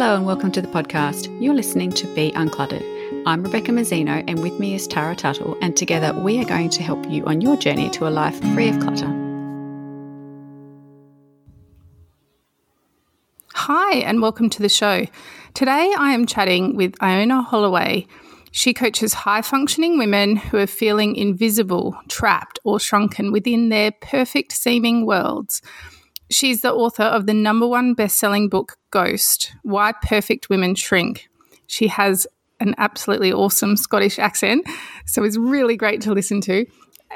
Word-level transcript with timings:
Hello 0.00 0.16
and 0.16 0.24
welcome 0.24 0.50
to 0.52 0.62
the 0.62 0.68
podcast. 0.68 1.28
You're 1.42 1.52
listening 1.52 1.90
to 1.92 2.06
Be 2.14 2.32
Uncluttered. 2.32 3.22
I'm 3.26 3.42
Rebecca 3.42 3.70
Mazzino 3.70 4.24
and 4.26 4.42
with 4.42 4.58
me 4.58 4.74
is 4.74 4.86
Tara 4.86 5.14
Tuttle, 5.14 5.58
and 5.60 5.76
together 5.76 6.18
we 6.18 6.40
are 6.40 6.46
going 6.46 6.70
to 6.70 6.82
help 6.82 7.06
you 7.10 7.22
on 7.26 7.42
your 7.42 7.54
journey 7.58 7.90
to 7.90 8.08
a 8.08 8.08
life 8.08 8.40
free 8.54 8.70
of 8.70 8.80
clutter. 8.80 9.08
Hi, 13.52 13.96
and 13.96 14.22
welcome 14.22 14.48
to 14.48 14.62
the 14.62 14.70
show. 14.70 15.04
Today 15.52 15.92
I 15.98 16.14
am 16.14 16.24
chatting 16.24 16.76
with 16.76 16.94
Iona 17.02 17.42
Holloway. 17.42 18.06
She 18.52 18.72
coaches 18.72 19.12
high 19.12 19.42
functioning 19.42 19.98
women 19.98 20.36
who 20.36 20.56
are 20.56 20.66
feeling 20.66 21.14
invisible, 21.14 21.94
trapped, 22.08 22.58
or 22.64 22.80
shrunken 22.80 23.32
within 23.32 23.68
their 23.68 23.90
perfect 23.90 24.52
seeming 24.52 25.04
worlds. 25.04 25.60
She's 26.30 26.62
the 26.62 26.72
author 26.72 27.02
of 27.02 27.26
the 27.26 27.34
number 27.34 27.66
one 27.66 27.94
best 27.94 28.16
selling 28.16 28.48
book, 28.48 28.76
Ghost 28.92 29.52
Why 29.62 29.92
Perfect 30.02 30.48
Women 30.48 30.76
Shrink. 30.76 31.28
She 31.66 31.88
has 31.88 32.26
an 32.60 32.74
absolutely 32.78 33.32
awesome 33.32 33.76
Scottish 33.76 34.18
accent, 34.18 34.68
so 35.06 35.24
it's 35.24 35.36
really 35.36 35.76
great 35.76 36.00
to 36.02 36.12
listen 36.12 36.40
to. 36.42 36.66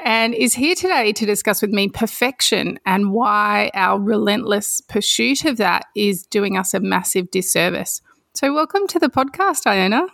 And 0.03 0.33
is 0.33 0.53
here 0.53 0.75
today 0.75 1.13
to 1.13 1.25
discuss 1.25 1.61
with 1.61 1.71
me 1.71 1.87
perfection 1.87 2.77
and 2.85 3.11
why 3.11 3.71
our 3.73 3.97
relentless 3.99 4.81
pursuit 4.81 5.45
of 5.45 5.57
that 5.57 5.85
is 5.95 6.23
doing 6.23 6.57
us 6.57 6.73
a 6.73 6.81
massive 6.81 7.31
disservice. 7.31 8.01
So, 8.33 8.53
welcome 8.53 8.85
to 8.87 8.99
the 8.99 9.07
podcast, 9.07 9.65
Iona. 9.65 10.07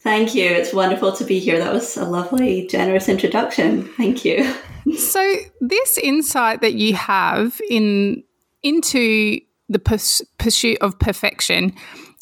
Thank 0.00 0.34
you. 0.34 0.44
It's 0.44 0.72
wonderful 0.72 1.12
to 1.12 1.24
be 1.24 1.38
here. 1.38 1.60
That 1.60 1.72
was 1.72 1.96
a 1.96 2.04
lovely, 2.04 2.66
generous 2.66 3.08
introduction. 3.08 3.84
Thank 3.96 4.24
you. 4.24 4.52
So, 4.96 5.36
this 5.60 5.98
insight 5.98 6.60
that 6.60 6.74
you 6.74 6.94
have 6.94 7.60
in 7.68 8.22
into 8.62 9.40
the 9.68 9.78
pers- 9.78 10.22
pursuit 10.38 10.78
of 10.80 10.98
perfection 10.98 11.72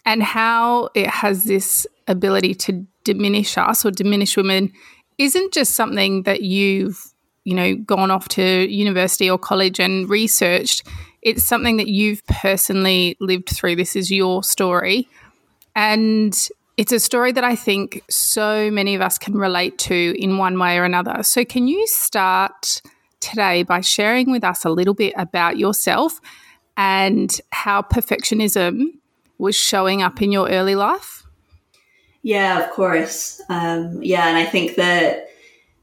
and 0.05 0.23
how 0.23 0.89
it 0.95 1.07
has 1.07 1.45
this 1.45 1.87
ability 2.09 2.55
to 2.55 2.87
diminish 3.05 3.59
us 3.59 3.85
or 3.85 3.91
diminish 3.91 4.37
women 4.37 4.73
isn't 5.19 5.53
just 5.53 5.75
something 5.75 6.23
that 6.23 6.43
you've 6.43 7.13
you 7.45 7.55
know 7.55 7.75
gone 7.77 8.11
off 8.11 8.29
to 8.29 8.43
university 8.43 9.29
or 9.29 9.39
college 9.39 9.81
and 9.81 10.09
researched. 10.09 10.87
It's 11.23 11.45
something 11.45 11.77
that 11.77 11.89
you've 11.89 12.25
personally 12.27 13.17
lived 13.21 13.51
through. 13.51 13.77
This 13.77 13.95
is 13.95 14.11
your 14.11 14.43
story. 14.43 15.09
And 15.77 16.35
it's 16.81 16.93
a 16.93 16.99
story 16.99 17.31
that 17.31 17.45
I 17.45 17.57
think 17.57 18.03
so 18.09 18.71
many 18.71 18.95
of 18.95 19.03
us 19.03 19.19
can 19.19 19.35
relate 19.35 19.77
to 19.81 20.15
in 20.19 20.39
one 20.39 20.59
way 20.59 20.79
or 20.79 20.85
another. 20.85 21.23
So, 21.23 21.45
can 21.45 21.69
you 21.69 21.87
start 21.87 22.81
today 23.21 23.65
by 23.65 23.83
sharing 23.83 24.31
with 24.31 24.43
us 24.43 24.65
a 24.65 24.71
little 24.71 24.95
bit 24.95 25.13
about 25.19 25.59
yourself 25.59 26.23
and 26.79 27.39
how 27.51 27.83
perfectionism 27.83 28.93
was 29.37 29.55
showing 29.55 30.01
up 30.01 30.23
in 30.23 30.33
your 30.33 30.49
early 30.49 30.75
life? 30.75 31.27
Yeah, 32.23 32.65
of 32.65 32.71
course. 32.71 33.43
Um, 33.51 34.03
yeah, 34.03 34.27
and 34.29 34.39
I 34.39 34.47
think 34.47 34.77
that 34.77 35.29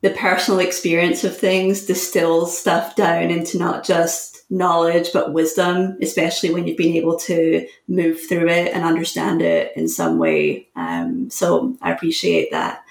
the 0.01 0.09
personal 0.09 0.59
experience 0.59 1.23
of 1.23 1.37
things 1.37 1.85
distills 1.85 2.57
stuff 2.57 2.95
down 2.95 3.29
into 3.29 3.59
not 3.59 3.85
just 3.85 4.36
knowledge 4.49 5.11
but 5.13 5.33
wisdom, 5.33 5.97
especially 6.01 6.51
when 6.51 6.65
you've 6.65 6.77
been 6.77 6.95
able 6.95 7.17
to 7.17 7.67
move 7.87 8.19
through 8.27 8.47
it 8.47 8.73
and 8.73 8.83
understand 8.83 9.41
it 9.41 9.73
in 9.75 9.87
some 9.87 10.17
way. 10.17 10.67
Um, 10.75 11.29
so 11.29 11.75
I 11.81 11.91
appreciate 11.91 12.51
that. 12.51 12.83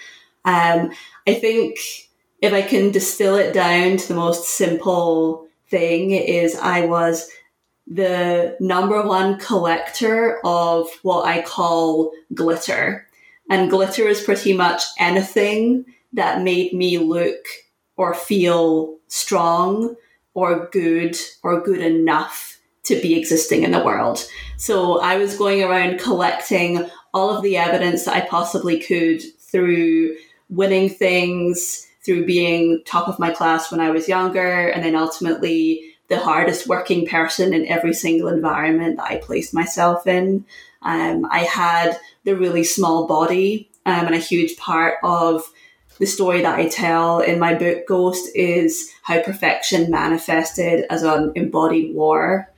Um, 0.44 0.92
I 1.26 1.34
think 1.34 1.78
if 2.42 2.52
I 2.52 2.62
can 2.62 2.90
distill 2.90 3.36
it 3.36 3.52
down 3.52 3.96
to 3.96 4.08
the 4.08 4.14
most 4.14 4.50
simple 4.50 5.48
thing 5.68 6.10
is 6.10 6.54
I 6.56 6.82
was 6.82 7.30
the 7.86 8.56
number 8.60 9.02
one 9.02 9.38
collector 9.38 10.40
of 10.44 10.88
what 11.02 11.24
I 11.24 11.42
call 11.42 12.12
glitter. 12.34 13.06
And 13.48 13.70
glitter 13.70 14.08
is 14.08 14.22
pretty 14.22 14.52
much 14.52 14.82
anything 14.98 15.86
that 16.12 16.42
made 16.42 16.72
me 16.72 16.98
look 16.98 17.38
or 17.96 18.12
feel 18.12 18.98
strong 19.08 19.94
or 20.36 20.68
good 20.70 21.16
or 21.42 21.62
good 21.62 21.80
enough 21.80 22.60
to 22.82 23.00
be 23.00 23.18
existing 23.18 23.62
in 23.62 23.70
the 23.72 23.82
world. 23.82 24.28
So 24.58 25.00
I 25.00 25.16
was 25.16 25.36
going 25.36 25.62
around 25.62 25.98
collecting 25.98 26.88
all 27.14 27.34
of 27.34 27.42
the 27.42 27.56
evidence 27.56 28.04
that 28.04 28.14
I 28.14 28.20
possibly 28.20 28.78
could 28.78 29.22
through 29.40 30.14
winning 30.50 30.90
things, 30.90 31.88
through 32.04 32.26
being 32.26 32.82
top 32.84 33.08
of 33.08 33.18
my 33.18 33.30
class 33.30 33.72
when 33.72 33.80
I 33.80 33.90
was 33.90 34.08
younger, 34.08 34.68
and 34.68 34.84
then 34.84 34.94
ultimately 34.94 35.94
the 36.08 36.20
hardest 36.20 36.68
working 36.68 37.06
person 37.06 37.54
in 37.54 37.66
every 37.66 37.94
single 37.94 38.28
environment 38.28 38.98
that 38.98 39.10
I 39.10 39.16
placed 39.16 39.54
myself 39.54 40.06
in. 40.06 40.44
Um, 40.82 41.26
I 41.30 41.40
had 41.40 41.98
the 42.24 42.36
really 42.36 42.62
small 42.62 43.06
body, 43.06 43.70
um, 43.86 44.06
and 44.06 44.14
a 44.14 44.18
huge 44.18 44.58
part 44.58 44.96
of 45.02 45.50
the 45.98 46.06
story 46.06 46.42
that 46.42 46.58
I 46.58 46.68
tell 46.68 47.20
in 47.20 47.38
my 47.38 47.54
book 47.54 47.86
Ghost 47.86 48.28
is 48.34 48.92
how 49.02 49.22
perfection 49.22 49.90
manifested 49.90 50.84
as 50.90 51.02
an 51.02 51.32
embodied 51.34 51.94
war 51.94 52.50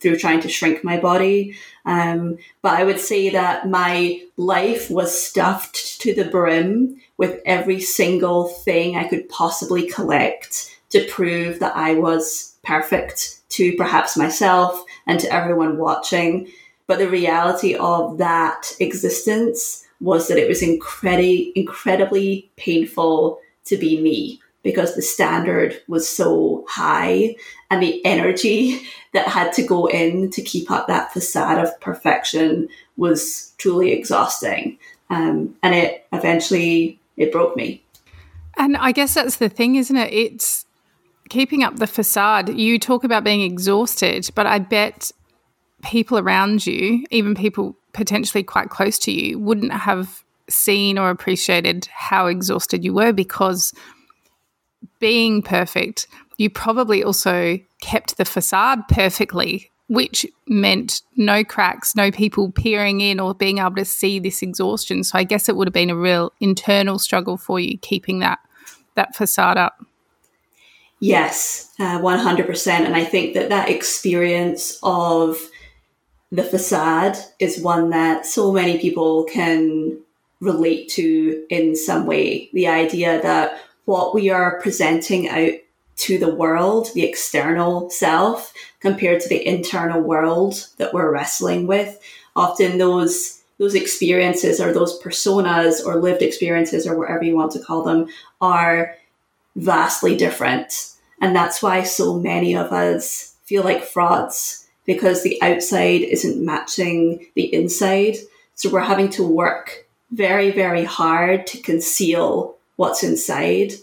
through 0.00 0.16
trying 0.16 0.40
to 0.40 0.48
shrink 0.48 0.84
my 0.84 0.98
body. 0.98 1.56
Um, 1.84 2.38
but 2.62 2.78
I 2.78 2.84
would 2.84 3.00
say 3.00 3.30
that 3.30 3.68
my 3.68 4.22
life 4.36 4.90
was 4.90 5.20
stuffed 5.20 6.00
to 6.00 6.14
the 6.14 6.24
brim 6.24 7.00
with 7.16 7.40
every 7.44 7.80
single 7.80 8.48
thing 8.48 8.96
I 8.96 9.08
could 9.08 9.28
possibly 9.28 9.88
collect 9.88 10.76
to 10.90 11.06
prove 11.06 11.58
that 11.58 11.76
I 11.76 11.94
was 11.94 12.56
perfect 12.62 13.40
to 13.50 13.74
perhaps 13.76 14.16
myself 14.16 14.84
and 15.06 15.18
to 15.20 15.32
everyone 15.32 15.78
watching. 15.78 16.48
But 16.86 16.98
the 16.98 17.08
reality 17.08 17.74
of 17.74 18.18
that 18.18 18.72
existence 18.80 19.84
was 20.00 20.28
that 20.28 20.38
it 20.38 20.48
was 20.48 20.62
incredibly, 20.62 21.52
incredibly 21.54 22.50
painful 22.56 23.40
to 23.64 23.76
be 23.76 24.00
me 24.00 24.40
because 24.62 24.94
the 24.94 25.02
standard 25.02 25.80
was 25.88 26.08
so 26.08 26.64
high 26.68 27.34
and 27.70 27.82
the 27.82 28.04
energy 28.04 28.82
that 29.12 29.26
had 29.26 29.52
to 29.52 29.62
go 29.62 29.86
in 29.86 30.30
to 30.30 30.42
keep 30.42 30.70
up 30.70 30.86
that 30.86 31.12
facade 31.12 31.58
of 31.58 31.80
perfection 31.80 32.68
was 32.96 33.52
truly 33.58 33.92
exhausting. 33.92 34.78
Um, 35.10 35.56
and 35.62 35.74
it 35.74 36.06
eventually, 36.12 37.00
it 37.16 37.32
broke 37.32 37.56
me. 37.56 37.82
And 38.56 38.76
I 38.76 38.92
guess 38.92 39.14
that's 39.14 39.36
the 39.36 39.48
thing, 39.48 39.76
isn't 39.76 39.96
it? 39.96 40.12
It's 40.12 40.66
keeping 41.28 41.62
up 41.62 41.76
the 41.76 41.86
facade. 41.86 42.48
You 42.48 42.78
talk 42.78 43.04
about 43.04 43.24
being 43.24 43.40
exhausted, 43.40 44.28
but 44.34 44.46
I 44.46 44.58
bet 44.58 45.12
people 45.82 46.18
around 46.18 46.66
you, 46.66 47.04
even 47.10 47.34
people 47.34 47.76
potentially 47.98 48.44
quite 48.44 48.70
close 48.70 48.96
to 49.00 49.10
you, 49.10 49.40
wouldn't 49.40 49.72
have 49.72 50.24
seen 50.48 50.96
or 50.96 51.10
appreciated 51.10 51.88
how 51.92 52.26
exhausted 52.26 52.84
you 52.84 52.94
were 52.94 53.12
because 53.12 53.74
being 55.00 55.42
perfect, 55.42 56.06
you 56.36 56.48
probably 56.48 57.02
also 57.02 57.58
kept 57.82 58.16
the 58.16 58.24
facade 58.24 58.86
perfectly, 58.88 59.68
which 59.88 60.24
meant 60.46 61.02
no 61.16 61.42
cracks, 61.42 61.96
no 61.96 62.12
people 62.12 62.52
peering 62.52 63.00
in 63.00 63.18
or 63.18 63.34
being 63.34 63.58
able 63.58 63.74
to 63.74 63.84
see 63.84 64.20
this 64.20 64.42
exhaustion. 64.42 65.02
So 65.02 65.18
I 65.18 65.24
guess 65.24 65.48
it 65.48 65.56
would 65.56 65.66
have 65.66 65.74
been 65.74 65.90
a 65.90 65.96
real 65.96 66.32
internal 66.40 67.00
struggle 67.00 67.36
for 67.36 67.58
you 67.58 67.76
keeping 67.78 68.20
that 68.20 68.38
that 68.94 69.16
facade 69.16 69.58
up. 69.58 69.84
Yes, 71.00 71.72
uh, 71.80 71.98
100%. 72.00 72.68
And 72.68 72.96
I 72.96 73.04
think 73.04 73.34
that 73.34 73.48
that 73.48 73.68
experience 73.68 74.78
of 74.82 75.38
the 76.30 76.44
facade 76.44 77.16
is 77.38 77.60
one 77.60 77.90
that 77.90 78.26
so 78.26 78.52
many 78.52 78.78
people 78.78 79.24
can 79.24 79.98
relate 80.40 80.88
to 80.90 81.44
in 81.48 81.74
some 81.74 82.06
way. 82.06 82.50
The 82.52 82.68
idea 82.68 83.20
that 83.22 83.60
what 83.86 84.14
we 84.14 84.28
are 84.30 84.60
presenting 84.60 85.28
out 85.28 85.52
to 85.96 86.18
the 86.18 86.32
world, 86.32 86.88
the 86.94 87.04
external 87.04 87.90
self, 87.90 88.52
compared 88.80 89.20
to 89.20 89.28
the 89.28 89.44
internal 89.44 90.00
world 90.00 90.68
that 90.76 90.92
we're 90.94 91.10
wrestling 91.10 91.66
with, 91.66 91.98
often 92.36 92.78
those 92.78 93.36
those 93.58 93.74
experiences 93.74 94.60
or 94.60 94.72
those 94.72 95.02
personas 95.02 95.84
or 95.84 95.96
lived 95.96 96.22
experiences 96.22 96.86
or 96.86 96.96
whatever 96.96 97.24
you 97.24 97.34
want 97.34 97.50
to 97.50 97.58
call 97.58 97.82
them 97.82 98.06
are 98.40 98.94
vastly 99.56 100.16
different. 100.16 100.92
And 101.20 101.34
that's 101.34 101.60
why 101.60 101.82
so 101.82 102.14
many 102.14 102.54
of 102.54 102.72
us 102.72 103.34
feel 103.42 103.64
like 103.64 103.82
frauds 103.82 104.67
because 104.88 105.22
the 105.22 105.40
outside 105.42 106.00
isn't 106.00 106.42
matching 106.42 107.26
the 107.34 107.52
inside. 107.54 108.16
So 108.54 108.70
we're 108.70 108.80
having 108.80 109.10
to 109.10 109.22
work 109.22 109.86
very, 110.10 110.50
very 110.50 110.82
hard 110.82 111.46
to 111.48 111.60
conceal 111.60 112.56
what's 112.76 113.04
inside. 113.04 113.74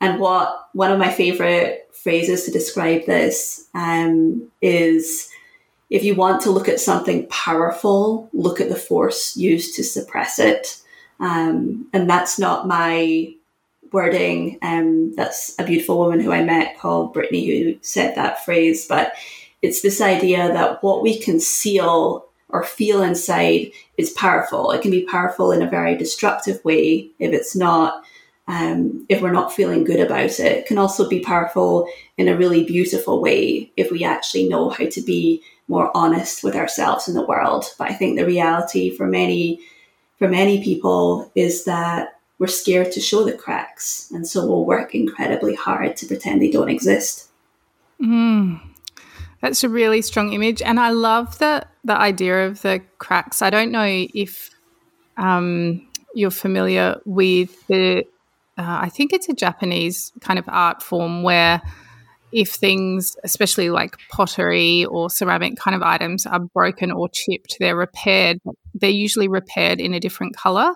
And 0.00 0.18
what 0.18 0.70
one 0.72 0.90
of 0.90 0.98
my 0.98 1.12
favorite 1.12 1.90
phrases 1.92 2.44
to 2.44 2.50
describe 2.50 3.04
this 3.04 3.68
um, 3.74 4.50
is 4.62 5.30
if 5.90 6.02
you 6.02 6.14
want 6.14 6.40
to 6.42 6.50
look 6.50 6.70
at 6.70 6.80
something 6.80 7.26
powerful, 7.28 8.30
look 8.32 8.58
at 8.58 8.70
the 8.70 8.74
force 8.74 9.36
used 9.36 9.76
to 9.76 9.84
suppress 9.84 10.38
it. 10.38 10.80
Um, 11.20 11.88
and 11.92 12.08
that's 12.08 12.38
not 12.38 12.66
my 12.66 13.34
wording. 13.92 14.58
Um, 14.62 15.14
that's 15.14 15.54
a 15.58 15.64
beautiful 15.64 15.98
woman 15.98 16.20
who 16.20 16.32
I 16.32 16.42
met 16.42 16.78
called 16.78 17.12
Brittany 17.12 17.46
who 17.46 17.78
said 17.82 18.14
that 18.14 18.46
phrase. 18.46 18.88
But 18.88 19.12
it's 19.64 19.80
this 19.80 20.02
idea 20.02 20.52
that 20.52 20.82
what 20.82 21.02
we 21.02 21.18
conceal 21.18 22.26
or 22.50 22.62
feel 22.62 23.02
inside 23.02 23.72
is 23.96 24.10
powerful. 24.10 24.70
It 24.70 24.82
can 24.82 24.90
be 24.90 25.06
powerful 25.06 25.52
in 25.52 25.62
a 25.62 25.70
very 25.70 25.96
destructive 25.96 26.62
way 26.66 27.08
if 27.18 27.32
it's 27.32 27.56
not, 27.56 28.04
um, 28.46 29.06
if 29.08 29.22
we're 29.22 29.32
not 29.32 29.54
feeling 29.54 29.82
good 29.82 30.00
about 30.00 30.38
it. 30.38 30.40
It 30.40 30.66
can 30.66 30.76
also 30.76 31.08
be 31.08 31.20
powerful 31.20 31.88
in 32.18 32.28
a 32.28 32.36
really 32.36 32.64
beautiful 32.64 33.22
way 33.22 33.72
if 33.78 33.90
we 33.90 34.04
actually 34.04 34.50
know 34.50 34.68
how 34.68 34.84
to 34.84 35.00
be 35.00 35.42
more 35.66 35.90
honest 35.96 36.44
with 36.44 36.56
ourselves 36.56 37.08
in 37.08 37.14
the 37.14 37.24
world. 37.24 37.64
But 37.78 37.90
I 37.90 37.94
think 37.94 38.18
the 38.18 38.26
reality 38.26 38.94
for 38.94 39.06
many, 39.06 39.60
for 40.18 40.28
many 40.28 40.62
people 40.62 41.32
is 41.34 41.64
that 41.64 42.20
we're 42.38 42.48
scared 42.48 42.92
to 42.92 43.00
show 43.00 43.24
the 43.24 43.32
cracks. 43.32 44.10
And 44.12 44.28
so 44.28 44.46
we'll 44.46 44.66
work 44.66 44.94
incredibly 44.94 45.54
hard 45.54 45.96
to 45.96 46.06
pretend 46.06 46.42
they 46.42 46.50
don't 46.50 46.68
exist. 46.68 47.30
Mm. 47.98 48.73
That's 49.44 49.62
a 49.62 49.68
really 49.68 50.00
strong 50.00 50.32
image, 50.32 50.62
and 50.62 50.80
I 50.80 50.88
love 50.88 51.38
the 51.38 51.66
the 51.84 51.92
idea 51.92 52.46
of 52.46 52.62
the 52.62 52.80
cracks. 52.96 53.42
I 53.42 53.50
don't 53.50 53.70
know 53.70 54.06
if 54.14 54.48
um, 55.18 55.86
you're 56.14 56.30
familiar 56.30 56.98
with 57.04 57.66
the. 57.66 58.04
Uh, 58.56 58.78
I 58.84 58.88
think 58.88 59.12
it's 59.12 59.28
a 59.28 59.34
Japanese 59.34 60.12
kind 60.22 60.38
of 60.38 60.46
art 60.48 60.82
form 60.82 61.22
where 61.22 61.60
if 62.32 62.52
things, 62.52 63.18
especially 63.22 63.68
like 63.68 63.98
pottery 64.10 64.86
or 64.86 65.10
ceramic 65.10 65.58
kind 65.58 65.74
of 65.74 65.82
items, 65.82 66.24
are 66.24 66.40
broken 66.40 66.90
or 66.90 67.10
chipped, 67.12 67.58
they're 67.60 67.76
repaired. 67.76 68.38
They're 68.72 68.88
usually 68.88 69.28
repaired 69.28 69.78
in 69.78 69.92
a 69.92 70.00
different 70.00 70.34
color, 70.34 70.72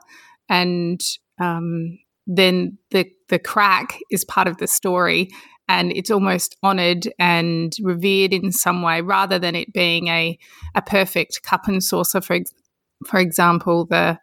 and 0.50 1.00
um, 1.41 1.99
then 2.26 2.76
the 2.91 3.11
the 3.31 3.38
crack 3.38 3.99
is 4.11 4.26
part 4.26 4.47
of 4.47 4.59
the 4.59 4.67
story 4.67 5.31
and 5.69 5.93
it's 5.93 6.11
almost 6.11 6.56
honored 6.62 7.12
and 7.19 7.75
revered 7.82 8.32
in 8.32 8.53
some 8.53 8.82
way 8.82 9.00
rather 9.00 9.38
than 9.38 9.55
it 9.55 9.73
being 9.73 10.09
a, 10.09 10.38
a 10.75 10.82
perfect 10.82 11.43
cup 11.43 11.69
and 11.69 11.82
saucer. 11.82 12.20
For 12.20 12.38
for 13.06 13.20
example 13.20 13.85
the 13.85 14.19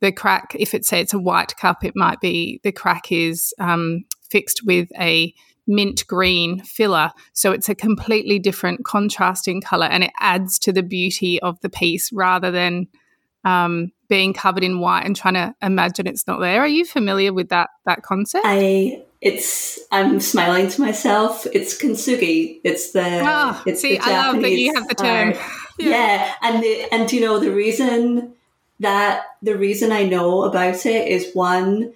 the 0.00 0.12
crack 0.12 0.56
if 0.58 0.74
it 0.74 0.84
say 0.84 1.00
it's 1.00 1.14
a 1.14 1.18
white 1.18 1.56
cup 1.56 1.84
it 1.84 1.94
might 1.94 2.20
be 2.20 2.60
the 2.62 2.72
crack 2.72 3.12
is 3.12 3.52
um, 3.58 4.04
fixed 4.30 4.62
with 4.64 4.88
a 4.98 5.34
mint 5.66 6.06
green 6.06 6.60
filler. 6.60 7.10
So 7.32 7.52
it's 7.52 7.68
a 7.68 7.74
completely 7.74 8.38
different 8.38 8.84
contrasting 8.84 9.60
color 9.60 9.86
and 9.86 10.04
it 10.04 10.12
adds 10.20 10.58
to 10.60 10.72
the 10.72 10.82
beauty 10.82 11.40
of 11.40 11.58
the 11.60 11.70
piece 11.70 12.12
rather 12.12 12.50
than 12.50 12.86
um, 13.44 13.92
being 14.08 14.34
covered 14.34 14.64
in 14.64 14.80
white 14.80 15.04
and 15.04 15.16
trying 15.16 15.34
to 15.34 15.54
imagine 15.62 16.06
it's 16.06 16.26
not 16.26 16.40
there. 16.40 16.60
Are 16.60 16.68
you 16.68 16.84
familiar 16.84 17.32
with 17.32 17.48
that 17.48 17.70
that 17.86 18.02
concept? 18.02 18.44
I 18.46 19.02
it's 19.24 19.80
I'm 19.90 20.20
smiling 20.20 20.68
to 20.68 20.80
myself. 20.82 21.46
It's 21.52 21.80
kintsugi. 21.80 22.60
It's 22.62 22.92
the 22.92 23.22
oh, 23.24 23.62
it's 23.66 23.80
see, 23.80 23.96
the 23.96 24.04
Japanese 24.04 24.14
I 24.14 24.26
love 24.26 24.42
that 24.42 24.50
you 24.50 24.74
have 24.74 24.88
the 24.88 24.94
term. 24.94 25.30
yeah. 25.78 25.88
yeah, 25.88 26.34
and 26.42 26.62
the, 26.62 26.94
and 26.94 27.10
you 27.10 27.22
know 27.22 27.38
the 27.40 27.50
reason 27.50 28.34
that 28.80 29.24
the 29.40 29.56
reason 29.56 29.92
I 29.92 30.04
know 30.04 30.44
about 30.44 30.84
it 30.84 31.08
is 31.08 31.34
one 31.34 31.94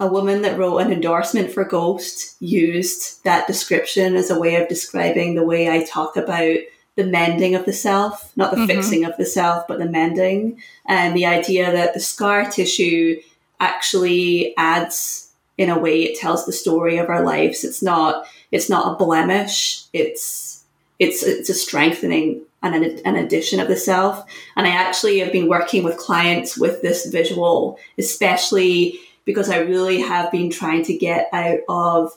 a 0.00 0.08
woman 0.08 0.42
that 0.42 0.58
wrote 0.58 0.78
an 0.78 0.90
endorsement 0.90 1.52
for 1.52 1.64
Ghost 1.64 2.34
used 2.40 3.22
that 3.24 3.46
description 3.46 4.16
as 4.16 4.30
a 4.30 4.38
way 4.38 4.56
of 4.56 4.68
describing 4.68 5.34
the 5.34 5.44
way 5.44 5.70
I 5.70 5.84
talk 5.84 6.16
about 6.16 6.56
the 6.96 7.04
mending 7.04 7.54
of 7.54 7.66
the 7.66 7.72
self, 7.72 8.34
not 8.36 8.50
the 8.52 8.56
mm-hmm. 8.56 8.66
fixing 8.66 9.04
of 9.04 9.16
the 9.18 9.26
self, 9.26 9.68
but 9.68 9.78
the 9.78 9.84
mending, 9.84 10.62
and 10.86 11.14
the 11.14 11.26
idea 11.26 11.70
that 11.70 11.92
the 11.92 12.00
scar 12.00 12.50
tissue 12.50 13.20
actually 13.60 14.56
adds 14.56 15.23
in 15.58 15.70
a 15.70 15.78
way 15.78 16.02
it 16.02 16.18
tells 16.18 16.44
the 16.44 16.52
story 16.52 16.98
of 16.98 17.08
our 17.08 17.24
lives 17.24 17.64
it's 17.64 17.82
not 17.82 18.26
it's 18.50 18.68
not 18.68 18.92
a 18.92 19.04
blemish 19.04 19.84
it's 19.92 20.64
it's 20.98 21.22
it's 21.22 21.48
a 21.48 21.54
strengthening 21.54 22.42
and 22.62 22.74
an, 22.74 23.00
an 23.04 23.16
addition 23.16 23.60
of 23.60 23.68
the 23.68 23.76
self 23.76 24.24
and 24.56 24.66
i 24.66 24.70
actually 24.70 25.18
have 25.18 25.32
been 25.32 25.48
working 25.48 25.84
with 25.84 25.96
clients 25.96 26.56
with 26.56 26.82
this 26.82 27.06
visual 27.06 27.78
especially 27.98 28.98
because 29.24 29.50
i 29.50 29.58
really 29.58 30.00
have 30.00 30.30
been 30.30 30.50
trying 30.50 30.82
to 30.82 30.96
get 30.96 31.28
out 31.32 31.60
of 31.68 32.12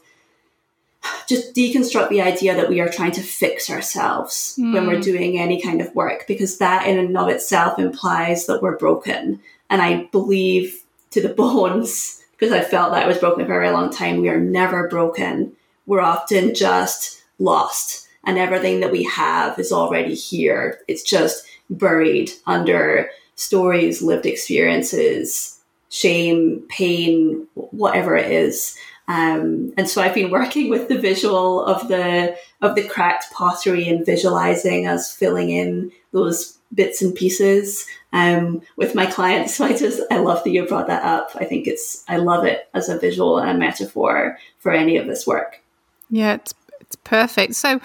just 1.28 1.54
deconstruct 1.56 2.10
the 2.10 2.22
idea 2.22 2.56
that 2.56 2.70
we 2.70 2.80
are 2.80 2.90
trying 2.90 3.12
to 3.12 3.22
fix 3.22 3.70
ourselves 3.70 4.58
mm. 4.60 4.74
when 4.74 4.88
we're 4.88 4.96
hmm. 4.96 5.02
doing 5.02 5.40
any 5.40 5.62
kind 5.62 5.80
of 5.80 5.94
work 5.96 6.26
because 6.28 6.58
that 6.58 6.86
in 6.86 6.98
and 6.98 7.16
of 7.18 7.30
itself 7.30 7.80
implies 7.80 8.46
that 8.46 8.62
we're 8.62 8.78
broken 8.78 9.40
and 9.70 9.82
i 9.82 10.04
believe 10.12 10.84
to 11.12 11.22
the 11.22 11.30
bones 11.34 12.24
because 12.38 12.54
I 12.54 12.62
felt 12.62 12.92
that 12.92 13.04
I 13.04 13.08
was 13.08 13.18
broken 13.18 13.46
for 13.46 13.52
a 13.52 13.60
very 13.60 13.72
long 13.72 13.92
time. 13.92 14.22
We 14.22 14.30
are 14.30 14.40
never 14.40 14.88
broken. 14.88 15.54
We're 15.86 16.02
often 16.02 16.54
just 16.54 17.24
lost, 17.40 18.08
and 18.24 18.38
everything 18.38 18.82
that 18.82 18.92
we 18.92 19.04
have 19.04 19.58
is 19.58 19.72
already 19.72 20.14
here. 20.14 20.80
It's 20.88 21.04
just 21.04 21.48
buried 21.70 22.32
under 22.46 23.10
stories, 23.36 24.02
lived 24.02 24.26
experiences, 24.26 25.60
shame, 25.90 26.66
pain, 26.70 27.48
whatever 27.54 28.16
it 28.16 28.32
is. 28.32 28.78
Um, 29.08 29.74
and 29.78 29.88
so 29.88 30.02
I've 30.02 30.14
been 30.14 30.32
working 30.32 30.70
with 30.70 30.90
the 30.90 30.98
visual 30.98 31.64
of 31.64 31.88
the 31.88 32.36
of 32.62 32.76
the 32.76 32.84
cracked 32.88 33.32
pottery 33.32 33.88
and 33.88 34.06
visualizing 34.06 34.86
us 34.86 35.16
filling 35.16 35.50
in 35.50 35.92
those 36.12 36.58
bits 36.74 37.02
and 37.02 37.16
pieces 37.16 37.88
um, 38.18 38.62
with 38.76 38.96
my 38.96 39.06
clients. 39.06 39.56
So 39.56 39.66
I 39.72 39.78
just 39.78 40.02
I 40.12 40.18
love 40.18 40.44
that 40.44 40.50
you 40.50 40.66
brought 40.66 40.88
that 40.88 41.04
up. 41.04 41.32
I 41.36 41.46
think 41.46 41.68
it's 41.68 42.04
I 42.08 42.18
love 42.18 42.46
it 42.46 42.68
as 42.74 42.90
a 42.90 42.98
visual 42.98 43.38
and 43.38 43.50
a 43.50 43.54
metaphor 43.54 44.38
for 44.60 44.72
any 44.72 44.98
of 44.98 45.08
this 45.08 45.28
work. 45.28 45.62
Yeah, 46.10 46.34
it's 46.34 46.54
it's 46.80 46.96
perfect. 46.98 47.56
So 47.56 47.80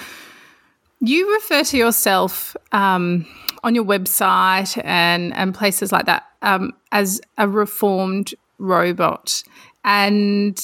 you 1.00 1.34
refer 1.34 1.64
to 1.64 1.76
yourself 1.76 2.56
um, 2.70 3.26
on 3.64 3.75
your 3.75 3.84
website 3.84 4.81
and 4.84 5.34
and 5.34 5.55
places 5.55 5.93
like 5.93 6.06
that 6.06 6.25
um, 6.40 6.73
as 6.93 7.20
a 7.38 7.49
reformed 7.49 8.34
robot, 8.58 9.43
and 9.84 10.58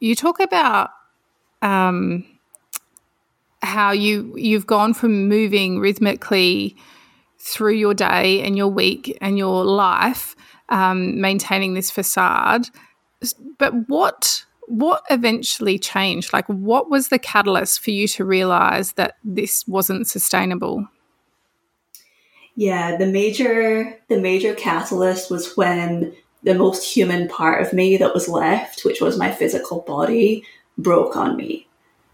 you 0.00 0.14
talk 0.14 0.40
about 0.40 0.90
um, 1.62 2.24
how 3.62 3.92
you 3.92 4.34
you've 4.36 4.66
gone 4.66 4.94
from 4.94 5.28
moving 5.28 5.78
rhythmically 5.78 6.76
through 7.40 7.74
your 7.74 7.94
day 7.94 8.42
and 8.42 8.56
your 8.56 8.68
week 8.68 9.16
and 9.20 9.38
your 9.38 9.64
life, 9.64 10.36
um, 10.68 11.20
maintaining 11.20 11.74
this 11.74 11.90
facade. 11.90 12.68
But 13.58 13.88
what 13.88 14.44
what 14.66 15.02
eventually 15.10 15.80
changed? 15.80 16.32
Like, 16.32 16.46
what 16.46 16.88
was 16.88 17.08
the 17.08 17.18
catalyst 17.18 17.80
for 17.80 17.90
you 17.90 18.06
to 18.08 18.24
realize 18.24 18.92
that 18.92 19.16
this 19.24 19.66
wasn't 19.66 20.06
sustainable? 20.06 20.86
Yeah, 22.54 22.96
the 22.96 23.06
major 23.06 23.98
the 24.08 24.20
major 24.20 24.54
catalyst 24.54 25.30
was 25.30 25.56
when 25.56 26.14
the 26.42 26.54
most 26.54 26.84
human 26.84 27.28
part 27.28 27.62
of 27.62 27.72
me 27.72 27.96
that 27.96 28.14
was 28.14 28.28
left, 28.28 28.84
which 28.84 29.00
was 29.00 29.18
my 29.18 29.30
physical 29.30 29.80
body, 29.80 30.44
broke 30.78 31.16
on 31.16 31.36
me. 31.36 31.66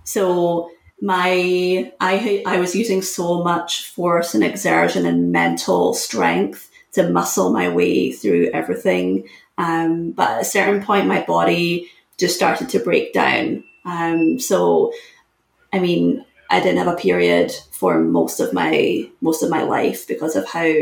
So 0.04 0.70
my 1.00 1.92
I 2.00 2.42
I 2.46 2.58
was 2.58 2.74
using 2.74 3.02
so 3.02 3.42
much 3.42 3.88
force 3.90 4.34
and 4.34 4.42
exertion 4.42 5.06
and 5.06 5.30
mental 5.30 5.94
strength 5.94 6.70
to 6.92 7.10
muscle 7.10 7.52
my 7.52 7.68
way 7.68 8.10
through 8.10 8.50
everything. 8.52 9.28
Um, 9.58 10.12
but 10.12 10.30
at 10.30 10.42
a 10.42 10.44
certain 10.44 10.82
point, 10.82 11.06
my 11.06 11.22
body 11.22 11.90
just 12.18 12.36
started 12.36 12.68
to 12.70 12.78
break 12.78 13.12
down. 13.12 13.64
Um, 13.84 14.38
so, 14.38 14.92
I 15.72 15.78
mean, 15.78 16.24
I 16.50 16.60
didn't 16.60 16.78
have 16.78 16.92
a 16.92 16.96
period 16.96 17.52
for 17.72 17.98
most 17.98 18.40
of 18.40 18.52
my 18.52 19.08
most 19.20 19.42
of 19.42 19.50
my 19.50 19.62
life 19.62 20.06
because 20.06 20.36
of 20.36 20.48
how 20.48 20.72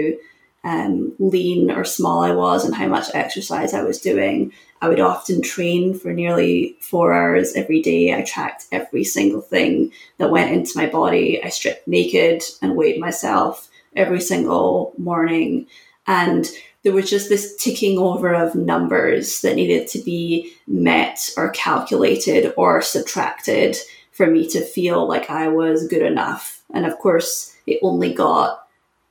um, 0.63 1.13
lean 1.19 1.71
or 1.71 1.85
small 1.85 2.23
I 2.23 2.33
was 2.33 2.65
and 2.65 2.75
how 2.75 2.87
much 2.87 3.15
exercise 3.15 3.75
I 3.75 3.83
was 3.83 4.01
doing. 4.01 4.53
I 4.85 4.89
would 4.89 5.01
often 5.01 5.41
train 5.41 5.99
for 5.99 6.13
nearly 6.13 6.77
four 6.79 7.15
hours 7.15 7.55
every 7.55 7.81
day. 7.81 8.13
I 8.13 8.21
tracked 8.21 8.67
every 8.71 9.03
single 9.03 9.41
thing 9.41 9.93
that 10.19 10.31
went 10.31 10.53
into 10.53 10.77
my 10.77 10.85
body. 10.85 11.43
I 11.43 11.49
stripped 11.49 11.89
naked 11.89 12.43
and 12.61 12.77
weighed 12.77 13.01
myself 13.01 13.71
every 13.97 14.21
single 14.21 14.93
morning. 14.99 15.69
And 16.07 16.47
there 16.83 16.93
was 16.93 17.09
just 17.09 17.31
this 17.31 17.57
ticking 17.57 17.99
over 17.99 18.35
of 18.35 18.55
numbers 18.55 19.41
that 19.41 19.57
needed 19.57 19.89
to 19.89 20.01
be 20.01 20.53
met 20.67 21.31
or 21.39 21.49
calculated 21.49 22.53
or 22.59 22.83
subtracted 22.83 23.79
for 24.13 24.27
me 24.27 24.47
to 24.51 24.61
feel 24.61 25.09
like 25.09 25.31
I 25.31 25.49
was 25.49 25.89
good 25.89 26.03
enough. 26.03 26.63
And 26.75 26.85
of 26.85 26.99
course, 26.99 27.57
it 27.67 27.81
only 27.81 28.13
got 28.13 28.64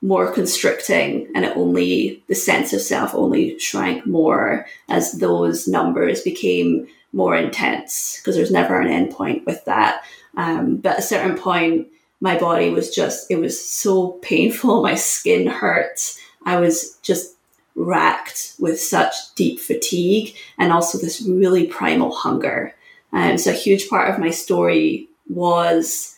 more 0.04 0.30
constricting 0.34 1.32
and 1.34 1.46
it 1.46 1.56
only 1.56 2.22
the 2.28 2.36
sense 2.36 2.74
of 2.74 2.82
self 2.82 3.16
only 3.16 3.58
shrank 3.58 4.06
more 4.06 4.68
as 4.90 5.14
those 5.14 5.66
numbers 5.66 6.22
became 6.22 6.86
more 7.14 7.36
intense 7.36 8.18
because 8.18 8.36
there's 8.36 8.52
never 8.52 8.80
an 8.80 8.90
end 8.90 9.12
point 9.12 9.46
with 9.46 9.64
that. 9.64 10.04
Um, 10.36 10.76
but 10.76 10.94
at 10.94 11.00
a 11.00 11.04
certain 11.04 11.38
point 11.38 11.88
my 12.20 12.38
body 12.38 12.70
was 12.70 12.94
just 12.94 13.32
it 13.32 13.38
was 13.38 13.60
so 13.66 14.14
painful. 14.22 14.84
My 14.84 14.96
skin 14.96 15.48
hurt. 15.48 16.18
I 16.46 16.60
was 16.60 16.98
just 17.02 17.36
racked 17.76 18.56
with 18.60 18.80
such 18.80 19.14
deep 19.36 19.60
fatigue 19.60 20.36
and 20.58 20.74
also 20.74 20.98
this 20.98 21.22
really 21.22 21.66
primal 21.66 22.14
hunger. 22.14 22.76
And 23.14 23.32
um, 23.32 23.38
so 23.38 23.52
a 23.52 23.54
huge 23.54 23.90
part 23.90 24.10
of 24.10 24.20
my 24.20 24.32
story 24.32 25.08
was 25.30 26.18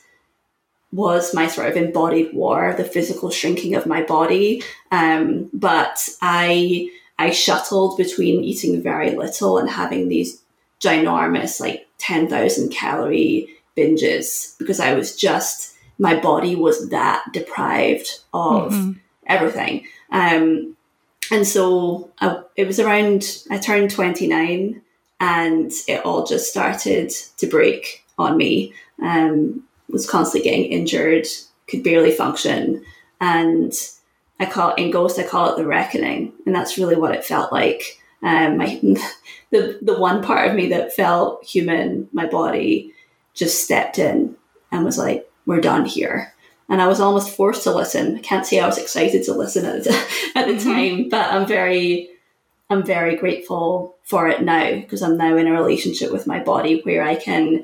was 0.96 1.34
my 1.34 1.48
sort 1.48 1.70
of 1.70 1.76
embodied 1.76 2.34
war, 2.34 2.74
the 2.78 2.84
physical 2.84 3.30
shrinking 3.30 3.76
of 3.76 3.86
my 3.86 4.02
body. 4.02 4.64
Um, 4.92 5.50
but 5.54 6.08
I 6.22 6.90
I 7.20 7.32
shuttled 7.32 7.98
between 7.98 8.44
eating 8.44 8.82
very 8.82 9.12
little 9.12 9.58
and 9.58 9.70
having 9.70 10.08
these 10.08 10.42
ginormous, 10.80 11.60
like 11.60 11.88
ten 11.98 12.28
thousand 12.28 12.70
calorie 12.72 13.50
binges 13.78 14.58
because 14.58 14.80
I 14.80 14.94
was 14.94 15.16
just 15.16 15.76
my 15.98 16.20
body 16.20 16.56
was 16.56 16.90
that 16.90 17.26
deprived 17.32 18.20
of 18.34 18.72
mm-hmm. 18.72 18.92
everything. 19.28 19.86
Um, 20.12 20.76
and 21.32 21.48
so 21.48 22.12
I, 22.22 22.42
it 22.56 22.68
was 22.68 22.80
around 22.80 23.44
I 23.50 23.58
turned 23.58 23.92
twenty 23.92 24.28
nine, 24.28 24.82
and 25.20 25.72
it 25.88 26.06
all 26.06 26.26
just 26.26 26.50
started 26.50 27.10
to 27.38 27.48
break 27.48 28.06
on 28.18 28.38
me. 28.38 28.74
Um, 29.02 29.64
was 29.90 30.10
constantly 30.10 30.50
getting 30.50 30.72
injured, 30.72 31.28
could 31.68 31.84
barely 31.84 32.12
function. 32.12 32.84
And 33.22 33.74
I 34.40 34.46
call 34.46 34.72
it 34.72 34.80
in 34.80 34.92
Ghost, 34.92 35.20
I 35.20 35.24
call 35.24 35.52
it 35.52 35.58
the 35.58 35.66
reckoning. 35.66 36.34
And 36.46 36.54
that's 36.54 36.78
really 36.78 36.96
what 36.96 37.16
it 37.16 37.26
felt 37.26 37.52
like. 37.52 38.00
Um, 38.22 38.58
my, 38.58 38.80
the, 39.52 39.80
the 39.82 39.98
one 39.98 40.24
part 40.24 40.50
of 40.50 40.56
me 40.56 40.68
that 40.70 40.94
felt 40.94 41.44
human, 41.46 42.10
my 42.12 42.26
body, 42.26 42.94
just 43.34 43.64
stepped 43.64 44.00
in 44.00 44.36
and 44.72 44.86
was 44.86 44.98
like, 44.98 45.30
we're 45.46 45.62
done 45.62 45.86
here. 45.86 46.34
And 46.68 46.82
I 46.82 46.88
was 46.88 47.00
almost 47.00 47.36
forced 47.36 47.64
to 47.64 47.72
listen. 47.72 48.18
I 48.18 48.22
can't 48.22 48.46
say 48.46 48.60
I 48.60 48.66
was 48.66 48.80
excited 48.80 49.24
to 49.24 49.34
listen 49.34 49.66
at 49.66 49.84
the, 49.84 49.92
at 50.36 50.48
the 50.48 50.54
mm-hmm. 50.54 50.70
time, 50.70 51.10
but 51.10 51.32
I'm 51.32 51.46
very, 51.46 52.10
I'm 52.70 52.84
very 52.84 53.16
grateful 53.16 53.96
for 54.04 54.28
it 54.28 54.42
now 54.42 54.72
because 54.72 55.04
I'm 55.04 55.18
now 55.18 55.38
in 55.38 55.48
a 55.48 55.52
relationship 55.52 56.12
with 56.12 56.26
my 56.26 56.40
body 56.40 56.82
where 56.82 57.04
I 57.04 57.16
can, 57.16 57.64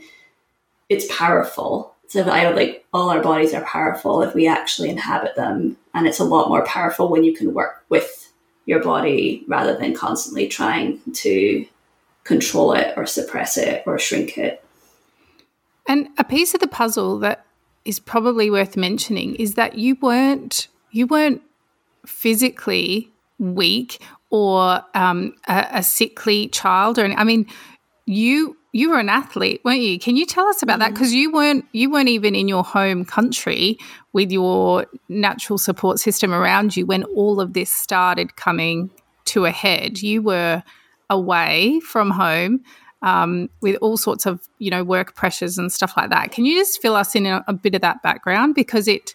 it's 0.90 1.08
powerful 1.16 1.90
so 2.12 2.24
I 2.24 2.46
would 2.46 2.58
like 2.58 2.86
all 2.94 3.10
our 3.10 3.22
bodies 3.22 3.53
are 3.53 3.63
powerful 3.63 4.22
if 4.22 4.36
we 4.36 4.46
actually 4.46 4.89
inhabit 4.89 5.38
them. 5.38 5.77
And 5.94 6.06
it's 6.06 6.20
a 6.20 6.25
lot 6.25 6.50
more 6.50 6.65
powerful 6.65 7.08
when 7.08 7.24
you 7.24 7.34
can 7.34 7.53
work 7.53 7.86
with 7.88 8.34
your 8.65 8.84
body 8.84 9.46
rather 9.48 9.77
than 9.77 9.96
constantly 9.96 10.50
trying 10.50 11.00
to 11.13 11.65
control 12.25 12.74
it 12.74 12.94
or 12.98 13.06
suppress 13.06 13.56
it 13.56 13.84
or 13.86 13.98
shrink 13.98 14.38
it. 14.38 14.62
And 15.88 16.10
a 16.18 16.25
piece 16.25 16.53
of 16.53 16.60
the 16.60 16.68
puzzle 16.68 17.18
that 17.20 17.46
is 17.86 18.01
probably 18.01 18.50
worth 18.50 18.75
mentioning 18.75 19.36
is 19.36 19.53
that 19.53 19.77
you 19.77 19.96
weren't 20.01 20.68
you 20.91 21.08
weren't 21.08 21.41
physically 22.06 23.10
weak 23.39 24.03
or 24.32 24.82
um, 24.96 25.34
a, 25.48 25.65
a, 25.75 25.84
sickly 25.84 26.50
child 26.50 27.00
or 27.00 27.06
I 27.06 27.24
mean 27.24 27.46
you 28.06 28.58
you 28.74 28.90
were 28.90 29.00
an 29.00 29.10
athlete, 29.10 29.62
weren't 29.66 29.82
you? 29.82 30.00
Can 30.00 30.16
you 30.16 30.25
tell 30.25 30.48
us 30.48 30.63
about 30.63 30.80
that? 30.80 30.94
Because 30.94 31.13
you 31.13 31.32
weren't 31.32 31.66
you 31.74 31.92
weren't 31.92 32.10
even 32.10 32.36
in 32.36 32.48
your 32.48 32.63
home 32.63 33.04
country 33.04 33.78
with 34.13 34.32
your 34.32 34.86
natural 35.10 35.58
support 35.58 36.00
system 36.00 36.34
around 36.34 36.78
you 36.78 36.86
when 36.86 37.04
all 37.04 37.42
of 37.42 37.54
this 37.54 37.70
started 37.70 38.36
coming 38.36 38.90
to 39.25 39.46
a 39.46 39.51
head. 39.51 40.01
You 40.01 40.22
were 40.22 40.63
away 41.10 41.82
from 41.82 42.12
home 42.12 42.63
um, 43.01 43.50
with 43.62 43.75
all 43.82 43.98
sorts 43.98 44.25
of 44.25 44.48
you 44.60 44.72
know 44.72 44.84
work 44.84 45.16
pressures 45.16 45.58
and 45.58 45.72
stuff 45.72 45.98
like 45.98 46.10
that. 46.10 46.32
Can 46.32 46.46
you 46.46 46.58
just 46.58 46.82
fill 46.82 46.96
us 46.96 47.13
in 47.13 47.25
a, 47.25 47.44
a 47.48 47.54
bit 47.54 47.75
of 47.75 47.82
that 47.82 48.01
background 48.01 48.56
because 48.56 48.88
it 48.88 49.13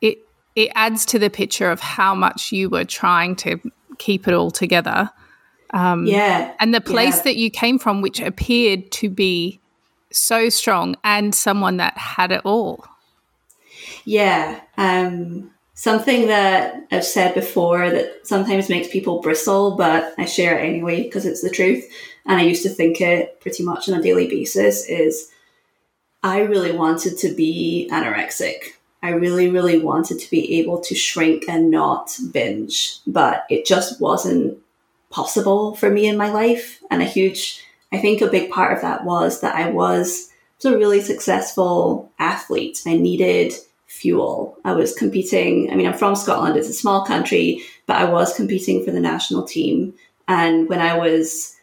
it 0.00 0.18
it 0.54 0.70
adds 0.76 1.04
to 1.06 1.18
the 1.18 1.30
picture 1.30 1.70
of 1.70 1.80
how 1.80 2.14
much 2.14 2.52
you 2.52 2.70
were 2.70 2.84
trying 2.84 3.34
to 3.36 3.58
keep 3.98 4.28
it 4.28 4.34
all 4.34 4.52
together 4.52 5.10
um, 5.72 6.06
yeah. 6.06 6.54
And 6.60 6.74
the 6.74 6.80
place 6.80 7.18
yeah. 7.18 7.22
that 7.24 7.36
you 7.36 7.50
came 7.50 7.78
from, 7.78 8.02
which 8.02 8.20
appeared 8.20 8.90
to 8.92 9.08
be 9.08 9.60
so 10.10 10.48
strong 10.48 10.96
and 11.04 11.34
someone 11.34 11.78
that 11.78 11.96
had 11.96 12.32
it 12.32 12.42
all. 12.44 12.84
Yeah. 14.04 14.60
Um, 14.76 15.50
something 15.74 16.26
that 16.26 16.86
I've 16.90 17.04
said 17.04 17.34
before 17.34 17.90
that 17.90 18.26
sometimes 18.26 18.68
makes 18.68 18.88
people 18.88 19.20
bristle, 19.20 19.76
but 19.76 20.14
I 20.18 20.26
share 20.26 20.58
it 20.58 20.68
anyway 20.68 21.02
because 21.02 21.24
it's 21.24 21.42
the 21.42 21.50
truth. 21.50 21.88
And 22.26 22.38
I 22.38 22.44
used 22.44 22.62
to 22.64 22.68
think 22.68 23.00
it 23.00 23.40
pretty 23.40 23.64
much 23.64 23.88
on 23.88 23.98
a 23.98 24.02
daily 24.02 24.28
basis 24.28 24.86
is 24.86 25.30
I 26.22 26.40
really 26.40 26.72
wanted 26.72 27.18
to 27.18 27.34
be 27.34 27.88
anorexic. 27.90 28.74
I 29.02 29.10
really, 29.10 29.48
really 29.48 29.80
wanted 29.80 30.20
to 30.20 30.30
be 30.30 30.60
able 30.60 30.80
to 30.82 30.94
shrink 30.94 31.48
and 31.48 31.70
not 31.70 32.16
binge, 32.30 32.98
but 33.06 33.44
it 33.50 33.66
just 33.66 34.00
wasn't 34.00 34.58
possible 35.12 35.76
for 35.76 35.90
me 35.90 36.06
in 36.06 36.16
my 36.16 36.30
life. 36.30 36.82
And 36.90 37.02
a 37.02 37.06
huge, 37.06 37.64
I 37.92 37.98
think 37.98 38.20
a 38.20 38.26
big 38.26 38.50
part 38.50 38.74
of 38.74 38.82
that 38.82 39.04
was 39.04 39.40
that 39.40 39.54
I 39.54 39.70
was, 39.70 40.28
a 40.64 40.78
really 40.78 41.00
successful 41.00 42.12
athlete. 42.20 42.82
I 42.86 42.96
needed 42.96 43.52
fuel. 43.88 44.56
I 44.64 44.72
was 44.72 44.94
competing. 44.94 45.68
I 45.72 45.74
mean, 45.74 45.88
I'm 45.88 45.98
from 45.98 46.14
Scotland. 46.14 46.56
It's 46.56 46.68
a 46.68 46.72
small 46.72 47.04
country, 47.04 47.62
but 47.86 47.96
I 47.96 48.04
was 48.04 48.36
competing 48.36 48.84
for 48.84 48.92
the 48.92 49.00
national 49.00 49.42
team. 49.42 49.92
And 50.28 50.68
when 50.68 50.80
I 50.80 50.96
was 50.96 51.56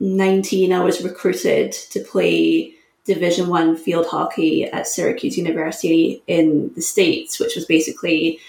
19, 0.00 0.72
I 0.72 0.82
was 0.82 1.04
recruited 1.04 1.72
to 1.72 2.00
play 2.00 2.74
Division 3.04 3.48
One 3.48 3.76
field 3.76 4.06
hockey 4.06 4.64
at 4.64 4.88
Syracuse 4.88 5.36
University 5.36 6.22
in 6.26 6.72
the 6.74 6.82
States, 6.82 7.38
which 7.38 7.54
was 7.54 7.66
basically 7.66 8.40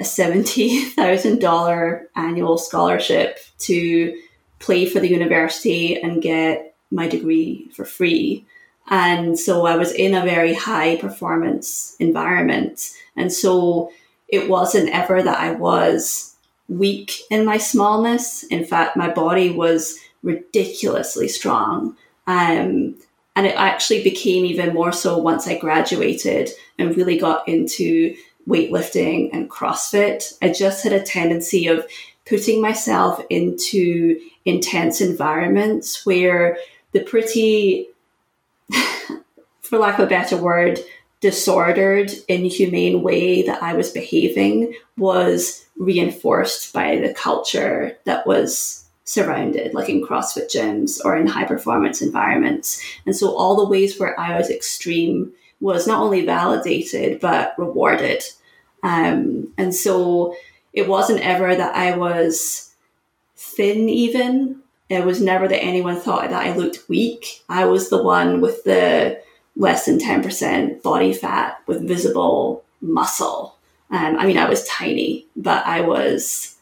a 0.00 0.04
$70,000 0.04 2.06
annual 2.14 2.58
scholarship 2.58 3.38
to 3.60 4.20
play 4.58 4.86
for 4.86 5.00
the 5.00 5.08
university 5.08 6.00
and 6.00 6.22
get 6.22 6.74
my 6.90 7.08
degree 7.08 7.70
for 7.74 7.84
free. 7.84 8.46
And 8.90 9.38
so 9.38 9.66
I 9.66 9.76
was 9.76 9.92
in 9.92 10.14
a 10.14 10.24
very 10.24 10.54
high 10.54 10.96
performance 10.96 11.94
environment. 11.98 12.90
And 13.16 13.32
so 13.32 13.92
it 14.28 14.48
wasn't 14.48 14.90
ever 14.90 15.22
that 15.22 15.38
I 15.38 15.52
was 15.52 16.34
weak 16.68 17.20
in 17.30 17.44
my 17.44 17.58
smallness. 17.58 18.44
In 18.44 18.64
fact, 18.64 18.96
my 18.96 19.10
body 19.10 19.50
was 19.50 19.98
ridiculously 20.22 21.28
strong. 21.28 21.96
Um, 22.26 22.96
and 23.36 23.46
it 23.46 23.54
actually 23.56 24.02
became 24.02 24.44
even 24.44 24.74
more 24.74 24.92
so 24.92 25.16
once 25.16 25.46
I 25.46 25.56
graduated 25.56 26.50
and 26.78 26.96
really 26.96 27.18
got 27.18 27.48
into 27.48 28.16
weightlifting 28.48 29.30
and 29.32 29.50
CrossFit, 29.50 30.36
I 30.40 30.48
just 30.48 30.82
had 30.82 30.92
a 30.92 31.02
tendency 31.02 31.66
of 31.66 31.86
putting 32.26 32.60
myself 32.60 33.22
into 33.30 34.18
intense 34.44 35.00
environments 35.00 36.04
where 36.04 36.58
the 36.92 37.00
pretty, 37.00 37.88
for 39.60 39.78
lack 39.78 39.98
of 39.98 40.06
a 40.06 40.08
better 40.08 40.36
word, 40.36 40.80
disordered, 41.20 42.10
inhumane 42.28 43.02
way 43.02 43.42
that 43.42 43.62
I 43.62 43.74
was 43.74 43.90
behaving 43.90 44.74
was 44.96 45.66
reinforced 45.76 46.72
by 46.72 46.96
the 46.96 47.12
culture 47.12 47.96
that 48.04 48.26
was 48.26 48.84
surrounded, 49.04 49.74
like 49.74 49.88
in 49.88 50.06
CrossFit 50.06 50.50
gyms 50.50 51.00
or 51.04 51.16
in 51.16 51.26
high 51.26 51.46
performance 51.46 52.02
environments. 52.02 52.82
And 53.06 53.16
so 53.16 53.34
all 53.34 53.56
the 53.56 53.68
ways 53.68 53.98
where 53.98 54.18
I 54.20 54.36
was 54.36 54.50
extreme 54.50 55.32
was 55.60 55.86
not 55.86 56.02
only 56.02 56.24
validated, 56.24 57.18
but 57.20 57.54
rewarded. 57.58 58.22
Um, 58.82 59.52
and 59.58 59.74
so 59.74 60.34
it 60.72 60.88
wasn't 60.88 61.20
ever 61.20 61.54
that 61.54 61.74
I 61.74 61.96
was 61.96 62.74
thin, 63.36 63.88
even. 63.88 64.60
It 64.88 65.04
was 65.04 65.20
never 65.20 65.48
that 65.48 65.62
anyone 65.62 65.96
thought 65.96 66.30
that 66.30 66.46
I 66.46 66.56
looked 66.56 66.88
weak. 66.88 67.42
I 67.48 67.66
was 67.66 67.90
the 67.90 68.02
one 68.02 68.40
with 68.40 68.64
the 68.64 69.20
less 69.56 69.86
than 69.86 69.98
10% 69.98 70.82
body 70.82 71.12
fat 71.12 71.60
with 71.66 71.86
visible 71.86 72.64
muscle. 72.80 73.56
Um, 73.90 74.18
I 74.18 74.26
mean, 74.26 74.38
I 74.38 74.48
was 74.48 74.66
tiny, 74.66 75.26
but 75.36 75.66
I 75.66 75.80
was. 75.80 76.54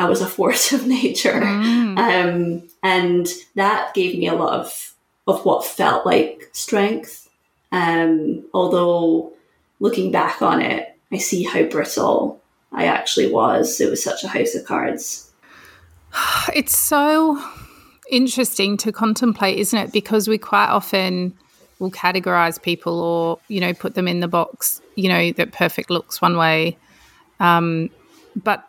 I 0.00 0.08
was 0.08 0.20
a 0.20 0.28
force 0.28 0.72
of 0.72 0.86
nature. 0.86 1.40
Mm. 1.40 1.98
Um, 1.98 2.68
and 2.82 3.28
that 3.56 3.94
gave 3.94 4.16
me 4.16 4.28
a 4.28 4.34
lot 4.34 4.60
of, 4.60 4.94
of 5.26 5.44
what 5.44 5.64
felt 5.64 6.06
like 6.06 6.48
strength. 6.52 7.28
Um, 7.72 8.44
although 8.54 9.32
looking 9.80 10.12
back 10.12 10.40
on 10.40 10.62
it, 10.62 10.96
I 11.12 11.18
see 11.18 11.44
how 11.44 11.62
brittle 11.64 12.40
I 12.72 12.86
actually 12.86 13.30
was. 13.32 13.80
It 13.80 13.90
was 13.90 14.02
such 14.02 14.24
a 14.24 14.28
house 14.28 14.54
of 14.54 14.64
cards. 14.64 15.30
It's 16.54 16.76
so 16.76 17.42
interesting 18.10 18.76
to 18.78 18.90
contemplate, 18.90 19.58
isn't 19.58 19.78
it? 19.78 19.92
Because 19.92 20.28
we 20.28 20.38
quite 20.38 20.68
often 20.68 21.34
will 21.78 21.90
categorize 21.90 22.60
people 22.60 23.00
or, 23.00 23.38
you 23.48 23.60
know, 23.60 23.72
put 23.74 23.94
them 23.94 24.08
in 24.08 24.20
the 24.20 24.28
box, 24.28 24.80
you 24.96 25.08
know, 25.08 25.30
that 25.32 25.52
perfect 25.52 25.90
looks 25.90 26.20
one 26.20 26.36
way. 26.36 26.76
Um, 27.38 27.90
but 28.34 28.66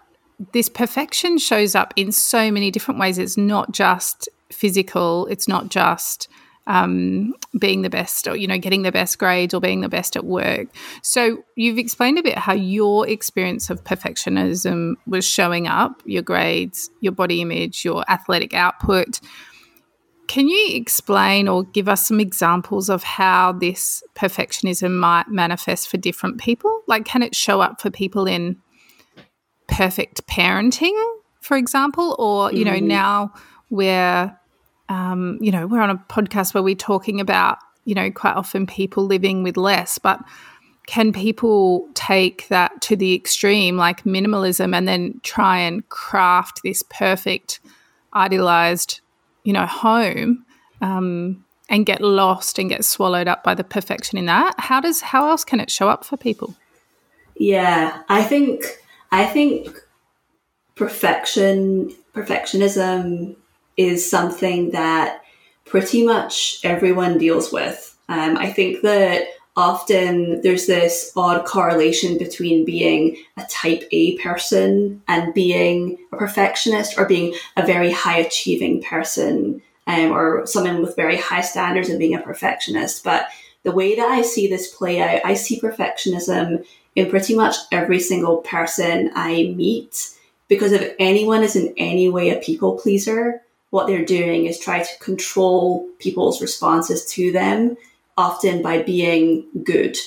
this 0.52 0.70
perfection 0.70 1.38
shows 1.38 1.74
up 1.74 1.94
in 1.96 2.12
so 2.12 2.52
many 2.52 2.72
different 2.72 3.00
ways. 3.00 3.18
It's 3.18 3.38
not 3.38 3.72
just 3.72 4.30
physical, 4.52 5.26
it's 5.28 5.48
not 5.48 5.70
just 5.70 6.28
um, 6.70 7.34
being 7.60 7.82
the 7.82 7.90
best 7.90 8.28
or 8.28 8.36
you 8.36 8.48
know 8.48 8.58
getting 8.60 8.84
the 8.84 8.92
best 8.92 9.18
grades 9.18 9.54
or 9.56 9.60
being 9.60 9.82
the 9.82 9.90
best 9.90 10.16
at 10.16 10.24
work 10.24 10.68
so 11.02 11.44
you've 11.56 11.80
explained 11.80 12.20
a 12.20 12.24
bit 12.24 12.38
how 12.38 12.54
your 12.54 13.08
experience 13.10 13.72
of 13.72 13.84
perfectionism 13.84 14.94
was 15.08 15.26
showing 15.26 15.68
up 15.68 16.02
your 16.06 16.22
grades 16.22 16.92
your 17.02 17.12
body 17.12 17.42
image 17.42 17.84
your 17.84 18.06
athletic 18.08 18.54
output 18.54 19.20
can 20.28 20.48
you 20.48 20.76
explain 20.76 21.48
or 21.48 21.64
give 21.64 21.90
us 21.90 22.08
some 22.08 22.20
examples 22.20 22.88
of 22.88 23.02
how 23.02 23.52
this 23.52 24.04
perfectionism 24.14 24.92
might 24.92 25.28
manifest 25.28 25.90
for 25.90 25.98
different 25.98 26.40
people? 26.40 26.84
Like, 26.86 27.04
can 27.04 27.24
it 27.24 27.36
show 27.36 27.62
up 27.62 27.82
for 27.82 27.90
people 27.90 28.28
in 28.28 28.58
perfect 29.68 30.28
parenting, 30.28 30.94
for 31.42 31.58
example? 31.58 32.16
Or, 32.20 32.54
you 32.54 32.64
know, 32.64 32.74
mm. 32.74 32.84
now 32.84 33.34
we're, 33.72 34.39
um, 34.90 35.38
you 35.40 35.52
know, 35.52 35.68
we're 35.68 35.82
on 35.82 35.92
a 35.92 36.04
podcast 36.10 36.54
where 36.54 36.64
we're 36.64 36.76
talking 36.76 37.22
about, 37.22 37.60
you 37.86 37.96
know, 37.96 38.12
quite 38.12 38.36
often 38.36 38.66
people 38.68 39.06
living 39.06 39.44
with 39.44 39.56
less, 39.56 39.98
but 39.98 40.20
can 40.88 41.14
people 41.14 41.88
take 41.94 42.48
that 42.48 42.82
to 42.82 42.96
the 42.96 43.14
extreme, 43.14 43.78
like 43.78 44.04
minimalism, 44.04 44.76
and 44.76 44.88
then 44.88 45.20
try 45.22 45.60
and 45.60 45.88
craft 45.90 46.62
this 46.64 46.84
perfect, 46.90 47.60
idealized, 48.16 49.00
you 49.44 49.54
know, 49.54 49.68
home 49.68 50.44
um, 50.82 51.46
and 51.70 51.86
get 51.86 52.02
lost 52.02 52.58
and 52.58 52.70
get 52.70 52.84
swallowed 52.84 53.28
up 53.28 53.44
by 53.44 53.54
the 53.54 53.64
perfection 53.64 54.18
in 54.18 54.26
that? 54.26 54.56
How 54.58 54.82
does 54.82 55.02
how 55.02 55.30
else 55.30 55.44
can 55.44 55.60
it 55.60 55.70
show 55.70 55.88
up 55.88 56.04
for 56.04 56.18
people? 56.18 56.56
Yeah, 57.36 58.02
I 58.10 58.24
think 58.24 58.64
I 59.12 59.26
think 59.26 59.80
perfection 60.74 61.94
perfectionism 62.16 63.36
is 63.80 64.08
something 64.08 64.72
that 64.72 65.24
pretty 65.64 66.06
much 66.06 66.60
everyone 66.66 67.18
deals 67.18 67.50
with. 67.50 67.98
Um, 68.10 68.38
I 68.38 68.52
think 68.52 68.82
that 68.82 69.30
often 69.56 70.42
there's 70.42 70.68
this 70.68 71.14
odd 71.16 71.46
correlation 71.46 72.18
between 72.18 72.66
being 72.66 73.16
a 73.38 73.46
type 73.50 73.88
A 73.92 74.18
person 74.18 75.02
and 75.08 75.34
being 75.34 75.98
a 76.12 76.18
perfectionist 76.18 77.00
or 77.00 77.06
being 77.06 77.34
a 77.56 77.66
very 77.66 77.90
high 77.90 78.18
achieving 78.18 78.84
person 78.84 79.62
um, 79.88 80.12
or 80.12 80.46
someone 80.46 80.82
with 80.82 80.98
very 80.98 81.16
high 81.16 81.42
standards 81.42 81.88
and 81.88 82.00
being 82.00 82.16
a 82.16 82.22
perfectionist. 82.22 83.06
But 83.06 83.30
the 83.64 83.72
way 83.72 83.96
that 83.96 84.10
I 84.10 84.24
see 84.24 84.48
this 84.48 84.76
play 84.76 85.02
out, 85.02 85.22
I 85.24 85.36
see 85.36 85.62
perfectionism 85.62 86.66
in 86.98 87.10
pretty 87.10 87.34
much 87.34 87.56
every 87.72 88.02
single 88.02 88.38
person 88.38 89.12
I 89.16 89.54
meet 89.56 90.16
because 90.50 90.74
if 90.74 90.96
anyone 91.00 91.44
is 91.44 91.56
in 91.56 91.74
any 91.78 92.10
way 92.10 92.32
a 92.32 92.42
people 92.42 92.78
pleaser, 92.78 93.42
what 93.70 93.88
they're 93.88 94.06
doing 94.06 94.46
is 94.46 94.60
try 94.60 94.82
to 94.82 95.00
control 95.00 95.88
people's 96.00 96.42
responses 96.42 97.06
to 97.06 97.32
them 97.32 97.78
often 98.18 98.62
by 98.62 98.82
being 98.82 99.46
good 99.64 99.98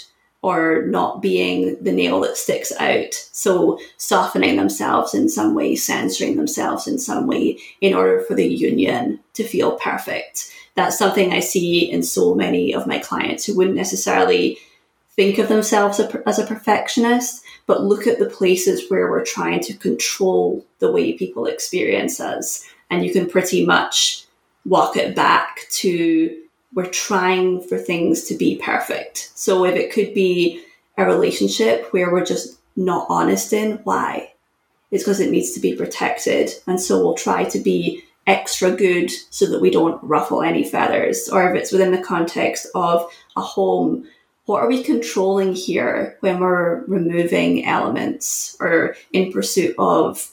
or 0.43 0.83
not 0.87 1.23
being 1.23 1.83
the 1.83 1.93
nail 1.93 2.21
that 2.21 2.37
sticks 2.37 2.73
out. 2.81 3.15
So 3.31 3.79
softening 3.97 4.57
themselves 4.57 5.15
in 5.15 5.29
some 5.29 5.55
way, 5.55 5.77
censoring 5.77 6.37
themselves 6.37 6.89
in 6.89 6.99
some 6.99 7.29
way 7.29 7.59
in 7.81 7.95
order 7.95 8.21
for 8.23 8.35
the 8.35 8.47
union 8.47 9.21
to 9.35 9.45
feel 9.45 9.77
perfect. 9.77 10.53
That's 10.75 10.99
something 10.99 11.33
I 11.33 11.41
see 11.41 11.89
in 11.89 12.03
so 12.03 12.35
many 12.35 12.75
of 12.75 12.89
my 12.89 12.99
clients 12.99 13.45
who 13.45 13.57
wouldn't 13.57 13.77
necessarily 13.77 14.59
think 15.15 15.39
of 15.39 15.49
themselves 15.49 16.01
as 16.27 16.39
a 16.39 16.47
perfectionist, 16.47 17.45
but 17.67 17.85
look 17.85 18.07
at 18.07 18.19
the 18.19 18.29
places 18.29 18.91
where 18.91 19.11
we're 19.11 19.25
trying 19.25 19.61
to 19.61 19.75
control 19.75 20.67
the 20.81 20.91
way 20.91 21.13
people 21.13 21.47
experience 21.47 22.19
us. 22.19 22.67
And 22.93 23.05
you 23.05 23.13
can 23.13 23.29
pretty 23.29 23.65
much 23.65 24.27
walk 24.67 24.97
it 24.97 25.17
back 25.17 25.63
to 25.71 26.39
we're 26.75 26.87
trying 26.87 27.61
for 27.63 27.79
things 27.79 28.25
to 28.25 28.37
be 28.37 28.57
perfect. 28.57 29.33
So 29.35 29.65
if 29.65 29.75
it 29.75 29.93
could 29.93 30.15
be 30.15 30.63
a 30.97 31.05
relationship 31.05 31.89
where 31.93 32.13
we're 32.13 32.25
just 32.25 32.59
not 32.77 33.07
honest 33.09 33.53
in 33.53 33.79
why, 33.85 34.33
it's 34.91 35.05
because 35.05 35.21
it 35.21 35.31
needs 35.31 35.53
to 35.53 35.61
be 35.61 35.75
protected. 35.75 36.51
And 36.67 36.81
so 36.81 36.99
we'll 36.99 37.15
try 37.15 37.45
to 37.45 37.59
be 37.59 38.05
extra 38.27 38.71
good 38.71 39.11
so 39.31 39.47
that 39.47 39.61
we 39.61 39.71
don't 39.71 40.03
ruffle 40.05 40.43
any 40.43 40.63
feathers. 40.63 41.29
Or 41.31 41.51
if 41.51 41.57
it's 41.57 41.73
within 41.73 41.93
the 41.93 42.03
context 42.03 42.67
of 42.75 43.11
a 43.37 43.41
home, 43.41 44.07
what 44.45 44.61
are 44.61 44.69
we 44.69 44.83
controlling 44.83 45.55
here 45.55 46.19
when 46.21 46.41
we're 46.41 46.85
removing 46.87 47.65
elements 47.65 48.57
or 48.61 48.97
in 49.13 49.33
pursuit 49.33 49.75
of 49.79 50.31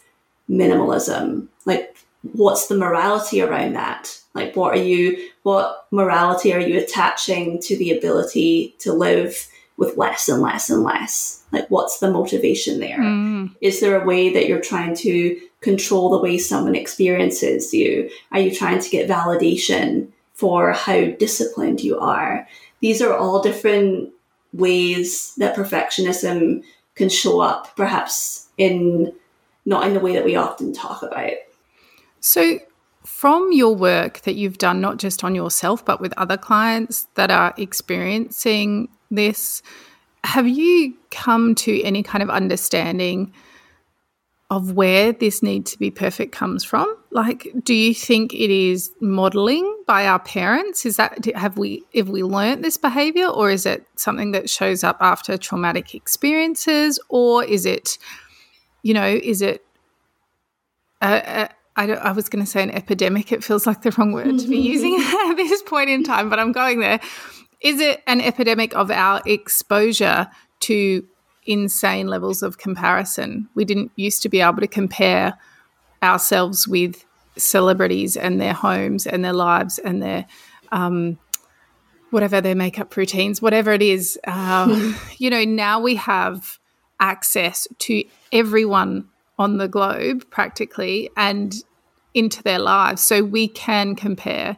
minimalism? 0.49 1.47
Like, 1.65 1.95
what's 2.21 2.67
the 2.67 2.77
morality 2.77 3.41
around 3.41 3.73
that? 3.73 4.19
Like, 4.33 4.55
what 4.55 4.77
are 4.77 4.81
you, 4.81 5.29
what 5.43 5.87
morality 5.91 6.53
are 6.53 6.59
you 6.59 6.79
attaching 6.79 7.59
to 7.61 7.77
the 7.77 7.97
ability 7.97 8.75
to 8.79 8.93
live 8.93 9.47
with 9.77 9.97
less 9.97 10.27
and 10.29 10.41
less 10.41 10.69
and 10.69 10.83
less? 10.83 11.43
Like, 11.51 11.69
what's 11.69 11.99
the 11.99 12.11
motivation 12.11 12.79
there? 12.79 12.99
Mm. 12.99 13.55
Is 13.61 13.79
there 13.79 13.99
a 13.99 14.05
way 14.05 14.31
that 14.33 14.47
you're 14.47 14.61
trying 14.61 14.95
to 14.97 15.39
control 15.61 16.09
the 16.09 16.19
way 16.19 16.37
someone 16.37 16.75
experiences 16.75 17.73
you? 17.73 18.09
Are 18.31 18.39
you 18.39 18.53
trying 18.53 18.79
to 18.79 18.89
get 18.89 19.09
validation 19.09 20.09
for 20.33 20.73
how 20.73 21.05
disciplined 21.05 21.81
you 21.81 21.97
are? 21.99 22.47
These 22.81 23.01
are 23.01 23.15
all 23.15 23.41
different 23.41 24.11
ways 24.53 25.33
that 25.37 25.55
perfectionism 25.55 26.63
can 26.95 27.09
show 27.09 27.39
up, 27.39 27.75
perhaps 27.75 28.47
in 28.57 29.13
not 29.65 29.85
in 29.85 29.93
the 29.93 29.99
way 29.99 30.13
that 30.13 30.25
we 30.25 30.35
often 30.35 30.73
talk 30.73 31.03
about. 31.03 31.31
So, 32.19 32.59
from 33.05 33.51
your 33.51 33.75
work 33.75 34.21
that 34.21 34.35
you've 34.35 34.57
done, 34.57 34.81
not 34.81 34.97
just 34.97 35.23
on 35.23 35.33
yourself, 35.33 35.83
but 35.85 36.01
with 36.01 36.13
other 36.17 36.37
clients 36.37 37.07
that 37.15 37.31
are 37.31 37.53
experiencing 37.57 38.89
this, 39.09 39.61
have 40.23 40.47
you 40.47 40.95
come 41.11 41.55
to 41.55 41.81
any 41.81 42.03
kind 42.03 42.21
of 42.21 42.29
understanding 42.29 43.33
of 44.49 44.73
where 44.73 45.13
this 45.13 45.43
need 45.43 45.65
to 45.67 45.77
be 45.77 45.91
perfect 45.91 46.31
comes 46.31 46.63
from? 46.63 46.93
Like, 47.11 47.47
do 47.63 47.73
you 47.73 47.93
think 47.93 48.33
it 48.33 48.49
is 48.49 48.91
modeling 48.99 49.83
by 49.85 50.07
our 50.07 50.19
parents? 50.19 50.85
Is 50.85 50.97
that 50.97 51.23
have 51.35 51.57
we 51.57 51.83
have 51.95 52.09
we 52.09 52.23
learnt 52.23 52.63
this 52.63 52.77
behavior, 52.77 53.27
or 53.27 53.49
is 53.51 53.65
it 53.65 53.85
something 53.95 54.31
that 54.31 54.49
shows 54.49 54.83
up 54.83 54.97
after 54.99 55.37
traumatic 55.37 55.93
experiences, 55.93 56.99
or 57.09 57.43
is 57.43 57.65
it, 57.65 57.97
you 58.81 58.93
know, 58.93 59.07
is 59.07 59.41
it 59.41 59.63
a 61.01 61.49
I, 61.75 61.91
I 61.91 62.11
was 62.11 62.29
going 62.29 62.43
to 62.43 62.49
say 62.49 62.61
an 62.63 62.71
epidemic. 62.71 63.31
It 63.31 63.43
feels 63.43 63.65
like 63.65 63.81
the 63.81 63.91
wrong 63.91 64.11
word 64.11 64.39
to 64.39 64.47
be 64.47 64.57
using 64.73 64.95
at 64.99 65.33
this 65.35 65.61
point 65.63 65.89
in 65.89 66.03
time, 66.03 66.29
but 66.29 66.39
I'm 66.39 66.51
going 66.51 66.79
there. 66.79 66.99
Is 67.61 67.79
it 67.79 68.01
an 68.07 68.21
epidemic 68.21 68.75
of 68.75 68.89
our 68.89 69.21
exposure 69.25 70.27
to 70.61 71.05
insane 71.45 72.07
levels 72.07 72.41
of 72.43 72.57
comparison? 72.57 73.49
We 73.55 73.65
didn't 73.65 73.91
used 73.95 74.21
to 74.23 74.29
be 74.29 74.41
able 74.41 74.59
to 74.59 74.67
compare 74.67 75.37
ourselves 76.01 76.67
with 76.67 77.05
celebrities 77.37 78.17
and 78.17 78.39
their 78.39 78.53
homes 78.53 79.05
and 79.05 79.23
their 79.23 79.33
lives 79.33 79.79
and 79.79 80.01
their 80.01 80.25
um, 80.71 81.17
whatever 82.11 82.41
their 82.41 82.55
makeup 82.55 82.95
routines, 82.95 83.41
whatever 83.41 83.71
it 83.71 83.81
is. 83.81 84.19
Uh, 84.25 84.93
you 85.17 85.29
know, 85.29 85.43
now 85.43 85.79
we 85.79 85.95
have 85.95 86.59
access 86.99 87.67
to 87.79 88.03
everyone 88.31 89.07
on 89.39 89.57
the 89.57 89.67
globe 89.67 90.29
practically, 90.29 91.09
and 91.17 91.55
into 92.13 92.43
their 92.43 92.59
lives. 92.59 93.01
So 93.01 93.23
we 93.23 93.47
can 93.47 93.95
compare. 93.95 94.57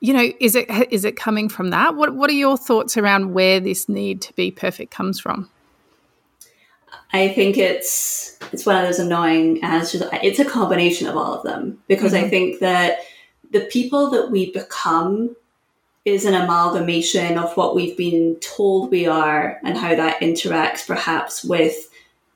You 0.00 0.14
know 0.14 0.32
is 0.40 0.56
it 0.56 0.68
is 0.90 1.04
it 1.04 1.16
coming 1.16 1.48
from 1.48 1.70
that? 1.70 1.94
What 1.94 2.16
what 2.16 2.28
are 2.28 2.34
your 2.34 2.56
thoughts 2.56 2.96
around 2.96 3.34
where 3.34 3.60
this 3.60 3.88
need 3.88 4.20
to 4.22 4.32
be 4.32 4.50
perfect 4.50 4.92
comes 4.92 5.20
from? 5.20 5.48
I 7.12 7.28
think 7.28 7.56
it's 7.56 8.36
it's 8.52 8.66
one 8.66 8.76
of 8.76 8.84
those 8.84 8.98
annoying 8.98 9.62
answers. 9.62 10.02
It's 10.22 10.40
a 10.40 10.44
combination 10.44 11.06
of 11.06 11.16
all 11.16 11.34
of 11.34 11.44
them 11.44 11.78
because 11.86 12.14
mm-hmm. 12.14 12.24
i 12.24 12.28
think 12.28 12.58
that 12.60 12.98
the 13.52 13.60
people 13.60 14.10
that 14.10 14.30
we 14.30 14.50
become 14.50 15.36
is 16.04 16.24
an 16.24 16.34
amalgamation 16.34 17.38
of 17.38 17.56
what 17.56 17.76
we've 17.76 17.96
been 17.96 18.36
told 18.40 18.90
we 18.90 19.06
are 19.06 19.60
and 19.62 19.76
how 19.76 19.94
that 19.94 20.20
interacts 20.20 20.86
perhaps 20.86 21.44
with 21.44 21.90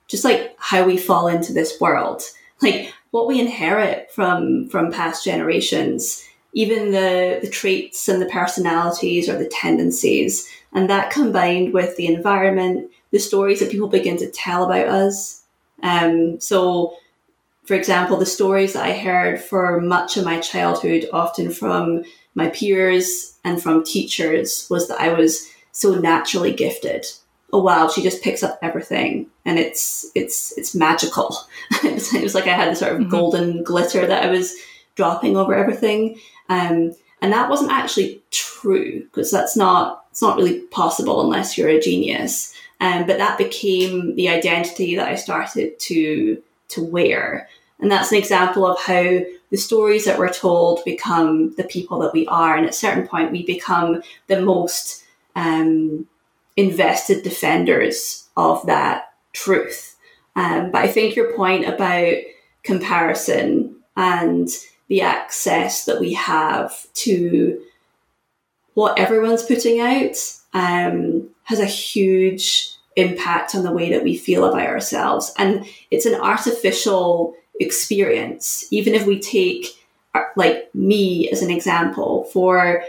just 0.07 0.23
like 0.23 0.55
how 0.57 0.83
we 0.83 0.97
fall 0.97 1.27
into 1.27 1.53
this 1.53 1.79
world. 1.79 2.23
Like 2.61 2.93
what 3.11 3.27
we 3.27 3.39
inherit 3.39 4.11
from 4.11 4.67
from 4.69 4.91
past 4.91 5.23
generations, 5.23 6.23
even 6.53 6.91
the 6.91 7.39
the 7.41 7.49
traits 7.49 8.07
and 8.07 8.21
the 8.21 8.27
personalities 8.27 9.29
or 9.29 9.37
the 9.37 9.49
tendencies, 9.49 10.49
and 10.73 10.89
that 10.89 11.11
combined 11.11 11.73
with 11.73 11.95
the 11.97 12.07
environment, 12.07 12.89
the 13.11 13.19
stories 13.19 13.59
that 13.59 13.71
people 13.71 13.87
begin 13.87 14.17
to 14.17 14.31
tell 14.31 14.63
about 14.63 14.87
us. 14.87 15.43
Um, 15.83 16.39
so, 16.39 16.95
for 17.65 17.75
example, 17.75 18.17
the 18.17 18.25
stories 18.25 18.73
that 18.73 18.85
I 18.85 18.97
heard 18.97 19.39
for 19.39 19.79
much 19.79 20.17
of 20.17 20.25
my 20.25 20.39
childhood, 20.39 21.07
often 21.13 21.51
from 21.51 22.03
my 22.33 22.49
peers 22.49 23.37
and 23.43 23.61
from 23.61 23.83
teachers, 23.83 24.67
was 24.69 24.87
that 24.87 24.99
I 24.99 25.13
was 25.13 25.47
so 25.71 25.93
naturally 25.95 26.53
gifted. 26.53 27.05
Oh 27.53 27.61
wow, 27.61 27.87
she 27.87 28.01
just 28.01 28.23
picks 28.23 28.43
up 28.43 28.57
everything 28.61 29.27
and 29.47 29.57
it's 29.57 30.11
it's 30.13 30.55
it's 30.57 30.75
magical. 30.75 31.35
it, 31.83 31.93
was, 31.93 32.13
it 32.13 32.21
was 32.21 32.35
like 32.35 32.45
I 32.45 32.53
had 32.53 32.69
this 32.69 32.79
sort 32.79 32.91
of 32.91 32.99
mm-hmm. 32.99 33.09
golden 33.09 33.63
glitter 33.63 34.05
that 34.05 34.23
I 34.23 34.29
was 34.29 34.53
dropping 34.95 35.37
over 35.37 35.55
everything. 35.55 36.19
Um, 36.49 36.93
and 37.21 37.33
that 37.33 37.49
wasn't 37.49 37.71
actually 37.71 38.21
true 38.29 39.03
because 39.03 39.31
that's 39.31 39.55
not 39.55 40.05
it's 40.11 40.21
not 40.21 40.35
really 40.35 40.59
possible 40.59 41.21
unless 41.21 41.57
you're 41.57 41.69
a 41.69 41.81
genius. 41.81 42.53
Um, 42.79 43.07
but 43.07 43.17
that 43.17 43.39
became 43.39 44.15
the 44.15 44.29
identity 44.29 44.95
that 44.97 45.07
I 45.07 45.15
started 45.15 45.79
to 45.79 46.43
to 46.69 46.83
wear. 46.83 47.47
And 47.79 47.89
that's 47.89 48.11
an 48.11 48.17
example 48.17 48.65
of 48.65 48.79
how 48.79 49.19
the 49.49 49.57
stories 49.57 50.03
that 50.05 50.19
we're 50.19 50.33
told 50.33 50.83
become 50.83 51.55
the 51.55 51.63
people 51.63 51.99
that 51.99 52.13
we 52.13 52.27
are. 52.27 52.57
And 52.57 52.65
at 52.65 52.71
a 52.71 52.75
certain 52.75 53.07
point, 53.07 53.31
we 53.31 53.45
become 53.45 54.01
the 54.27 54.41
most 54.41 55.05
um, 55.35 56.05
invested 56.57 57.23
defenders 57.23 58.27
of 58.35 58.65
that 58.65 59.06
truth. 59.37 59.95
Um, 60.35 60.71
but 60.71 60.81
I 60.81 60.87
think 60.87 61.15
your 61.15 61.33
point 61.33 61.65
about 61.67 62.15
comparison 62.63 63.75
and 63.95 64.49
the 64.87 65.01
access 65.01 65.85
that 65.85 65.99
we 65.99 66.13
have 66.13 66.91
to 66.93 67.61
what 68.73 68.99
everyone's 68.99 69.43
putting 69.43 69.79
out 69.79 70.15
um, 70.53 71.27
has 71.45 71.59
a 71.59 71.65
huge 71.65 72.75
impact 72.95 73.55
on 73.55 73.63
the 73.63 73.71
way 73.71 73.89
that 73.91 74.03
we 74.03 74.15
feel 74.15 74.45
about 74.45 74.67
ourselves. 74.67 75.33
And 75.37 75.65
it's 75.89 76.05
an 76.05 76.13
artificial 76.13 77.35
experience. 77.59 78.65
Even 78.69 78.93
if 78.93 79.07
we 79.07 79.19
take, 79.19 79.65
uh, 80.13 80.21
like 80.35 80.73
me 80.75 81.27
as 81.31 81.41
an 81.41 81.49
example, 81.49 82.25
for 82.25 82.83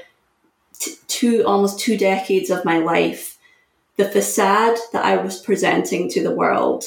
t- 0.79 0.97
two 1.09 1.43
almost 1.47 1.81
two 1.81 1.97
decades 1.97 2.51
of 2.51 2.67
my 2.67 2.79
life, 2.79 3.38
the 3.99 4.09
facade 4.09 4.79
that 4.93 5.05
I 5.05 5.17
was 5.17 5.43
presenting 5.43 6.09
to 6.11 6.23
the 6.23 6.35
world 6.35 6.85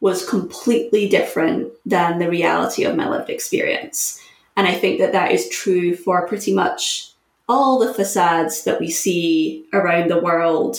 was 0.00 0.28
completely 0.28 1.08
different 1.08 1.72
than 1.84 2.18
the 2.18 2.30
reality 2.30 2.84
of 2.84 2.96
my 2.96 3.08
lived 3.08 3.28
experience. 3.28 4.20
And 4.56 4.66
I 4.66 4.74
think 4.74 5.00
that 5.00 5.12
that 5.12 5.32
is 5.32 5.48
true 5.48 5.96
for 5.96 6.28
pretty 6.28 6.54
much 6.54 7.10
all 7.48 7.78
the 7.78 7.92
facades 7.92 8.64
that 8.64 8.78
we 8.78 8.90
see 8.90 9.66
around 9.72 10.08
the 10.08 10.20
world, 10.20 10.78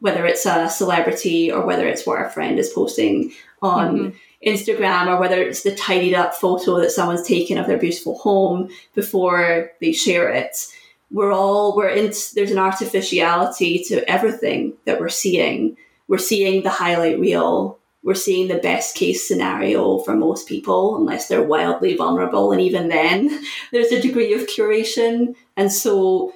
whether 0.00 0.24
it's 0.24 0.46
a 0.46 0.70
celebrity 0.70 1.52
or 1.52 1.66
whether 1.66 1.86
it's 1.86 2.06
what 2.06 2.24
a 2.24 2.30
friend 2.30 2.58
is 2.58 2.70
posting 2.70 3.32
on 3.60 3.96
mm-hmm. 3.96 4.48
Instagram 4.48 5.06
or 5.06 5.20
whether 5.20 5.42
it's 5.42 5.62
the 5.62 5.74
tidied 5.74 6.14
up 6.14 6.34
photo 6.34 6.80
that 6.80 6.90
someone's 6.90 7.28
taken 7.28 7.58
of 7.58 7.66
their 7.66 7.76
beautiful 7.76 8.16
home 8.18 8.70
before 8.94 9.70
they 9.82 9.92
share 9.92 10.30
it. 10.30 10.66
We're 11.10 11.32
all, 11.32 11.76
we're 11.76 11.88
in, 11.88 12.12
there's 12.34 12.50
an 12.50 12.58
artificiality 12.58 13.84
to 13.88 14.08
everything 14.08 14.74
that 14.84 15.00
we're 15.00 15.08
seeing. 15.08 15.76
We're 16.08 16.18
seeing 16.18 16.62
the 16.62 16.70
highlight 16.70 17.18
reel 17.18 17.80
we're 18.02 18.14
seeing 18.14 18.48
the 18.48 18.58
best 18.58 18.94
case 18.94 19.26
scenario 19.26 19.98
for 19.98 20.14
most 20.14 20.48
people, 20.48 20.96
unless 20.96 21.28
they're 21.28 21.42
wildly 21.42 21.96
vulnerable. 21.96 22.52
And 22.52 22.60
even 22.60 22.88
then, 22.88 23.44
there's 23.72 23.92
a 23.92 24.00
degree 24.00 24.32
of 24.32 24.48
curation. 24.48 25.34
And 25.56 25.70
so 25.70 26.32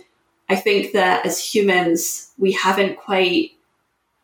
I 0.49 0.57
think 0.57 0.93
that 0.93 1.25
as 1.25 1.43
humans, 1.43 2.33
we 2.39 2.53
haven't 2.53 2.99
quite 2.99 3.53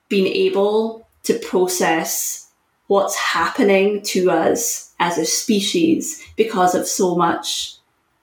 been 0.08 0.26
able 0.26 1.08
to 1.22 1.38
process 1.38 2.50
what's 2.88 3.16
happening 3.16 4.02
to 4.02 4.30
us 4.30 4.92
as 4.98 5.16
a 5.16 5.24
species 5.24 6.22
because 6.36 6.74
of 6.74 6.86
so 6.86 7.14
much 7.14 7.76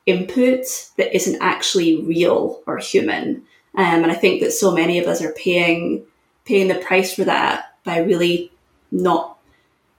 input 0.07 0.65
that 0.97 1.15
isn't 1.15 1.41
actually 1.41 2.01
real 2.01 2.63
or 2.65 2.77
human. 2.77 3.43
Um, 3.75 4.03
and 4.03 4.11
I 4.11 4.15
think 4.15 4.41
that 4.41 4.51
so 4.51 4.73
many 4.73 4.97
of 4.97 5.05
us 5.05 5.21
are 5.21 5.33
paying 5.33 6.03
paying 6.45 6.69
the 6.69 6.75
price 6.75 7.13
for 7.13 7.25
that 7.25 7.75
by 7.83 7.99
really 7.99 8.51
not 8.91 9.37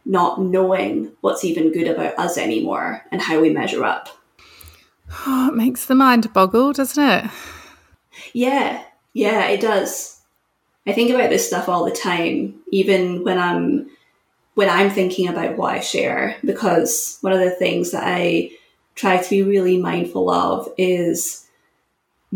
not 0.04 0.40
knowing 0.40 1.12
what's 1.20 1.44
even 1.44 1.70
good 1.70 1.86
about 1.86 2.18
us 2.18 2.38
anymore 2.38 3.04
and 3.12 3.20
how 3.20 3.38
we 3.38 3.50
measure 3.50 3.84
up. 3.84 4.08
Oh, 5.26 5.48
it 5.48 5.54
makes 5.54 5.84
the 5.84 5.94
mind 5.94 6.32
boggle, 6.32 6.72
doesn't 6.72 7.02
it? 7.02 7.30
Yeah, 8.32 8.82
yeah, 9.12 9.46
it 9.48 9.60
does. 9.60 10.20
I 10.86 10.92
think 10.92 11.10
about 11.10 11.28
this 11.28 11.46
stuff 11.46 11.68
all 11.68 11.84
the 11.84 11.90
time, 11.90 12.54
even 12.72 13.22
when 13.22 13.38
I'm 13.38 13.90
when 14.54 14.70
I'm 14.70 14.90
thinking 14.90 15.28
about 15.28 15.56
what 15.56 15.74
I 15.74 15.80
share, 15.80 16.36
because 16.44 17.18
one 17.20 17.32
of 17.32 17.40
the 17.40 17.50
things 17.50 17.92
that 17.92 18.02
I 18.04 18.50
try 18.98 19.16
to 19.22 19.30
be 19.30 19.42
really 19.44 19.78
mindful 19.78 20.28
of 20.28 20.68
is 20.76 21.46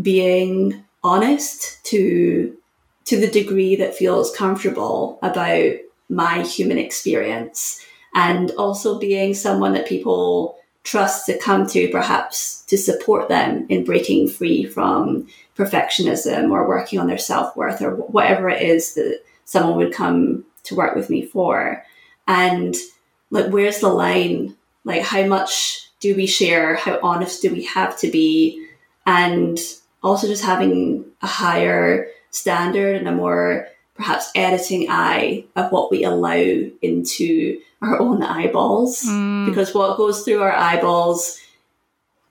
being 0.01 0.83
honest 1.03 1.83
to 1.83 2.57
to 3.03 3.19
the 3.19 3.27
degree 3.27 3.75
that 3.75 3.93
feels 3.93 4.33
comfortable 4.33 5.19
about 5.21 5.73
my 6.07 6.41
human 6.41 6.77
experience. 6.77 7.85
And 8.15 8.51
also 8.51 8.97
being 8.97 9.33
someone 9.33 9.73
that 9.73 9.87
people 9.87 10.57
trust 10.83 11.25
to 11.25 11.37
come 11.37 11.67
to 11.67 11.89
perhaps 11.89 12.61
to 12.67 12.77
support 12.77 13.27
them 13.27 13.65
in 13.67 13.83
breaking 13.83 14.29
free 14.29 14.65
from 14.65 15.27
perfectionism 15.57 16.49
or 16.49 16.67
working 16.67 16.97
on 16.97 17.07
their 17.07 17.17
self-worth 17.17 17.81
or 17.81 17.95
whatever 17.95 18.47
it 18.47 18.61
is 18.61 18.93
that 18.93 19.19
someone 19.43 19.75
would 19.75 19.93
come 19.93 20.45
to 20.63 20.75
work 20.75 20.95
with 20.95 21.09
me 21.09 21.25
for. 21.25 21.83
And 22.25 22.73
like 23.31 23.47
where's 23.47 23.79
the 23.79 23.89
line? 23.89 24.55
Like 24.85 25.01
how 25.01 25.25
much 25.25 25.89
do 26.03 26.13
we 26.15 26.27
share? 26.27 26.75
How 26.75 26.99
honest 27.01 27.41
do 27.41 27.49
we 27.49 27.63
have 27.63 27.97
to 27.99 28.11
be? 28.11 28.67
And 29.07 29.57
also 30.03 30.27
just 30.27 30.43
having 30.43 31.05
a 31.21 31.27
higher 31.27 32.07
standard 32.29 32.97
and 32.97 33.07
a 33.07 33.13
more 33.13 33.69
perhaps 33.95 34.29
editing 34.35 34.87
eye 34.89 35.45
of 35.55 35.71
what 35.71 35.89
we 35.89 36.03
allow 36.03 36.33
into 36.81 37.59
our 37.81 37.99
own 37.99 38.21
eyeballs. 38.21 39.03
Mm. 39.03 39.45
because 39.47 39.73
what 39.73 39.97
goes 39.97 40.23
through 40.23 40.41
our 40.41 40.51
eyeballs 40.51 41.39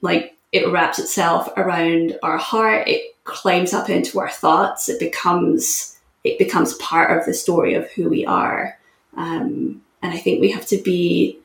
like 0.03 0.37
it 0.51 0.71
wraps 0.71 0.99
itself 0.99 1.49
around 1.57 2.19
our 2.23 2.37
heart 2.37 2.89
it 2.89 3.15
climbs 3.25 3.73
up 3.73 3.89
into 3.89 4.19
our 4.19 4.31
thoughts 4.31 4.89
it 4.89 4.99
becomes 4.99 5.99
it 6.25 6.39
becomes 6.39 6.75
part 6.75 7.17
of 7.17 7.25
the 7.25 7.35
story 7.35 7.75
of 7.75 7.91
who 7.93 8.09
we 8.09 8.25
are. 8.27 8.79
Um, 9.17 9.83
and 10.03 10.13
i 10.13 10.19
think 10.19 10.41
we 10.41 10.51
have 10.51 10.67
to 10.67 10.79
be 10.79 11.39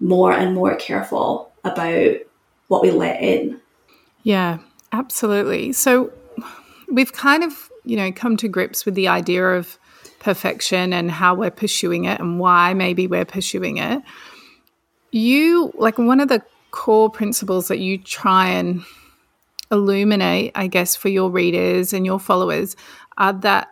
more 0.00 0.32
and 0.32 0.54
more 0.54 0.76
careful 0.76 1.45
about 1.66 2.16
what 2.68 2.82
we 2.82 2.90
let 2.90 3.20
in. 3.22 3.60
Yeah 4.22 4.58
absolutely. 4.92 5.72
So 5.72 6.12
we've 6.90 7.12
kind 7.12 7.44
of 7.44 7.70
you 7.86 7.96
know, 7.96 8.12
come 8.12 8.36
to 8.36 8.48
grips 8.48 8.84
with 8.84 8.94
the 8.94 9.08
idea 9.08 9.46
of 9.46 9.78
perfection 10.18 10.92
and 10.92 11.10
how 11.10 11.34
we're 11.34 11.50
pursuing 11.50 12.04
it 12.04 12.20
and 12.20 12.38
why 12.38 12.74
maybe 12.74 13.06
we're 13.06 13.24
pursuing 13.24 13.78
it, 13.78 14.02
you, 15.12 15.72
like, 15.78 15.96
one 15.96 16.20
of 16.20 16.28
the 16.28 16.42
core 16.72 17.08
principles 17.08 17.68
that 17.68 17.78
you 17.78 17.96
try 17.96 18.48
and 18.48 18.82
illuminate, 19.70 20.50
I 20.56 20.66
guess, 20.66 20.96
for 20.96 21.08
your 21.08 21.30
readers 21.30 21.92
and 21.92 22.04
your 22.04 22.18
followers 22.18 22.76
are 23.16 23.32
that 23.32 23.68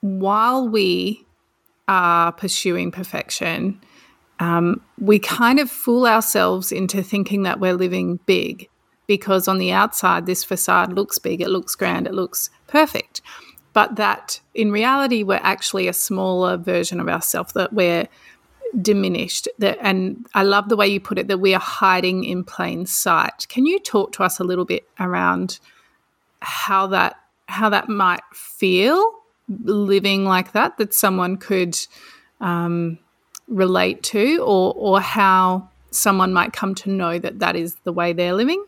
while 0.00 0.68
we 0.68 1.26
are 1.88 2.30
pursuing 2.32 2.90
perfection, 2.90 3.80
um, 4.38 4.82
we 4.98 5.18
kind 5.18 5.58
of 5.58 5.70
fool 5.70 6.06
ourselves 6.06 6.72
into 6.72 7.02
thinking 7.02 7.42
that 7.44 7.60
we're 7.60 7.74
living 7.74 8.18
big 8.26 8.68
because 9.06 9.48
on 9.48 9.58
the 9.58 9.72
outside, 9.72 10.26
this 10.26 10.44
facade 10.44 10.92
looks 10.92 11.18
big, 11.18 11.40
it 11.40 11.48
looks 11.48 11.74
grand, 11.74 12.06
it 12.06 12.14
looks 12.14 12.50
perfect. 12.66 13.20
But 13.72 13.96
that 13.96 14.40
in 14.54 14.72
reality, 14.72 15.22
we're 15.22 15.40
actually 15.42 15.86
a 15.86 15.92
smaller 15.92 16.56
version 16.56 16.98
of 16.98 17.08
ourselves, 17.08 17.52
that 17.52 17.72
we're 17.72 18.08
diminished. 18.80 19.48
That, 19.58 19.78
and 19.80 20.26
I 20.34 20.42
love 20.42 20.68
the 20.68 20.76
way 20.76 20.88
you 20.88 21.00
put 21.00 21.18
it 21.18 21.28
that 21.28 21.38
we 21.38 21.54
are 21.54 21.60
hiding 21.60 22.24
in 22.24 22.42
plain 22.42 22.86
sight. 22.86 23.46
Can 23.48 23.66
you 23.66 23.78
talk 23.78 24.12
to 24.12 24.22
us 24.22 24.40
a 24.40 24.44
little 24.44 24.64
bit 24.64 24.88
around 24.98 25.60
how 26.40 26.86
that 26.88 27.16
how 27.48 27.68
that 27.70 27.88
might 27.88 28.22
feel 28.34 29.12
living 29.62 30.24
like 30.24 30.52
that 30.52 30.76
that 30.78 30.92
someone 30.92 31.36
could 31.36 31.78
um, 32.40 32.98
relate 33.48 34.02
to, 34.04 34.38
or 34.38 34.74
or 34.76 35.00
how 35.00 35.68
someone 35.90 36.32
might 36.32 36.52
come 36.52 36.74
to 36.74 36.90
know 36.90 37.18
that 37.18 37.38
that 37.38 37.56
is 37.56 37.76
the 37.84 37.92
way 37.92 38.12
they're 38.12 38.34
living? 38.34 38.64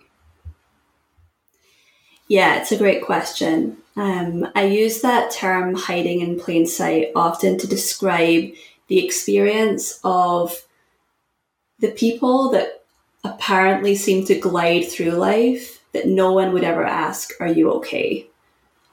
Yeah, 2.28 2.60
it's 2.60 2.72
a 2.72 2.78
great 2.78 3.04
question. 3.04 3.78
Um, 3.96 4.46
I 4.54 4.64
use 4.64 5.00
that 5.00 5.30
term 5.30 5.74
hiding 5.74 6.20
in 6.20 6.38
plain 6.38 6.66
sight 6.66 7.10
often 7.16 7.58
to 7.58 7.66
describe 7.66 8.52
the 8.86 9.04
experience 9.04 9.98
of 10.04 10.62
the 11.78 11.90
people 11.90 12.50
that 12.50 12.84
apparently 13.24 13.94
seem 13.94 14.24
to 14.26 14.38
glide 14.38 14.84
through 14.88 15.10
life 15.10 15.82
that 15.92 16.06
no 16.06 16.32
one 16.32 16.52
would 16.52 16.64
ever 16.64 16.84
ask, 16.84 17.32
Are 17.40 17.48
you 17.48 17.72
okay? 17.72 18.26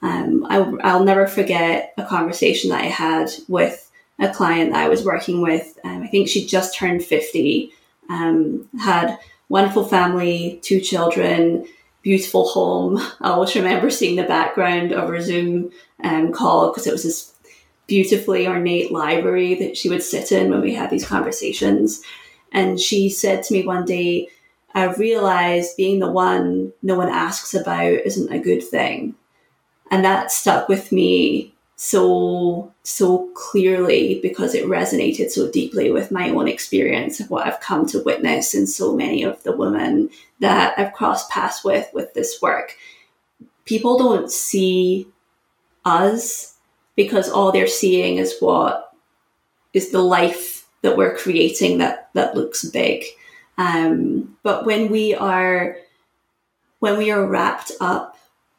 Um, 0.02 0.46
I, 0.48 0.58
will 0.58 1.04
never 1.04 1.26
forget 1.26 1.94
a 1.96 2.04
conversation 2.04 2.70
that 2.70 2.82
I 2.82 2.86
had 2.86 3.30
with 3.48 3.85
a 4.18 4.32
client 4.32 4.72
that 4.72 4.84
I 4.84 4.88
was 4.88 5.04
working 5.04 5.42
with. 5.42 5.78
Um, 5.84 6.02
I 6.02 6.06
think 6.08 6.28
she 6.28 6.46
just 6.46 6.74
turned 6.74 7.04
50, 7.04 7.70
um, 8.08 8.68
had 8.78 9.18
wonderful 9.48 9.84
family, 9.84 10.58
two 10.62 10.80
children, 10.80 11.66
beautiful 12.02 12.48
home. 12.48 12.98
I 13.20 13.30
always 13.30 13.54
remember 13.54 13.90
seeing 13.90 14.16
the 14.16 14.24
background 14.24 14.92
of 14.92 15.08
her 15.08 15.20
Zoom 15.20 15.70
um, 16.02 16.32
call 16.32 16.70
because 16.70 16.86
it 16.86 16.92
was 16.92 17.02
this 17.02 17.32
beautifully 17.86 18.46
ornate 18.46 18.90
library 18.90 19.54
that 19.54 19.76
she 19.76 19.88
would 19.88 20.02
sit 20.02 20.32
in 20.32 20.50
when 20.50 20.60
we 20.60 20.74
had 20.74 20.90
these 20.90 21.06
conversations. 21.06 22.02
And 22.52 22.80
she 22.80 23.08
said 23.08 23.42
to 23.44 23.52
me 23.52 23.66
one 23.66 23.84
day, 23.84 24.28
I've 24.74 24.98
realized 24.98 25.76
being 25.76 26.00
the 26.00 26.10
one 26.10 26.72
no 26.82 26.96
one 26.96 27.08
asks 27.08 27.54
about 27.54 27.92
isn't 27.92 28.32
a 28.32 28.38
good 28.38 28.62
thing. 28.62 29.14
And 29.90 30.04
that 30.04 30.32
stuck 30.32 30.68
with 30.68 30.92
me 30.92 31.54
so 31.76 32.72
so 32.86 33.28
clearly 33.34 34.20
because 34.22 34.54
it 34.54 34.64
resonated 34.64 35.28
so 35.28 35.50
deeply 35.50 35.90
with 35.90 36.12
my 36.12 36.30
own 36.30 36.46
experience 36.46 37.18
of 37.18 37.28
what 37.28 37.44
I've 37.44 37.58
come 37.58 37.84
to 37.86 38.02
witness 38.04 38.54
in 38.54 38.64
so 38.68 38.94
many 38.94 39.24
of 39.24 39.42
the 39.42 39.50
women 39.50 40.08
that 40.38 40.78
I've 40.78 40.92
crossed 40.92 41.28
paths 41.28 41.64
with 41.64 41.90
with 41.92 42.14
this 42.14 42.40
work. 42.40 42.76
People 43.64 43.98
don't 43.98 44.30
see 44.30 45.08
us 45.84 46.54
because 46.94 47.28
all 47.28 47.50
they're 47.50 47.66
seeing 47.66 48.18
is 48.18 48.36
what 48.38 48.94
is 49.72 49.90
the 49.90 50.02
life 50.02 50.68
that 50.82 50.96
we're 50.96 51.16
creating 51.16 51.78
that 51.78 52.10
that 52.14 52.36
looks 52.36 52.64
big. 52.64 53.04
Um, 53.58 54.36
but 54.44 54.64
when 54.64 54.90
we 54.92 55.12
are 55.12 55.78
when 56.78 56.98
we 56.98 57.10
are 57.10 57.26
wrapped 57.26 57.72
up 57.80 58.15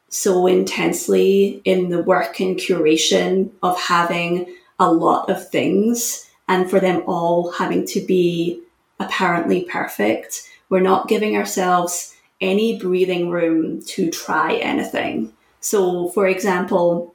so 0.08 0.46
intensely 0.46 1.60
in 1.64 1.90
the 1.90 2.02
work 2.02 2.40
and 2.40 2.56
curation 2.56 3.50
of 3.62 3.78
having 3.78 4.54
a 4.78 4.90
lot 4.90 5.28
of 5.28 5.48
things 5.48 6.30
and 6.48 6.70
for 6.70 6.80
them 6.80 7.02
all 7.06 7.52
having 7.52 7.86
to 7.86 8.00
be 8.00 8.60
apparently 9.00 9.64
perfect. 9.64 10.48
We're 10.70 10.80
not 10.80 11.08
giving 11.08 11.36
ourselves 11.36 12.16
any 12.40 12.78
breathing 12.78 13.30
room 13.30 13.82
to 13.82 14.10
try 14.10 14.54
anything. 14.54 15.32
So, 15.60 16.08
for 16.10 16.26
example, 16.26 17.14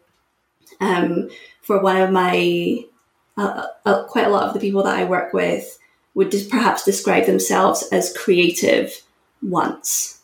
um, 0.80 1.30
for 1.62 1.82
one 1.82 1.98
of 1.98 2.12
my, 2.12 2.86
uh, 3.38 3.68
uh, 3.86 4.04
quite 4.06 4.28
a 4.28 4.30
lot 4.30 4.44
of 4.44 4.54
the 4.54 4.60
people 4.60 4.84
that 4.84 5.00
I 5.00 5.06
work 5.06 5.34
with 5.34 5.80
would 6.14 6.30
just 6.30 6.50
perhaps 6.50 6.84
describe 6.84 7.26
themselves 7.26 7.84
as 7.92 8.16
creative 8.16 9.02
once 9.42 10.23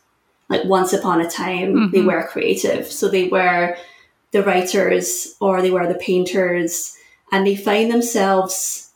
like 0.50 0.64
once 0.66 0.94
upon 0.94 1.22
a 1.22 1.30
time 1.30 1.74
mm-hmm. 1.74 1.92
they 1.92 2.02
were 2.02 2.28
creative. 2.28 2.88
So 2.88 3.08
they 3.08 3.28
were 3.28 3.78
the 4.32 4.44
writers 4.44 5.36
or 5.40 5.62
they 5.62 5.72
were 5.72 5.88
the 5.88 6.00
painters 6.00 6.98
and 7.32 7.46
they 7.46 7.56
find 7.56 7.92
themselves 7.92 8.92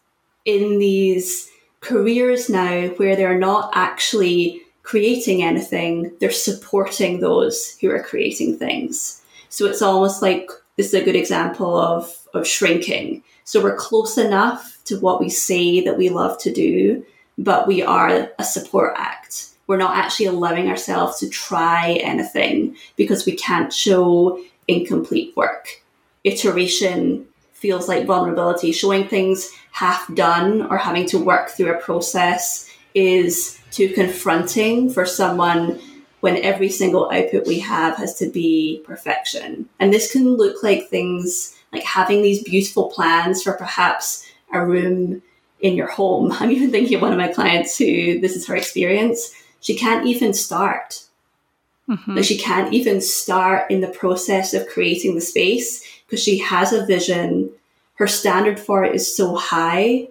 in 0.46 0.80
these 0.80 1.50
careers 1.80 2.50
now 2.50 2.88
where 2.98 3.16
they're 3.16 3.38
not 3.38 3.72
actually 3.74 4.62
creating 4.84 5.44
anything 5.44 6.12
they're 6.20 6.32
supporting 6.32 7.20
those 7.20 7.78
who 7.80 7.90
are 7.90 8.04
creating 8.04 8.58
things. 8.58 9.22
So 9.50 9.66
it's 9.66 9.82
almost 9.82 10.22
like 10.22 10.50
this 10.76 10.88
is 10.88 10.94
a 10.96 11.06
good 11.06 11.16
example 11.16 11.78
of 11.78 12.18
of 12.34 12.48
shrinking. 12.48 13.24
So 13.44 13.62
we're 13.62 13.76
close 13.76 14.18
enough 14.18 14.80
to 14.86 15.00
what 15.00 15.20
we 15.20 15.30
say 15.30 15.82
that 15.82 15.98
we 15.98 16.10
love 16.10 16.38
to 16.40 16.52
do 16.52 17.06
but 17.38 17.68
we 17.68 17.82
are 17.82 18.30
a 18.38 18.44
support 18.44 18.94
act 18.98 19.50
we're 19.74 19.78
not 19.78 19.98
actually 19.98 20.28
allowing 20.28 20.70
ourselves 20.70 21.18
to 21.18 21.28
try 21.28 21.94
anything 21.94 22.76
because 22.96 23.26
we 23.26 23.32
can't 23.32 23.74
show 23.74 24.40
incomplete 24.68 25.36
work. 25.36 25.82
Iteration 26.24 27.26
feels 27.54 27.88
like 27.88 28.06
vulnerability. 28.06 28.72
Showing 28.72 29.08
things 29.08 29.50
half 29.72 30.14
done 30.14 30.68
or 30.68 30.78
having 30.78 31.08
to 31.08 31.18
work 31.18 31.50
through 31.50 31.74
a 31.74 31.82
process 31.82 32.70
is 32.94 33.60
too 33.72 33.90
confronting 33.90 34.92
for 34.92 35.08
someone 35.08 35.80
when 36.20 36.38
every 36.38 36.70
single 36.70 37.10
output 37.10 37.48
we 37.48 37.58
have 37.58 37.98
has 37.98 38.14
to 38.20 38.30
be 38.30 38.80
perfection. 38.86 39.68
And 39.80 39.92
this 39.92 40.12
can 40.12 40.36
look 40.36 40.62
like 40.62 40.88
things 40.88 41.58
like 41.72 41.84
having 41.84 42.22
these 42.22 42.44
beautiful 42.44 42.92
plans 42.92 43.42
for 43.42 43.54
perhaps 43.54 44.24
a 44.54 44.64
room 44.64 45.24
in 45.62 45.76
your 45.76 45.88
home. 45.88 46.32
I'm 46.40 46.52
even 46.52 46.70
thinking 46.70 46.98
of 46.98 47.02
one 47.02 47.12
of 47.12 47.18
my 47.18 47.30
clients 47.30 47.76
who 47.76 48.20
this 48.20 48.36
is 48.36 48.46
her 48.46 48.56
experience 48.56 49.34
she 49.64 49.76
can't 49.76 50.06
even 50.06 50.34
start. 50.34 51.06
Mm-hmm. 51.90 52.16
Like 52.16 52.26
she 52.26 52.38
can't 52.38 52.72
even 52.72 53.02
start 53.02 53.72
in 53.72 53.82
the 53.82 53.88
process 53.88 54.54
of 54.54 54.68
creating 54.68 55.16
the 55.16 55.22
space 55.22 55.84
because 56.06 56.22
she 56.22 56.38
has 56.38 56.72
a 56.72 56.86
vision. 56.86 57.50
Her 57.96 58.08
standard 58.08 58.60
for 58.60 58.84
it 58.84 58.94
is 58.94 59.16
so 59.16 59.36
high 59.36 60.10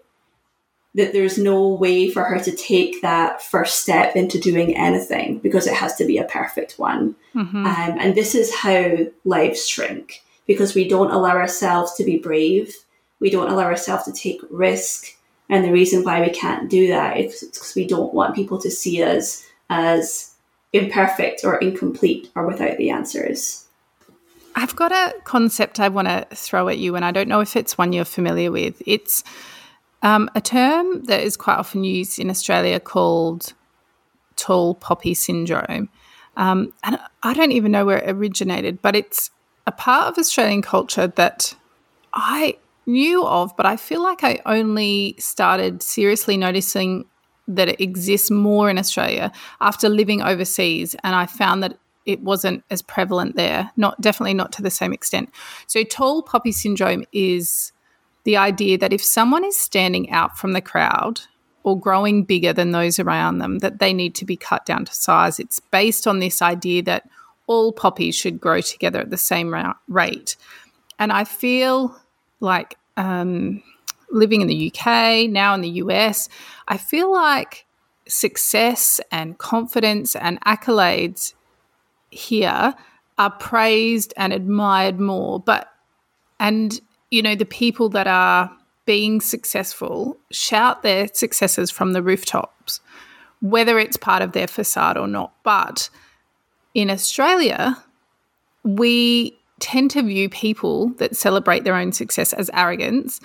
that 0.95 1.13
there's 1.13 1.39
no 1.39 1.69
way 1.69 2.11
for 2.11 2.25
her 2.25 2.39
to 2.41 2.53
take 2.53 3.01
that 3.01 3.43
first 3.43 3.81
step 3.83 4.15
into 4.15 4.39
doing 4.39 4.77
anything 4.77 5.39
because 5.39 5.67
it 5.67 5.75
has 5.75 5.95
to 5.97 6.05
be 6.05 6.19
a 6.19 6.25
perfect 6.25 6.79
one. 6.79 7.15
Mm-hmm. 7.35 7.67
Um, 7.67 7.99
and 7.99 8.15
this 8.15 8.35
is 8.35 8.55
how 8.55 8.97
lives 9.25 9.67
shrink 9.67 10.23
because 10.47 10.75
we 10.75 10.87
don't 10.87 11.11
allow 11.11 11.37
ourselves 11.37 11.95
to 11.95 12.05
be 12.05 12.19
brave. 12.19 12.75
We 13.21 13.31
don't 13.31 13.51
allow 13.51 13.65
ourselves 13.65 14.05
to 14.05 14.13
take 14.13 14.41
risk. 14.51 15.17
And 15.53 15.63
the 15.67 15.71
reason 15.71 16.03
why 16.03 16.23
we 16.23 16.31
can't 16.31 16.71
do 16.71 16.89
that 16.89 17.19
is 17.19 17.43
because 17.43 17.75
we 17.75 17.87
don't 17.87 18.15
want 18.15 18.35
people 18.35 18.59
to 18.59 18.71
see 18.71 19.03
us 19.03 19.47
as 19.69 20.35
imperfect 20.73 21.45
or 21.45 21.59
incomplete 21.59 22.31
or 22.35 22.47
without 22.47 22.79
the 22.79 22.89
answers. 22.89 23.67
I've 24.57 24.75
got 24.75 24.93
a 24.93 25.15
concept 25.25 25.79
I 25.79 25.91
want 25.91 26.09
to 26.09 26.27
throw 26.35 26.71
at 26.71 26.79
you, 26.79 26.97
and 26.97 27.05
I 27.05 27.11
don't 27.11 27.29
know 27.29 27.41
if 27.41 27.55
it's 27.55 27.77
one 27.77 27.93
you're 27.93 28.07
familiar 28.07 28.51
with. 28.51 28.83
It's 28.87 29.25
um, 30.03 30.31
a 30.35 30.41
term 30.41 31.05
that 31.05 31.21
is 31.21 31.37
quite 31.37 31.59
often 31.59 31.85
used 31.85 32.19
in 32.19 32.31
Australia 32.31 32.81
called 32.81 33.53
tall 34.37 34.75
poppy 34.75 35.13
syndrome. 35.13 35.91
Um, 36.35 36.73
and 36.83 36.99
I 37.23 37.35
don't 37.35 37.53
even 37.53 37.73
know 37.73 37.85
where 37.85 37.99
it 37.99 38.11
originated, 38.11 38.81
but 38.81 38.97
it's 38.97 39.31
a 39.67 39.73
part 39.73 40.09
of 40.09 40.17
Australian 40.17 40.63
culture 40.63 41.09
that 41.09 41.55
I 42.15 42.57
knew 42.87 43.25
of, 43.25 43.57
but 43.57 43.67
I 43.67 43.77
feel 43.77 44.03
like 44.03 44.25
I 44.25 44.41
only 44.47 45.15
started 45.19 45.83
seriously 45.83 46.37
noticing 46.37 47.05
that 47.49 47.69
it 47.69 47.81
exists 47.81 48.31
more 48.31 48.71
in 48.71 48.79
Australia 48.79 49.33
after 49.61 49.89
living 49.89 50.23
overseas. 50.23 50.95
And 51.03 51.15
I 51.15 51.27
found 51.27 51.63
that 51.63 51.79
it 52.05 52.21
wasn't 52.21 52.65
as 52.71 52.83
prevalent 52.83 53.37
there, 53.37 53.71
not 53.77 54.01
definitely 54.01 54.35
not 54.35 54.53
to 54.53 54.63
the 54.63 54.71
same 54.71 54.93
extent. 54.93 55.31
So, 55.67 55.85
tall 55.85 56.23
poppy 56.23 56.53
syndrome 56.53 57.05
is 57.13 57.73
the 58.25 58.37
idea 58.37 58.79
that 58.79 58.93
if 58.93 59.03
someone 59.03 59.45
is 59.45 59.57
standing 59.57 60.11
out 60.11 60.39
from 60.39 60.53
the 60.53 60.61
crowd 60.61 61.21
or 61.65 61.79
growing 61.79 62.25
bigger 62.25 62.53
than 62.53 62.73
those 62.73 62.99
around 62.99 63.39
them, 63.39 63.59
that 63.59 63.79
they 63.79 63.93
need 63.93 64.15
to 64.17 64.25
be 64.25 64.37
cut 64.37 64.65
down 64.67 64.85
to 64.85 64.95
size. 64.95 65.39
It's 65.39 65.61
based 65.61 66.07
on 66.07 66.19
this 66.19 66.43
idea 66.43 66.83
that 66.83 67.09
all 67.47 67.73
poppies 67.73 68.17
should 68.17 68.41
grow 68.41 68.61
together 68.61 69.01
at 69.01 69.11
the 69.11 69.17
same 69.17 69.55
rate. 69.89 70.37
And 70.99 71.13
I 71.13 71.25
feel 71.25 71.97
like 72.43 72.77
um, 72.97 73.63
living 74.11 74.43
in 74.43 74.49
the 74.49 74.73
UK, 74.73 75.31
now 75.31 75.55
in 75.55 75.61
the 75.61 75.71
US, 75.71 76.29
I 76.69 76.77
feel 76.77 77.13
like 77.13 77.67
success 78.09 79.01
and 79.11 79.39
confidence 79.39 80.15
and 80.15 80.41
accolades 80.43 81.35
here 82.11 82.75
are 83.19 83.31
praised 83.31 84.13
and 84.17 84.33
admired 84.33 85.01
more. 85.01 85.41
But, 85.41 85.73
and, 86.39 86.79
you 87.11 87.23
know, 87.23 87.35
the 87.35 87.45
people 87.45 87.89
that 87.91 88.07
are 88.07 88.51
being 88.85 89.21
successful 89.21 90.17
shout 90.31 90.83
their 90.83 91.09
successes 91.13 91.71
from 91.71 91.93
the 91.93 92.03
rooftops, 92.03 92.81
whether 93.41 93.79
it's 93.79 93.97
part 93.97 94.23
of 94.23 94.33
their 94.33 94.49
facade 94.49 94.97
or 94.97 95.07
not. 95.07 95.33
But 95.45 95.89
in 96.75 96.91
Australia, 96.91 97.83
we 98.65 99.39
tend 99.63 99.91
to 99.93 100.03
view 100.03 100.29
people 100.29 100.89
that 100.99 101.17
celebrate 101.17 101.65
their 101.65 101.77
own 101.77 101.93
success 101.93 102.33
as 102.33 102.51
arrogance 102.53 103.21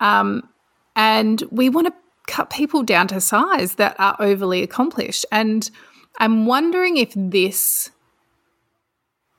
um, 0.00 0.48
and 0.96 1.42
we 1.50 1.68
want 1.68 1.86
to 1.86 1.94
cut 2.26 2.50
people 2.50 2.82
down 2.82 3.08
to 3.08 3.20
size 3.20 3.74
that 3.74 3.96
are 3.98 4.16
overly 4.18 4.62
accomplished. 4.62 5.26
And 5.30 5.70
I'm 6.18 6.46
wondering 6.46 6.96
if 6.96 7.12
this 7.14 7.90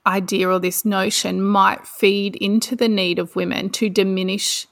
idea 0.06 0.48
or 0.48 0.58
this 0.58 0.84
notion 0.84 1.42
might 1.42 1.86
feed 1.86 2.36
into 2.36 2.74
the 2.74 2.88
need 2.88 3.18
of 3.18 3.36
women 3.36 3.70
to 3.70 3.88
diminish 3.88 4.66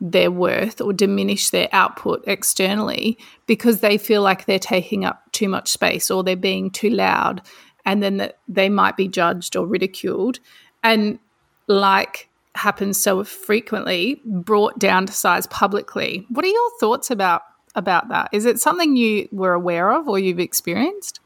their 0.00 0.30
worth 0.30 0.80
or 0.80 0.92
diminish 0.92 1.50
their 1.50 1.68
output 1.72 2.24
externally 2.26 3.18
because 3.46 3.80
they 3.80 3.98
feel 3.98 4.22
like 4.22 4.46
they're 4.46 4.58
taking 4.58 5.04
up 5.04 5.30
too 5.32 5.48
much 5.48 5.68
space 5.68 6.10
or 6.10 6.24
they're 6.24 6.36
being 6.36 6.70
too 6.70 6.88
loud 6.88 7.42
and 7.90 8.04
then 8.04 8.18
that 8.18 8.38
they 8.46 8.68
might 8.68 8.96
be 8.96 9.08
judged 9.08 9.56
or 9.56 9.66
ridiculed 9.66 10.38
and 10.84 11.18
like 11.66 12.28
happens 12.54 13.00
so 13.00 13.24
frequently 13.24 14.22
brought 14.24 14.78
down 14.78 15.06
to 15.06 15.12
size 15.12 15.48
publicly. 15.48 16.24
What 16.28 16.44
are 16.44 16.48
your 16.48 16.70
thoughts 16.78 17.10
about 17.10 17.42
about 17.74 18.08
that? 18.08 18.28
Is 18.32 18.46
it 18.46 18.60
something 18.60 18.96
you 18.96 19.28
were 19.32 19.54
aware 19.54 19.90
of 19.90 20.08
or 20.08 20.20
you've 20.20 20.38
experienced? 20.38 21.18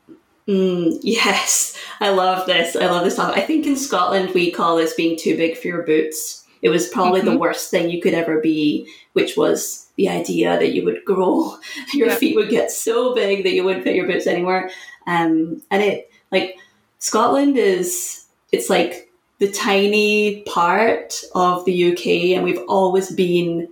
Mm, 0.48 0.98
yes, 1.02 1.78
I 2.00 2.08
love 2.08 2.46
this. 2.46 2.76
I 2.76 2.86
love 2.86 3.04
this 3.04 3.16
topic. 3.16 3.36
I 3.36 3.46
think 3.46 3.66
in 3.66 3.76
Scotland 3.76 4.30
we 4.32 4.50
call 4.50 4.76
this 4.76 4.94
being 4.94 5.18
too 5.18 5.36
big 5.36 5.58
for 5.58 5.68
your 5.68 5.82
boots. 5.82 6.46
It 6.62 6.70
was 6.70 6.88
probably 6.88 7.20
mm-hmm. 7.20 7.30
the 7.30 7.38
worst 7.38 7.70
thing 7.70 7.90
you 7.90 8.00
could 8.00 8.14
ever 8.14 8.40
be, 8.40 8.90
which 9.12 9.36
was 9.36 9.86
the 9.96 10.08
idea 10.08 10.58
that 10.58 10.72
you 10.72 10.82
would 10.86 11.04
grow, 11.04 11.58
your 11.92 12.08
feet 12.08 12.36
would 12.36 12.48
get 12.48 12.70
so 12.70 13.14
big 13.14 13.44
that 13.44 13.52
you 13.52 13.64
wouldn't 13.64 13.84
fit 13.84 13.96
your 13.96 14.06
boots 14.06 14.26
anymore. 14.26 14.70
Um, 15.06 15.62
and 15.70 15.82
it 15.82 16.10
like 16.34 16.56
Scotland 16.98 17.56
is 17.56 18.26
it's 18.52 18.68
like 18.70 19.10
the 19.38 19.50
tiny 19.50 20.42
part 20.42 21.22
of 21.34 21.64
the 21.64 21.92
UK, 21.92 22.06
and 22.36 22.44
we've 22.44 22.62
always 22.68 23.10
been 23.12 23.68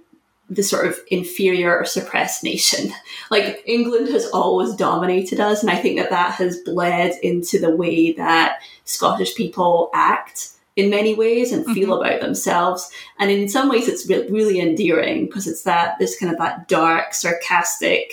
the 0.50 0.62
sort 0.62 0.86
of 0.86 0.98
inferior 1.10 1.78
or 1.78 1.84
suppressed 1.84 2.44
nation. 2.44 2.92
Like 3.30 3.62
England 3.64 4.08
has 4.08 4.26
always 4.30 4.74
dominated 4.74 5.40
us, 5.40 5.62
and 5.62 5.70
I 5.70 5.76
think 5.76 5.98
that 5.98 6.10
that 6.10 6.32
has 6.34 6.60
bled 6.64 7.14
into 7.22 7.58
the 7.58 7.74
way 7.74 8.12
that 8.12 8.58
Scottish 8.84 9.34
people 9.34 9.88
act 9.94 10.50
in 10.76 10.90
many 10.90 11.14
ways 11.14 11.50
and 11.52 11.64
feel 11.64 11.88
Mm-hmm. 11.88 12.04
about 12.04 12.20
themselves. 12.20 12.90
And 13.18 13.30
in 13.30 13.48
some 13.48 13.70
ways, 13.70 13.88
it's 13.88 14.06
re- 14.06 14.28
really 14.28 14.60
endearing 14.60 15.24
because 15.26 15.46
it's 15.46 15.62
that 15.62 15.98
this 15.98 16.18
kind 16.18 16.30
of 16.30 16.36
that 16.38 16.68
dark, 16.68 17.14
sarcastic 17.14 18.12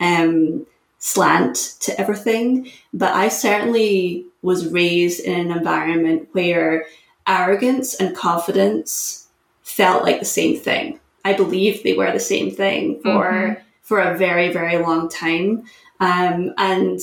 um, 0.00 0.66
slant 1.12 1.56
to 1.80 1.98
everything. 2.00 2.70
But 2.92 3.12
I 3.14 3.28
certainly 3.28 4.24
was 4.42 4.68
raised 4.68 5.20
in 5.20 5.34
an 5.40 5.56
environment 5.58 6.28
where 6.32 6.86
arrogance 7.26 7.94
and 7.94 8.16
confidence 8.16 9.26
felt 9.62 10.04
like 10.04 10.18
the 10.18 10.24
same 10.40 10.56
thing. 10.58 11.00
I 11.24 11.32
believe 11.34 11.82
they 11.82 11.94
were 11.94 12.12
the 12.12 12.20
same 12.34 12.50
thing 12.50 13.00
for 13.02 13.24
Mhm. 13.24 13.56
for 13.82 14.00
a 14.00 14.18
very 14.18 14.48
very 14.52 14.76
long 14.78 15.08
time. 15.08 15.64
Um, 16.00 16.52
and 16.58 17.00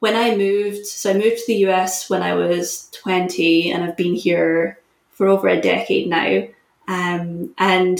when 0.00 0.14
I 0.14 0.36
moved, 0.36 0.86
so 0.86 1.10
I 1.10 1.14
moved 1.14 1.38
to 1.38 1.46
the 1.48 1.62
US 1.68 2.08
when 2.10 2.22
I 2.22 2.34
was 2.34 2.88
twenty, 2.92 3.70
and 3.72 3.82
I've 3.84 3.96
been 3.96 4.14
here 4.14 4.78
for 5.12 5.26
over 5.26 5.48
a 5.48 5.60
decade 5.60 6.06
now. 6.08 6.44
Um, 6.86 7.50
and 7.58 7.98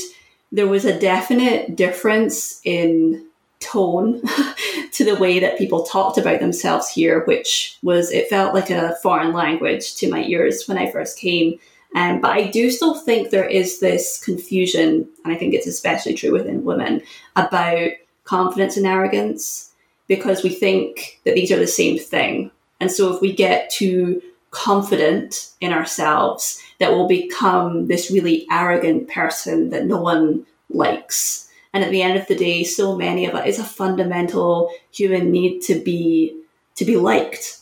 there 0.53 0.69
was 0.75 0.85
a 0.85 0.99
definite 0.99 1.77
difference 1.77 2.61
in 2.65 3.25
tone 3.61 4.23
to 4.93 5.05
the 5.05 5.17
way 5.17 5.39
that 5.39 5.59
people 5.59 5.85
talked 5.85 6.19
about 6.19 6.41
themselves 6.41 6.89
here, 6.89 7.25
which 7.25 7.79
was, 7.83 8.11
it 8.11 8.29
felt 8.29 8.55
like 8.55 8.71
a 8.71 8.97
foreign 9.03 9.33
language 9.33 9.95
to 9.97 10.11
my 10.11 10.25
ears 10.25 10.65
when 10.67 10.79
I 10.79 10.91
first 10.91 11.19
came. 11.19 11.59
Um, 11.95 12.21
but 12.21 12.33
I 12.33 12.49
do 12.49 12.71
still 12.71 12.95
think 12.95 13.31
there 13.31 13.49
is 13.49 13.81
this 13.81 14.23
confusion, 14.23 15.09
and 15.25 15.33
I 15.33 15.37
think 15.37 15.55
it's 15.55 15.67
especially 15.67 16.15
true 16.15 16.33
within 16.33 16.65
women, 16.65 17.03
about 17.37 17.91
confidence 18.25 18.77
and 18.77 18.87
arrogance 18.87 19.73
because 20.07 20.43
we 20.43 20.51
think 20.51 21.21
that 21.25 21.35
these 21.35 21.51
are 21.51 21.59
the 21.59 21.67
same 21.67 21.99
thing. 21.99 22.51
And 22.81 22.91
so 22.93 23.15
if 23.15 23.21
we 23.21 23.33
get 23.33 23.71
too 23.71 24.23
confident 24.51 25.51
in 25.61 25.73
ourselves, 25.73 26.63
that 26.79 26.93
we'll 26.93 27.09
become 27.09 27.87
this 27.87 28.11
really 28.11 28.47
arrogant 28.51 29.09
person 29.09 29.71
that 29.71 29.87
no 29.87 30.01
one 30.01 30.47
likes. 30.71 31.48
And 31.73 31.85
at 31.85 31.91
the 31.91 32.03
end 32.03 32.19
of 32.19 32.27
the 32.27 32.35
day, 32.35 32.65
so 32.65 32.97
many 32.97 33.27
of 33.27 33.35
us 33.35 33.47
it's 33.47 33.59
a 33.59 33.65
fundamental 33.65 34.71
human 34.91 35.31
need 35.31 35.61
to 35.63 35.81
be 35.81 36.35
to 36.77 36.85
be 36.85 36.97
liked. 36.97 37.61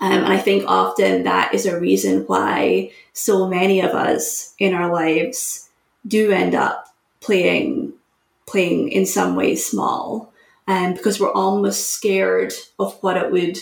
Um, 0.00 0.12
and 0.12 0.32
I 0.32 0.38
think 0.38 0.64
often 0.66 1.22
that 1.22 1.54
is 1.54 1.66
a 1.66 1.78
reason 1.78 2.24
why 2.26 2.90
so 3.12 3.48
many 3.48 3.80
of 3.80 3.92
us 3.92 4.54
in 4.58 4.74
our 4.74 4.92
lives 4.92 5.70
do 6.06 6.32
end 6.32 6.54
up 6.54 6.88
playing 7.20 7.92
playing 8.46 8.90
in 8.90 9.06
some 9.06 9.36
way 9.36 9.56
small, 9.56 10.32
um, 10.66 10.92
because 10.92 11.18
we're 11.18 11.32
almost 11.32 11.90
scared 11.90 12.52
of 12.78 12.94
what 13.02 13.16
it 13.16 13.32
would 13.32 13.58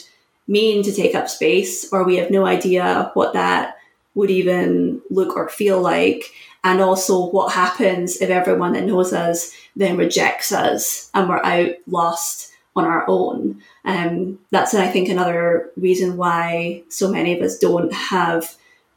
mean 0.48 0.83
to 0.83 0.92
take 0.92 1.14
up 1.14 1.29
space, 1.29 1.92
or 1.92 2.03
we 2.03 2.16
have 2.16 2.31
no 2.31 2.44
idea 2.44 3.11
what 3.14 3.33
that 3.35 3.77
would 4.14 4.31
even 4.31 5.01
look 5.09 5.37
or 5.37 5.48
feel 5.48 5.81
like, 5.81 6.33
and 6.64 6.81
also 6.81 7.27
what 7.31 7.53
happens 7.53 8.20
if 8.20 8.31
everyone 8.31 8.72
that 8.72 8.85
knows 8.85 9.12
us 9.12 9.53
then 9.75 9.96
rejects 9.96 10.53
us 10.53 11.11
and 11.14 11.29
we're 11.29 11.44
out 11.44 11.75
lost 11.87 12.53
on 12.75 12.85
our 12.85 13.05
own. 13.09 13.62
Um, 13.85 14.38
that's, 14.51 14.75
I 14.75 14.88
think, 14.88 15.09
another 15.09 15.70
reason 15.77 16.16
why 16.16 16.83
so 16.88 17.11
many 17.11 17.37
of 17.37 17.42
us 17.42 17.59
don't 17.59 17.92
have 17.92 18.55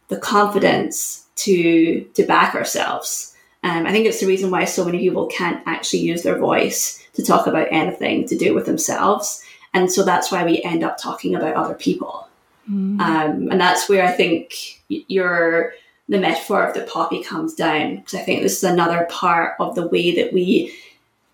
the 0.08 0.17
confidence 0.17 1.25
to 1.38 2.01
to 2.13 2.23
back 2.23 2.56
ourselves. 2.56 3.36
Um, 3.63 3.88
I 3.88 3.91
think 3.91 4.06
it's 4.06 4.19
the 4.19 4.28
reason 4.28 4.51
why 4.51 4.65
so 4.65 4.86
many 4.86 4.99
people 4.99 5.25
can't 5.25 5.62
actually 5.65 6.01
use 6.01 6.21
their 6.23 6.38
voice 6.38 7.04
to 7.15 7.23
talk 7.23 7.47
about 7.47 7.67
anything 7.71 8.28
to 8.28 8.38
do 8.38 8.54
with 8.54 8.65
themselves, 8.65 9.43
and 9.73 9.91
so 9.91 10.04
that's 10.04 10.32
why 10.32 10.45
we 10.45 10.62
end 10.63 10.84
up 10.84 10.97
talking 10.97 11.36
about 11.36 11.56
other 11.56 11.73
people. 11.73 12.28
Mm. 12.69 12.99
Um, 12.99 13.51
and 13.51 13.60
that's 13.60 13.89
where 13.89 14.06
I 14.06 14.12
think 14.12 14.82
your 14.88 15.73
the 16.07 16.19
metaphor 16.19 16.63
of 16.63 16.73
the 16.73 16.81
poppy 16.81 17.23
comes 17.23 17.55
down 17.55 17.97
because 17.97 18.15
I 18.15 18.23
think 18.23 18.41
this 18.41 18.57
is 18.57 18.63
another 18.63 19.07
part 19.09 19.55
of 19.59 19.75
the 19.75 19.87
way 19.87 20.15
that 20.15 20.33
we 20.33 20.77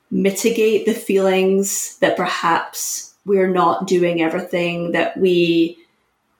mitigate 0.09 0.85
the 0.85 0.93
feelings 0.93 1.97
that 1.97 2.17
perhaps 2.17 3.13
we're 3.25 3.49
not 3.49 3.87
doing 3.87 4.21
everything 4.21 4.91
that 4.91 5.15
we 5.17 5.77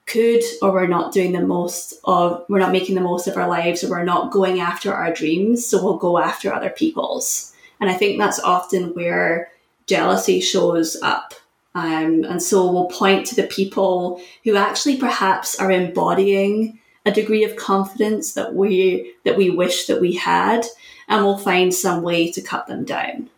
could 0.06 0.42
or 0.60 0.72
we're 0.72 0.86
not 0.86 1.12
doing 1.12 1.32
the 1.32 1.40
most 1.40 1.94
of 2.04 2.44
we're 2.48 2.58
not 2.58 2.72
making 2.72 2.96
the 2.96 3.00
most 3.00 3.28
of 3.28 3.36
our 3.36 3.48
lives 3.48 3.84
or 3.84 3.90
we're 3.90 4.04
not 4.04 4.32
going 4.32 4.60
after 4.60 4.92
our 4.92 5.12
dreams 5.12 5.66
so 5.66 5.82
we'll 5.82 5.96
go 5.96 6.18
after 6.18 6.52
other 6.52 6.70
people's. 6.70 7.54
And 7.80 7.88
i 7.88 7.94
think 7.94 8.18
that's 8.18 8.40
often 8.40 8.94
where 8.94 9.52
jealousy 9.86 10.40
shows 10.40 10.96
up. 11.02 11.34
Um, 11.74 12.24
and 12.24 12.42
so 12.42 12.70
we'll 12.70 12.86
point 12.86 13.26
to 13.26 13.34
the 13.34 13.44
people 13.44 14.20
who 14.44 14.56
actually 14.56 14.98
perhaps 14.98 15.54
are 15.58 15.70
embodying 15.70 16.78
a 17.04 17.10
degree 17.10 17.44
of 17.44 17.56
confidence 17.56 18.34
that 18.34 18.54
we 18.54 19.12
that 19.24 19.36
we 19.36 19.50
wish 19.50 19.86
that 19.86 20.00
we 20.00 20.14
had 20.14 20.64
and 21.08 21.24
we'll 21.24 21.38
find 21.38 21.74
some 21.74 22.02
way 22.02 22.30
to 22.30 22.40
cut 22.40 22.66
them 22.66 22.84
down 22.84 23.28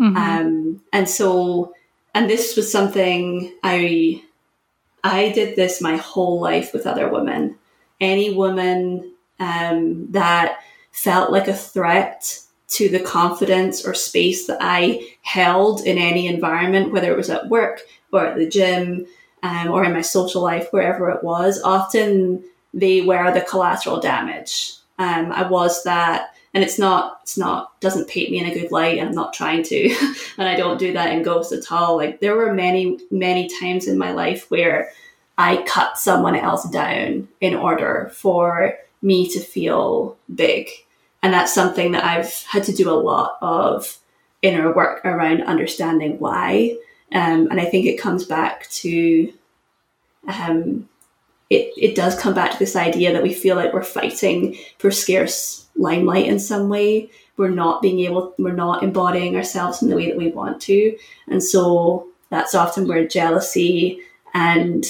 Mhm. 0.00 0.16
um, 0.16 0.80
and 0.92 1.08
so, 1.08 1.74
and 2.14 2.28
this 2.28 2.56
was 2.56 2.70
something 2.72 3.52
I, 3.62 4.22
I 5.04 5.30
did 5.30 5.54
this 5.54 5.80
my 5.80 5.96
whole 5.96 6.40
life 6.40 6.72
with 6.72 6.86
other 6.86 7.08
women. 7.08 7.56
Any 8.00 8.34
woman 8.34 9.12
um, 9.38 10.10
that 10.10 10.58
felt 10.90 11.30
like 11.30 11.46
a 11.46 11.54
threat 11.54 12.40
to 12.68 12.88
the 12.88 13.00
confidence 13.00 13.84
or 13.86 13.94
space 13.94 14.46
that 14.46 14.58
I 14.60 15.14
held 15.22 15.82
in 15.82 15.98
any 15.98 16.26
environment, 16.26 16.92
whether 16.92 17.12
it 17.12 17.16
was 17.16 17.30
at 17.30 17.48
work 17.48 17.82
or 18.12 18.26
at 18.26 18.36
the 18.36 18.48
gym 18.48 19.06
um, 19.42 19.70
or 19.70 19.84
in 19.84 19.92
my 19.92 20.00
social 20.02 20.42
life, 20.42 20.68
wherever 20.70 21.10
it 21.10 21.22
was, 21.22 21.62
often 21.62 22.42
they 22.74 23.00
were 23.00 23.32
the 23.32 23.42
collateral 23.42 24.00
damage. 24.00 24.74
Um, 24.98 25.32
I 25.32 25.48
was 25.48 25.82
that 25.84 26.32
and 26.54 26.62
it's 26.62 26.78
not 26.78 27.20
it's 27.22 27.38
not 27.38 27.80
doesn't 27.80 28.08
paint 28.08 28.30
me 28.30 28.38
in 28.38 28.46
a 28.46 28.54
good 28.54 28.70
light. 28.70 28.98
And 28.98 29.08
i'm 29.08 29.14
not 29.14 29.32
trying 29.32 29.62
to 29.64 29.94
and 30.38 30.48
i 30.48 30.56
don't 30.56 30.78
do 30.78 30.92
that 30.92 31.12
in 31.12 31.22
ghost 31.22 31.52
at 31.52 31.70
all. 31.70 31.96
Like 31.96 32.20
there 32.20 32.36
were 32.36 32.52
many 32.52 32.98
many 33.10 33.48
times 33.60 33.86
in 33.86 33.98
my 33.98 34.12
life 34.12 34.50
where 34.50 34.90
i 35.38 35.62
cut 35.66 35.98
someone 35.98 36.36
else 36.36 36.68
down 36.70 37.28
in 37.40 37.54
order 37.54 38.10
for 38.14 38.76
me 39.00 39.28
to 39.28 39.40
feel 39.40 40.16
big. 40.32 40.68
And 41.22 41.32
that's 41.32 41.54
something 41.54 41.92
that 41.92 42.04
i've 42.04 42.42
had 42.44 42.64
to 42.64 42.72
do 42.72 42.90
a 42.90 42.92
lot 42.92 43.38
of 43.40 43.98
inner 44.42 44.72
work 44.72 45.04
around 45.04 45.42
understanding 45.44 46.18
why. 46.18 46.76
Um, 47.12 47.48
and 47.50 47.60
i 47.60 47.64
think 47.64 47.86
it 47.86 48.00
comes 48.00 48.24
back 48.24 48.68
to 48.70 49.32
um, 50.28 50.88
it, 51.52 51.74
it 51.76 51.94
does 51.94 52.18
come 52.18 52.32
back 52.32 52.50
to 52.52 52.58
this 52.58 52.74
idea 52.74 53.12
that 53.12 53.22
we 53.22 53.34
feel 53.34 53.56
like 53.56 53.74
we're 53.74 53.82
fighting 53.82 54.56
for 54.78 54.90
scarce 54.90 55.66
limelight 55.76 56.26
in 56.26 56.38
some 56.38 56.70
way. 56.70 57.10
We're 57.36 57.50
not 57.50 57.82
being 57.82 58.00
able, 58.00 58.34
we're 58.38 58.52
not 58.52 58.82
embodying 58.82 59.36
ourselves 59.36 59.82
in 59.82 59.90
the 59.90 59.96
way 59.96 60.08
that 60.08 60.16
we 60.16 60.30
want 60.30 60.62
to. 60.62 60.96
And 61.28 61.42
so 61.42 62.08
that's 62.30 62.54
often 62.54 62.88
where 62.88 63.06
jealousy 63.06 64.00
and 64.32 64.84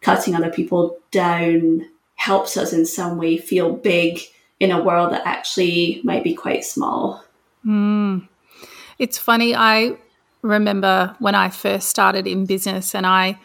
cutting 0.00 0.34
other 0.34 0.50
people 0.50 0.98
down 1.10 1.86
helps 2.14 2.56
us 2.56 2.72
in 2.72 2.86
some 2.86 3.18
way 3.18 3.36
feel 3.36 3.72
big 3.72 4.20
in 4.58 4.70
a 4.70 4.82
world 4.82 5.12
that 5.12 5.26
actually 5.26 6.00
might 6.02 6.24
be 6.24 6.34
quite 6.34 6.64
small. 6.64 7.22
Mm. 7.66 8.26
It's 8.98 9.18
funny. 9.18 9.54
I 9.54 9.98
remember 10.40 11.14
when 11.18 11.34
I 11.34 11.50
first 11.50 11.90
started 11.90 12.26
in 12.26 12.46
business 12.46 12.94
and 12.94 13.06
I 13.06 13.38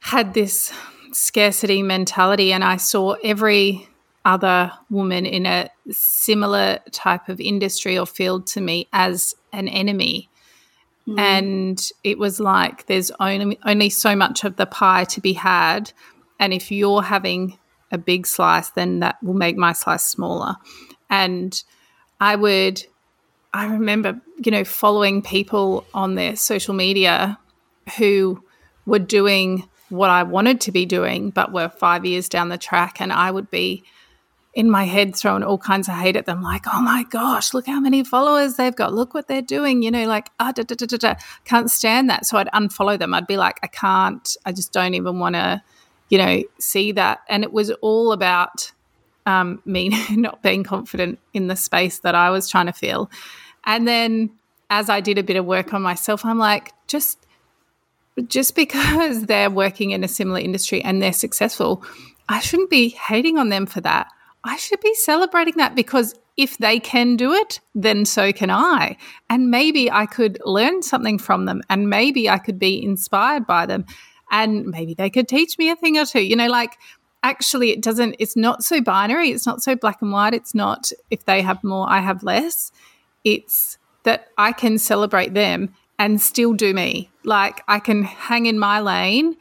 had 0.00 0.34
this 0.34 0.70
scarcity 1.14 1.82
mentality, 1.82 2.52
and 2.52 2.64
I 2.64 2.76
saw 2.76 3.12
every 3.24 3.88
other 4.24 4.72
woman 4.90 5.26
in 5.26 5.46
a 5.46 5.68
similar 5.90 6.78
type 6.90 7.28
of 7.28 7.40
industry 7.40 7.98
or 7.98 8.06
field 8.06 8.46
to 8.48 8.60
me 8.60 8.88
as 8.92 9.34
an 9.52 9.68
enemy. 9.68 10.28
Mm. 11.06 11.18
And 11.18 11.90
it 12.02 12.18
was 12.18 12.40
like 12.40 12.86
there's 12.86 13.10
only 13.20 13.58
only 13.64 13.90
so 13.90 14.16
much 14.16 14.44
of 14.44 14.56
the 14.56 14.66
pie 14.66 15.04
to 15.04 15.20
be 15.20 15.34
had, 15.34 15.92
and 16.40 16.52
if 16.52 16.72
you're 16.72 17.02
having 17.02 17.58
a 17.92 17.98
big 17.98 18.26
slice, 18.26 18.70
then 18.70 19.00
that 19.00 19.22
will 19.22 19.34
make 19.34 19.56
my 19.56 19.72
slice 19.72 20.04
smaller. 20.04 20.56
And 21.10 21.62
I 22.20 22.36
would 22.36 22.84
I 23.52 23.66
remember, 23.66 24.20
you 24.44 24.50
know, 24.50 24.64
following 24.64 25.22
people 25.22 25.86
on 25.94 26.16
their 26.16 26.34
social 26.34 26.74
media 26.74 27.38
who 27.98 28.42
were 28.84 28.98
doing 28.98 29.68
what 29.88 30.10
I 30.10 30.22
wanted 30.22 30.60
to 30.62 30.72
be 30.72 30.86
doing, 30.86 31.30
but 31.30 31.52
were 31.52 31.68
five 31.68 32.04
years 32.04 32.28
down 32.28 32.48
the 32.48 32.58
track. 32.58 33.00
And 33.00 33.12
I 33.12 33.30
would 33.30 33.50
be 33.50 33.84
in 34.54 34.70
my 34.70 34.84
head 34.84 35.16
throwing 35.16 35.42
all 35.42 35.58
kinds 35.58 35.88
of 35.88 35.94
hate 35.94 36.16
at 36.16 36.26
them, 36.26 36.42
like, 36.42 36.64
oh 36.72 36.80
my 36.80 37.04
gosh, 37.10 37.52
look 37.52 37.66
how 37.66 37.80
many 37.80 38.04
followers 38.04 38.54
they've 38.54 38.74
got. 38.74 38.94
Look 38.94 39.12
what 39.12 39.26
they're 39.26 39.42
doing. 39.42 39.82
You 39.82 39.90
know, 39.90 40.06
like, 40.06 40.30
ah, 40.38 40.52
da, 40.52 40.62
da, 40.62 40.74
da, 40.76 40.86
da, 40.86 40.96
da. 40.96 41.14
can't 41.44 41.70
stand 41.70 42.08
that. 42.08 42.24
So 42.26 42.38
I'd 42.38 42.48
unfollow 42.48 42.98
them. 42.98 43.14
I'd 43.14 43.26
be 43.26 43.36
like, 43.36 43.58
I 43.62 43.66
can't, 43.66 44.36
I 44.46 44.52
just 44.52 44.72
don't 44.72 44.94
even 44.94 45.18
want 45.18 45.34
to, 45.34 45.62
you 46.08 46.18
know, 46.18 46.42
see 46.58 46.92
that. 46.92 47.20
And 47.28 47.42
it 47.42 47.52
was 47.52 47.70
all 47.82 48.12
about 48.12 48.70
um, 49.26 49.60
me 49.64 49.90
not 50.10 50.42
being 50.42 50.62
confident 50.62 51.18
in 51.32 51.48
the 51.48 51.56
space 51.56 51.98
that 52.00 52.14
I 52.14 52.30
was 52.30 52.48
trying 52.48 52.66
to 52.66 52.72
feel. 52.72 53.10
And 53.66 53.88
then 53.88 54.30
as 54.70 54.88
I 54.88 55.00
did 55.00 55.18
a 55.18 55.22
bit 55.22 55.36
of 55.36 55.44
work 55.44 55.74
on 55.74 55.82
myself, 55.82 56.24
I'm 56.24 56.38
like, 56.38 56.72
just 56.86 57.23
just 58.26 58.54
because 58.54 59.22
they're 59.26 59.50
working 59.50 59.90
in 59.90 60.04
a 60.04 60.08
similar 60.08 60.40
industry 60.40 60.82
and 60.82 61.02
they're 61.02 61.12
successful, 61.12 61.84
I 62.28 62.40
shouldn't 62.40 62.70
be 62.70 62.88
hating 62.88 63.38
on 63.38 63.48
them 63.48 63.66
for 63.66 63.80
that. 63.82 64.08
I 64.44 64.56
should 64.56 64.80
be 64.80 64.94
celebrating 64.94 65.54
that 65.56 65.74
because 65.74 66.14
if 66.36 66.58
they 66.58 66.80
can 66.80 67.16
do 67.16 67.32
it, 67.32 67.60
then 67.74 68.04
so 68.04 68.32
can 68.32 68.50
I. 68.50 68.96
And 69.30 69.50
maybe 69.50 69.90
I 69.90 70.06
could 70.06 70.38
learn 70.44 70.82
something 70.82 71.18
from 71.18 71.46
them 71.46 71.62
and 71.70 71.88
maybe 71.88 72.28
I 72.28 72.38
could 72.38 72.58
be 72.58 72.82
inspired 72.82 73.46
by 73.46 73.66
them 73.66 73.86
and 74.30 74.66
maybe 74.66 74.94
they 74.94 75.10
could 75.10 75.28
teach 75.28 75.56
me 75.58 75.70
a 75.70 75.76
thing 75.76 75.96
or 75.96 76.04
two. 76.04 76.22
You 76.22 76.36
know, 76.36 76.48
like 76.48 76.76
actually 77.22 77.70
it 77.70 77.82
doesn't 77.82 78.16
it's 78.18 78.36
not 78.36 78.62
so 78.62 78.80
binary, 78.80 79.30
it's 79.30 79.46
not 79.46 79.62
so 79.62 79.76
black 79.76 80.02
and 80.02 80.12
white, 80.12 80.34
it's 80.34 80.54
not 80.54 80.90
if 81.10 81.24
they 81.24 81.40
have 81.40 81.62
more, 81.62 81.88
I 81.88 82.00
have 82.00 82.22
less. 82.22 82.72
It's 83.22 83.78
that 84.02 84.28
I 84.36 84.52
can 84.52 84.76
celebrate 84.78 85.32
them 85.32 85.74
and 85.98 86.20
still 86.20 86.52
do 86.52 86.74
me. 86.74 87.10
Like 87.24 87.62
I 87.68 87.78
can 87.78 88.02
hang 88.02 88.46
in 88.46 88.58
my 88.58 88.80
lane 88.80 89.36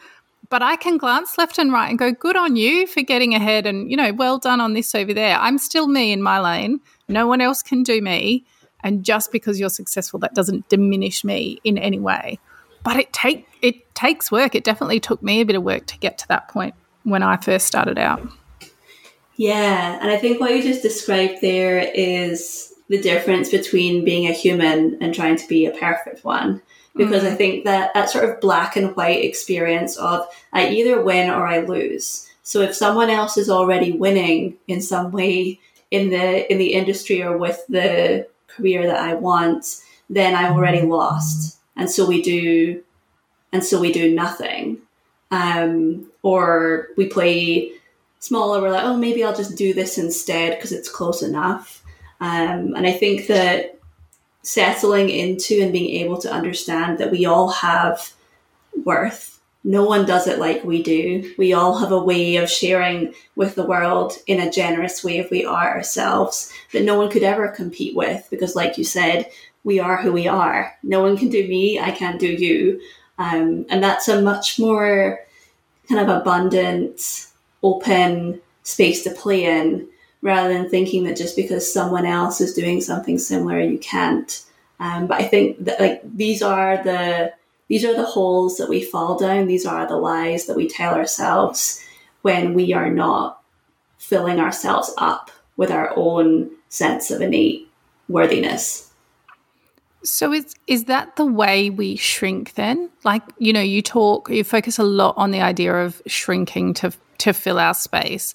but 0.54 0.62
I 0.62 0.76
can 0.76 1.00
glance 1.00 1.40
left 1.40 1.58
and 1.58 1.74
right 1.74 1.90
and 1.90 1.98
go, 1.98 2.12
good 2.12 2.36
on 2.36 2.56
you 2.56 2.86
for 2.86 3.02
getting 3.02 3.34
ahead 3.34 3.66
and, 3.66 3.90
you 3.90 3.98
know, 3.98 4.14
well 4.14 4.38
done 4.38 4.62
on 4.62 4.74
this 4.74 4.94
over 4.94 5.12
there. 5.12 5.36
I'm 5.38 5.58
still 5.58 5.88
me 5.88 6.12
in 6.12 6.22
my 6.22 6.40
lane. 6.40 6.80
No 7.08 7.26
one 7.26 7.42
else 7.42 7.64
can 7.64 7.82
do 7.82 8.04
me. 8.04 8.46
And 8.84 9.04
just 9.04 9.32
because 9.32 9.60
you're 9.60 9.70
successful, 9.70 10.20
that 10.20 10.36
doesn't 10.36 10.70
diminish 10.70 11.24
me 11.24 11.60
in 11.64 11.80
any 11.80 12.00
way. 12.00 12.38
But 12.84 12.98
it 12.98 13.12
take 13.12 13.48
it 13.64 13.96
takes 13.96 14.32
work. 14.32 14.54
It 14.54 14.64
definitely 14.64 15.00
took 15.00 15.24
me 15.24 15.42
a 15.42 15.44
bit 15.44 15.56
of 15.56 15.64
work 15.64 15.88
to 15.88 15.98
get 15.98 16.20
to 16.20 16.28
that 16.28 16.50
point 16.50 16.76
when 17.02 17.24
I 17.24 17.38
first 17.38 17.66
started 17.66 17.98
out. 17.98 18.22
Yeah, 19.38 19.98
and 20.02 20.12
I 20.12 20.18
think 20.18 20.40
what 20.40 20.56
you 20.56 20.62
just 20.62 20.84
described 20.84 21.42
there 21.42 21.80
is 21.80 22.73
the 22.90 23.02
difference 23.02 23.50
between 23.50 24.06
being 24.06 24.28
a 24.28 24.34
human 24.34 24.98
and 25.02 25.14
trying 25.14 25.36
to 25.38 25.48
be 25.48 25.66
a 25.66 25.72
perfect 25.72 26.24
one 26.24 26.62
because 26.96 27.24
mm-hmm. 27.24 27.34
I 27.34 27.36
think 27.36 27.66
that 27.66 27.94
that 27.94 28.10
sort 28.10 28.30
of 28.30 28.40
black 28.40 28.76
and 28.76 28.96
white 28.96 29.24
experience 29.24 29.98
of 29.98 30.28
I 30.52 30.70
either 30.70 31.02
win 31.02 31.30
or 31.30 31.48
I 31.48 31.60
lose. 31.60 32.30
So 32.44 32.62
if 32.62 32.76
someone 32.76 33.10
else 33.10 33.38
is 33.38 33.50
already 33.50 33.92
winning 33.92 34.58
in 34.68 34.82
some 34.82 35.12
way 35.12 35.60
in 35.92 36.10
the 36.10 36.52
in 36.52 36.58
the 36.58 36.74
industry 36.74 37.24
or 37.24 37.38
with 37.38 37.66
the 37.68 38.28
career 38.48 38.86
that 38.86 39.00
I 39.00 39.16
want, 39.16 39.82
then 40.10 40.36
I've 40.36 40.56
already 40.56 40.80
mm-hmm. 40.80 40.92
lost. 40.92 41.60
And 41.76 41.90
so 41.90 42.06
we 42.06 42.22
do 42.22 42.84
and 43.52 43.64
so 43.64 43.80
we 43.80 43.92
do 43.92 44.14
nothing. 44.14 44.80
Um, 45.32 46.12
or 46.22 46.90
we 46.96 47.08
play 47.08 47.72
smaller, 48.20 48.62
we're 48.62 48.70
like, 48.70 48.84
oh, 48.84 48.96
maybe 48.96 49.24
I'll 49.24 49.36
just 49.36 49.58
do 49.58 49.74
this 49.74 49.98
instead 49.98 50.56
because 50.56 50.72
it's 50.72 50.90
close 50.90 51.24
enough. 51.24 51.83
Um, 52.24 52.74
and 52.74 52.88
I 52.88 52.94
think 52.94 53.28
that 53.28 53.78
settling 54.44 55.10
into 55.10 55.62
and 55.62 55.74
being 55.74 56.02
able 56.02 56.18
to 56.20 56.32
understand 56.32 56.98
that 56.98 57.12
we 57.12 57.26
all 57.26 57.50
have 57.50 58.14
worth. 58.86 59.42
No 59.66 59.84
one 59.84 60.06
does 60.06 60.26
it 60.28 60.40
like 60.40 60.64
we 60.64 60.82
do. 60.82 61.34
We 61.38 61.52
all 61.52 61.78
have 61.78 61.92
a 61.92 62.02
way 62.02 62.38
of 62.38 62.50
sharing 62.50 63.14
with 63.36 63.56
the 63.56 63.66
world 63.66 64.14
in 64.26 64.40
a 64.40 64.50
generous 64.50 65.04
way 65.04 65.18
if 65.18 65.32
we 65.32 65.44
are 65.44 65.76
ourselves 65.76 66.50
that 66.72 66.84
no 66.84 66.98
one 66.98 67.10
could 67.12 67.24
ever 67.24 67.50
compete 67.50 67.94
with 67.94 68.26
because, 68.30 68.56
like 68.56 68.78
you 68.78 68.86
said, 68.86 69.30
we 69.66 69.82
are 69.82 70.02
who 70.02 70.14
we 70.14 70.26
are. 70.26 70.74
No 70.82 71.02
one 71.02 71.18
can 71.18 71.28
do 71.28 71.46
me, 71.46 71.78
I 71.78 71.92
can't 71.92 72.22
do 72.22 72.32
you. 72.32 72.80
Um, 73.18 73.66
and 73.70 73.84
that's 73.84 74.08
a 74.08 74.22
much 74.22 74.58
more 74.60 75.20
kind 75.90 76.00
of 76.00 76.22
abundant, 76.22 77.28
open 77.64 78.40
space 78.64 79.04
to 79.04 79.12
play 79.12 79.44
in 79.44 79.90
rather 80.24 80.52
than 80.52 80.70
thinking 80.70 81.04
that 81.04 81.18
just 81.18 81.36
because 81.36 81.72
someone 81.72 82.06
else 82.06 82.42
is 82.42 82.54
doing 82.54 82.82
something 82.82 83.20
similar, 83.20 83.60
you 83.60 83.78
can't. 83.78 84.44
Um, 84.80 85.06
but 85.06 85.22
I 85.22 85.26
think 85.26 85.64
that 85.66 85.80
like 85.80 86.02
these 86.04 86.42
are 86.42 86.82
the 86.82 87.34
these 87.68 87.86
are 87.86 87.94
the 87.94 88.06
holes 88.06 88.58
that 88.58 88.70
we 88.70 88.84
fall 88.84 89.20
down. 89.20 89.48
These 89.48 89.66
are 89.66 89.86
the 89.86 89.98
lies 89.98 90.48
that 90.48 90.56
we 90.56 90.68
tell 90.68 90.96
ourselves 90.96 91.84
when 92.22 92.54
we 92.54 92.74
are 92.74 92.90
not 92.90 93.42
filling 93.98 94.40
ourselves 94.40 94.92
up 94.98 95.30
with 95.58 95.70
our 95.70 95.94
own 95.96 96.50
sense 96.70 97.12
of 97.12 97.22
innate 97.22 97.70
worthiness. 98.08 98.92
So 100.04 100.34
is 100.34 100.56
is 100.68 100.86
that 100.86 101.18
the 101.18 101.26
way 101.26 101.70
we 101.70 101.98
shrink 101.98 102.54
then? 102.54 102.90
Like, 103.04 103.24
you 103.40 103.52
know, 103.52 103.62
you 103.62 103.82
talk 103.82 104.30
you 104.30 104.46
focus 104.46 104.80
a 104.80 104.84
lot 104.84 105.16
on 105.18 105.32
the 105.32 105.42
idea 105.42 105.76
of 105.76 106.02
shrinking 106.08 106.76
to 106.76 106.94
to 107.20 107.34
fill 107.34 107.60
our 107.60 107.74
space 107.74 108.34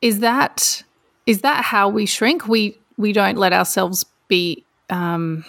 is 0.00 0.20
that 0.20 0.82
is 1.26 1.40
that 1.40 1.64
how 1.64 1.88
we 1.88 2.06
shrink? 2.06 2.46
We 2.46 2.78
we 2.96 3.12
don't 3.12 3.36
let 3.36 3.52
ourselves 3.52 4.04
be 4.28 4.64
um, 4.90 5.44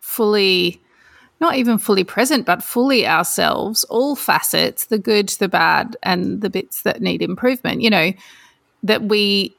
fully, 0.00 0.80
not 1.40 1.56
even 1.56 1.78
fully 1.78 2.04
present, 2.04 2.44
but 2.44 2.62
fully 2.62 3.06
ourselves, 3.06 3.84
all 3.84 4.16
facets, 4.16 4.86
the 4.86 4.98
good, 4.98 5.28
the 5.30 5.48
bad, 5.48 5.96
and 6.02 6.40
the 6.40 6.50
bits 6.50 6.82
that 6.82 7.00
need 7.00 7.22
improvement. 7.22 7.80
You 7.80 7.90
know, 7.90 8.12
that 8.82 9.02
we 9.02 9.54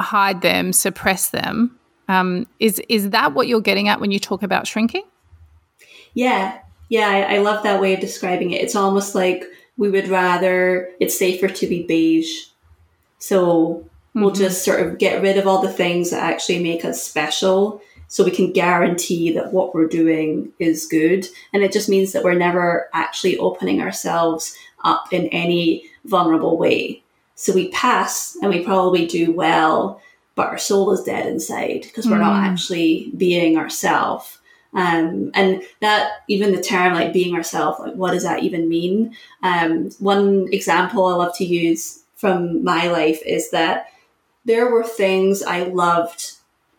hide 0.00 0.42
them, 0.42 0.72
suppress 0.72 1.30
them. 1.30 1.78
Um, 2.08 2.46
is 2.58 2.80
is 2.88 3.10
that 3.10 3.34
what 3.34 3.48
you're 3.48 3.60
getting 3.60 3.88
at 3.88 4.00
when 4.00 4.10
you 4.10 4.18
talk 4.18 4.42
about 4.42 4.66
shrinking? 4.66 5.04
Yeah, 6.14 6.58
yeah, 6.88 7.08
I, 7.08 7.36
I 7.36 7.38
love 7.38 7.62
that 7.62 7.80
way 7.80 7.94
of 7.94 8.00
describing 8.00 8.50
it. 8.50 8.60
It's 8.60 8.76
almost 8.76 9.14
like 9.14 9.44
we 9.76 9.88
would 9.88 10.08
rather 10.08 10.90
it's 11.00 11.18
safer 11.18 11.48
to 11.48 11.66
be 11.66 11.86
beige 11.86 12.51
so 13.22 13.46
mm-hmm. 13.46 14.20
we'll 14.20 14.32
just 14.32 14.64
sort 14.64 14.80
of 14.80 14.98
get 14.98 15.22
rid 15.22 15.38
of 15.38 15.46
all 15.46 15.62
the 15.62 15.72
things 15.72 16.10
that 16.10 16.24
actually 16.24 16.60
make 16.60 16.84
us 16.84 17.02
special 17.02 17.80
so 18.08 18.24
we 18.24 18.32
can 18.32 18.52
guarantee 18.52 19.32
that 19.32 19.52
what 19.52 19.74
we're 19.74 19.86
doing 19.86 20.52
is 20.58 20.86
good. 20.86 21.26
And 21.52 21.62
it 21.62 21.72
just 21.72 21.88
means 21.88 22.12
that 22.12 22.24
we're 22.24 22.34
never 22.34 22.90
actually 22.92 23.38
opening 23.38 23.80
ourselves 23.80 24.56
up 24.84 25.12
in 25.12 25.28
any 25.28 25.88
vulnerable 26.04 26.58
way. 26.58 27.04
So 27.36 27.54
we 27.54 27.68
pass 27.68 28.36
and 28.42 28.50
we 28.50 28.64
probably 28.64 29.06
do 29.06 29.32
well, 29.32 30.02
but 30.34 30.48
our 30.48 30.58
soul 30.58 30.92
is 30.92 31.04
dead 31.04 31.26
inside 31.26 31.82
because 31.82 32.06
we're 32.06 32.16
mm. 32.16 32.22
not 32.22 32.44
actually 32.44 33.12
being 33.16 33.56
ourselves. 33.56 34.38
Um, 34.74 35.30
and 35.32 35.62
that 35.80 36.22
even 36.28 36.52
the 36.52 36.62
term 36.62 36.94
like 36.94 37.12
being 37.12 37.34
ourselves, 37.36 37.78
like 37.78 37.94
what 37.94 38.10
does 38.10 38.24
that 38.24 38.42
even 38.42 38.68
mean? 38.68 39.16
Um, 39.42 39.90
one 40.00 40.48
example 40.52 41.06
I 41.06 41.14
love 41.14 41.36
to 41.36 41.44
use 41.44 42.01
from 42.22 42.62
my 42.62 42.86
life 42.86 43.20
is 43.26 43.50
that 43.50 43.88
there 44.44 44.70
were 44.70 44.84
things 44.84 45.42
I 45.42 45.64
loved 45.64 46.34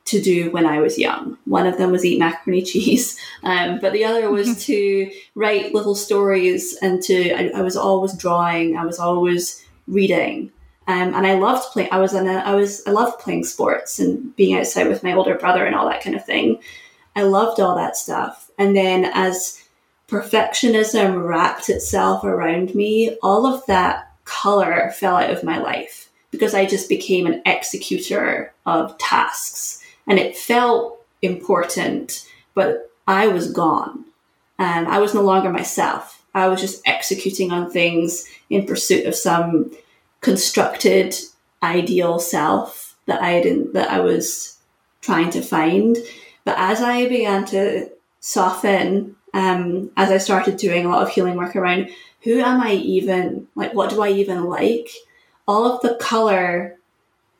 to 0.06 0.22
do 0.22 0.52
when 0.52 0.66
I 0.66 0.80
was 0.80 0.98
young. 0.98 1.38
One 1.44 1.68
of 1.68 1.78
them 1.78 1.92
was 1.92 2.06
eat 2.06 2.18
macaroni 2.18 2.62
cheese, 2.62 3.20
um, 3.44 3.80
but 3.82 3.92
the 3.92 4.06
other 4.06 4.32
was 4.32 4.48
mm-hmm. 4.48 4.60
to 4.72 5.12
write 5.36 5.74
little 5.74 5.96
stories 5.96 6.78
and 6.82 7.04
to, 7.04 7.34
I, 7.34 7.60
I, 7.60 7.62
was 7.62 7.76
always 7.76 8.14
drawing, 8.14 8.78
I 8.78 8.86
was 8.86 9.00
always 9.00 9.66
reading. 9.86 10.50
Um, 10.88 11.14
and 11.14 11.28
I 11.28 11.34
loved 11.34 11.74
playing, 11.74 11.90
I 11.92 12.00
was, 12.00 12.14
in 12.14 12.26
a, 12.26 12.36
I 12.36 12.56
was, 12.56 12.82
I 12.88 12.92
loved 12.92 13.20
playing 13.20 13.44
sports 13.44 14.00
and 14.00 14.34
being 14.38 14.58
outside 14.58 14.88
with 14.88 15.04
my 15.04 15.12
older 15.12 15.36
brother 15.36 15.66
and 15.66 15.76
all 15.76 15.90
that 15.90 16.04
kind 16.04 16.16
of 16.16 16.26
thing. 16.26 16.60
I 17.18 17.24
loved 17.24 17.60
all 17.60 17.76
that 17.76 17.98
stuff. 17.98 18.50
And 18.58 18.78
then 18.78 19.12
as 19.14 19.62
perfectionism 20.08 21.28
wrapped 21.28 21.68
itself 21.70 22.24
around 22.24 22.74
me, 22.76 23.18
all 23.22 23.46
of 23.46 23.66
that 23.66 24.13
color 24.26 24.92
fell 24.92 25.18
out 25.18 25.30
of 25.30 25.44
my 25.44 25.58
life 25.58 26.10
because 26.32 26.54
I 26.54 26.66
just 26.66 26.90
became 26.90 27.28
an 27.28 27.42
executor 27.46 28.54
of 28.66 28.98
tasks 28.98 29.84
and 30.08 30.20
it 30.20 30.38
felt 30.38 31.00
important, 31.22 32.28
but 32.54 32.92
I 33.08 33.28
was 33.28 33.52
gone 33.52 34.06
and 34.58 34.88
I 34.88 35.00
was 35.00 35.14
no 35.14 35.22
longer 35.22 35.50
myself. 35.50 36.24
I 36.34 36.48
was 36.48 36.62
just 36.62 36.82
executing 36.88 37.52
on 37.52 37.70
things 37.70 38.28
in 38.50 38.66
pursuit 38.66 39.06
of 39.06 39.16
some 39.16 39.72
constructed 40.22 41.16
ideal 41.62 42.20
self 42.20 42.96
that 43.06 43.22
I 43.22 43.42
didn't, 43.42 43.74
that 43.74 43.92
I 43.92 44.00
was 44.00 44.58
trying 45.02 45.30
to 45.32 45.42
find. 45.42 45.98
But 46.46 46.56
as 46.58 46.82
I 46.82 47.08
began 47.08 47.46
to 47.48 47.90
soften, 48.20 49.16
um, 49.34 49.92
as 49.98 50.10
I 50.10 50.18
started 50.18 50.58
doing 50.58 50.86
a 50.86 50.90
lot 50.90 51.04
of 51.04 51.10
healing 51.10 51.36
work 51.36 51.56
around 51.56 51.90
who 52.24 52.40
am 52.40 52.62
I 52.62 52.74
even? 52.74 53.48
Like, 53.56 53.74
what 53.74 53.90
do 53.90 54.02
I 54.02 54.10
even 54.10 54.46
like? 54.46 54.90
All 55.48 55.66
of 55.66 55.82
the 55.82 55.96
color 55.96 56.78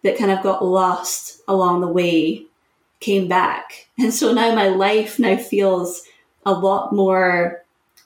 that 0.04 0.18
kind 0.18 0.32
of 0.32 0.44
got 0.44 0.64
lost 0.64 1.42
along 1.48 1.82
the 1.82 1.88
way 1.88 2.46
came 3.00 3.28
back. 3.28 3.88
And 4.00 4.14
so 4.14 4.34
now 4.34 4.56
my 4.56 4.70
life 4.70 5.20
now 5.20 5.38
feels 5.38 6.02
a 6.46 6.52
lot 6.52 6.94
more 6.94 7.64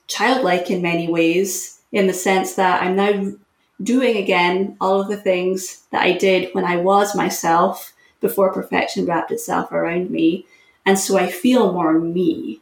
childlike 0.08 0.70
in 0.70 0.82
many 0.82 1.08
ways, 1.08 1.80
in 1.94 2.08
the 2.08 2.14
sense 2.14 2.56
that 2.56 2.84
I'm 2.84 2.96
now 2.96 3.32
doing 3.82 4.18
again 4.18 4.76
all 4.82 5.00
of 5.00 5.08
the 5.08 5.18
things 5.18 5.84
that 5.92 6.02
I 6.02 6.12
did 6.12 6.54
when 6.54 6.66
I 6.66 6.76
was 6.76 7.16
myself 7.16 7.94
before 8.20 8.52
perfection 8.52 9.06
wrapped 9.06 9.32
itself 9.32 9.72
around 9.72 10.10
me. 10.10 10.46
And 10.86 11.00
so 11.00 11.18
I 11.18 11.32
feel 11.32 11.72
more 11.72 11.94
me. 12.00 12.60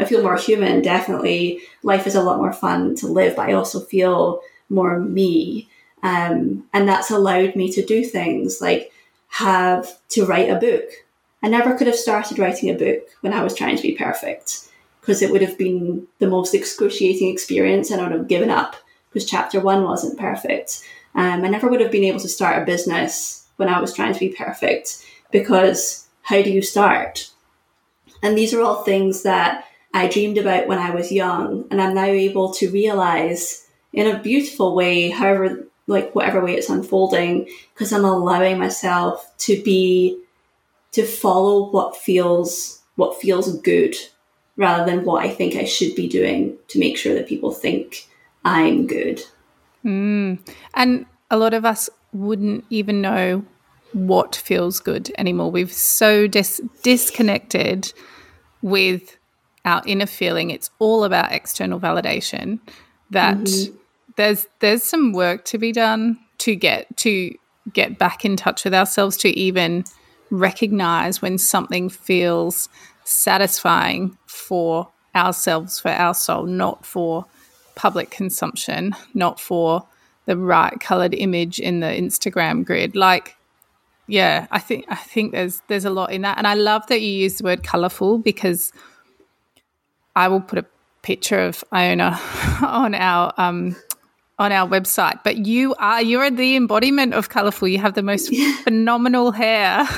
I 0.00 0.04
feel 0.04 0.22
more 0.22 0.36
human, 0.36 0.82
definitely. 0.82 1.60
Life 1.82 2.06
is 2.06 2.14
a 2.14 2.22
lot 2.22 2.38
more 2.38 2.52
fun 2.52 2.94
to 2.96 3.06
live, 3.06 3.36
but 3.36 3.48
I 3.48 3.52
also 3.52 3.80
feel 3.80 4.40
more 4.68 4.98
me. 4.98 5.68
Um, 6.02 6.64
and 6.72 6.88
that's 6.88 7.10
allowed 7.10 7.54
me 7.54 7.70
to 7.72 7.84
do 7.84 8.04
things 8.04 8.60
like 8.60 8.92
have 9.28 9.98
to 10.10 10.26
write 10.26 10.50
a 10.50 10.56
book. 10.56 10.84
I 11.42 11.48
never 11.48 11.74
could 11.74 11.86
have 11.86 11.96
started 11.96 12.38
writing 12.38 12.70
a 12.70 12.74
book 12.74 13.08
when 13.20 13.32
I 13.32 13.42
was 13.42 13.54
trying 13.54 13.76
to 13.76 13.82
be 13.82 13.92
perfect 13.92 14.68
because 15.00 15.22
it 15.22 15.30
would 15.30 15.42
have 15.42 15.58
been 15.58 16.06
the 16.18 16.28
most 16.28 16.54
excruciating 16.54 17.28
experience 17.28 17.90
and 17.90 18.00
I 18.00 18.04
would 18.04 18.16
have 18.16 18.28
given 18.28 18.50
up 18.50 18.76
because 19.08 19.28
chapter 19.28 19.60
one 19.60 19.84
wasn't 19.84 20.18
perfect. 20.18 20.82
Um, 21.14 21.44
I 21.44 21.48
never 21.48 21.68
would 21.68 21.80
have 21.80 21.90
been 21.90 22.04
able 22.04 22.20
to 22.20 22.28
start 22.28 22.62
a 22.62 22.66
business 22.66 23.46
when 23.56 23.68
I 23.68 23.80
was 23.80 23.92
trying 23.92 24.14
to 24.14 24.20
be 24.20 24.30
perfect 24.30 25.04
because 25.30 26.06
how 26.22 26.40
do 26.42 26.50
you 26.50 26.62
start? 26.62 27.30
And 28.22 28.38
these 28.38 28.54
are 28.54 28.62
all 28.62 28.84
things 28.84 29.22
that 29.22 29.66
I 29.94 30.08
dreamed 30.08 30.38
about 30.38 30.66
when 30.66 30.78
I 30.78 30.90
was 30.90 31.12
young, 31.12 31.66
and 31.70 31.80
I'm 31.80 31.94
now 31.94 32.04
able 32.04 32.52
to 32.54 32.70
realize 32.70 33.66
in 33.92 34.06
a 34.06 34.22
beautiful 34.22 34.74
way, 34.74 35.10
however, 35.10 35.66
like 35.86 36.14
whatever 36.14 36.42
way 36.42 36.54
it's 36.54 36.70
unfolding, 36.70 37.48
because 37.74 37.92
I'm 37.92 38.04
allowing 38.04 38.58
myself 38.58 39.30
to 39.38 39.62
be, 39.62 40.18
to 40.92 41.04
follow 41.04 41.70
what 41.70 41.96
feels, 41.96 42.80
what 42.96 43.20
feels 43.20 43.60
good 43.60 43.94
rather 44.56 44.90
than 44.90 45.04
what 45.04 45.24
I 45.24 45.30
think 45.30 45.56
I 45.56 45.64
should 45.64 45.94
be 45.94 46.08
doing 46.08 46.56
to 46.68 46.78
make 46.78 46.96
sure 46.96 47.14
that 47.14 47.28
people 47.28 47.52
think 47.52 48.08
I'm 48.44 48.86
good. 48.86 49.22
Mm. 49.84 50.38
And 50.74 51.06
a 51.30 51.36
lot 51.36 51.54
of 51.54 51.64
us 51.64 51.90
wouldn't 52.12 52.64
even 52.70 53.00
know 53.00 53.44
what 53.92 54.36
feels 54.36 54.80
good 54.80 55.12
anymore. 55.18 55.50
We've 55.50 55.72
so 55.72 56.26
dis- 56.26 56.62
disconnected 56.82 57.92
with 58.62 59.16
our 59.64 59.82
inner 59.86 60.06
feeling. 60.06 60.50
It's 60.50 60.70
all 60.78 61.04
about 61.04 61.32
external 61.32 61.80
validation. 61.80 62.60
That 63.10 63.36
mm-hmm. 63.36 63.76
there's 64.16 64.46
there's 64.60 64.82
some 64.82 65.12
work 65.12 65.44
to 65.46 65.58
be 65.58 65.72
done 65.72 66.18
to 66.38 66.56
get 66.56 66.96
to 66.98 67.34
get 67.72 67.98
back 67.98 68.24
in 68.24 68.36
touch 68.36 68.64
with 68.64 68.74
ourselves 68.74 69.16
to 69.18 69.28
even 69.28 69.84
recognize 70.30 71.22
when 71.22 71.38
something 71.38 71.88
feels 71.88 72.68
satisfying 73.04 74.16
for 74.26 74.88
ourselves, 75.14 75.78
for 75.78 75.90
our 75.90 76.14
soul, 76.14 76.46
not 76.46 76.84
for 76.84 77.26
public 77.74 78.10
consumption, 78.10 78.94
not 79.14 79.38
for 79.38 79.86
the 80.24 80.36
right 80.36 80.78
colored 80.80 81.14
image 81.14 81.58
in 81.58 81.80
the 81.80 81.86
Instagram 81.86 82.64
grid. 82.64 82.96
Like, 82.96 83.36
yeah, 84.06 84.46
I 84.50 84.58
think 84.58 84.86
I 84.88 84.96
think 84.96 85.32
there's 85.32 85.62
there's 85.68 85.84
a 85.84 85.90
lot 85.90 86.12
in 86.12 86.22
that, 86.22 86.38
and 86.38 86.46
I 86.46 86.54
love 86.54 86.86
that 86.88 87.00
you 87.00 87.10
use 87.10 87.36
the 87.36 87.44
word 87.44 87.62
colorful 87.62 88.18
because 88.18 88.72
I 90.14 90.28
will 90.28 90.40
put 90.40 90.58
a 90.58 90.66
picture 91.02 91.40
of 91.40 91.64
Iona 91.72 92.18
on 92.62 92.94
our 92.94 93.32
um, 93.36 93.76
on 94.38 94.52
our 94.52 94.68
website. 94.68 95.20
But 95.24 95.46
you 95.46 95.74
are 95.76 96.02
you're 96.02 96.30
the 96.30 96.56
embodiment 96.56 97.14
of 97.14 97.28
colorful. 97.28 97.68
You 97.68 97.78
have 97.78 97.94
the 97.94 98.02
most 98.02 98.32
yeah. 98.32 98.56
phenomenal 98.64 99.32
hair. 99.32 99.88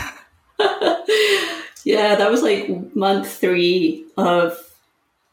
yeah, 1.84 2.14
that 2.14 2.30
was 2.30 2.42
like 2.42 2.94
month 2.94 3.30
three 3.30 4.04
of 4.16 4.58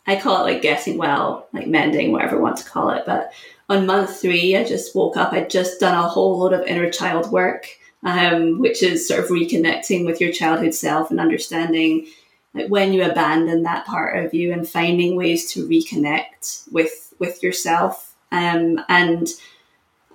I 0.07 0.19
call 0.19 0.41
it 0.41 0.51
like 0.51 0.61
getting 0.61 0.97
well, 0.97 1.47
like 1.53 1.67
mending, 1.67 2.11
whatever 2.11 2.37
you 2.37 2.41
want 2.41 2.57
to 2.57 2.69
call 2.69 2.89
it. 2.89 3.03
But 3.05 3.31
on 3.69 3.85
month 3.85 4.19
three, 4.19 4.55
I 4.55 4.63
just 4.63 4.95
woke 4.95 5.15
up. 5.15 5.31
I'd 5.31 5.49
just 5.49 5.79
done 5.79 5.93
a 5.93 6.07
whole 6.07 6.39
load 6.39 6.53
of 6.53 6.65
inner 6.65 6.89
child 6.89 7.31
work, 7.31 7.67
um, 8.03 8.59
which 8.59 8.81
is 8.81 9.07
sort 9.07 9.23
of 9.23 9.29
reconnecting 9.29 10.05
with 10.05 10.19
your 10.19 10.31
childhood 10.31 10.73
self 10.73 11.11
and 11.11 11.19
understanding 11.19 12.07
like 12.53 12.67
when 12.67 12.93
you 12.93 13.03
abandon 13.03 13.63
that 13.63 13.85
part 13.85 14.23
of 14.23 14.33
you 14.33 14.51
and 14.51 14.67
finding 14.67 15.15
ways 15.15 15.51
to 15.53 15.67
reconnect 15.67 16.71
with 16.71 17.13
with 17.19 17.41
yourself. 17.43 18.15
Um, 18.31 18.81
and 18.89 19.27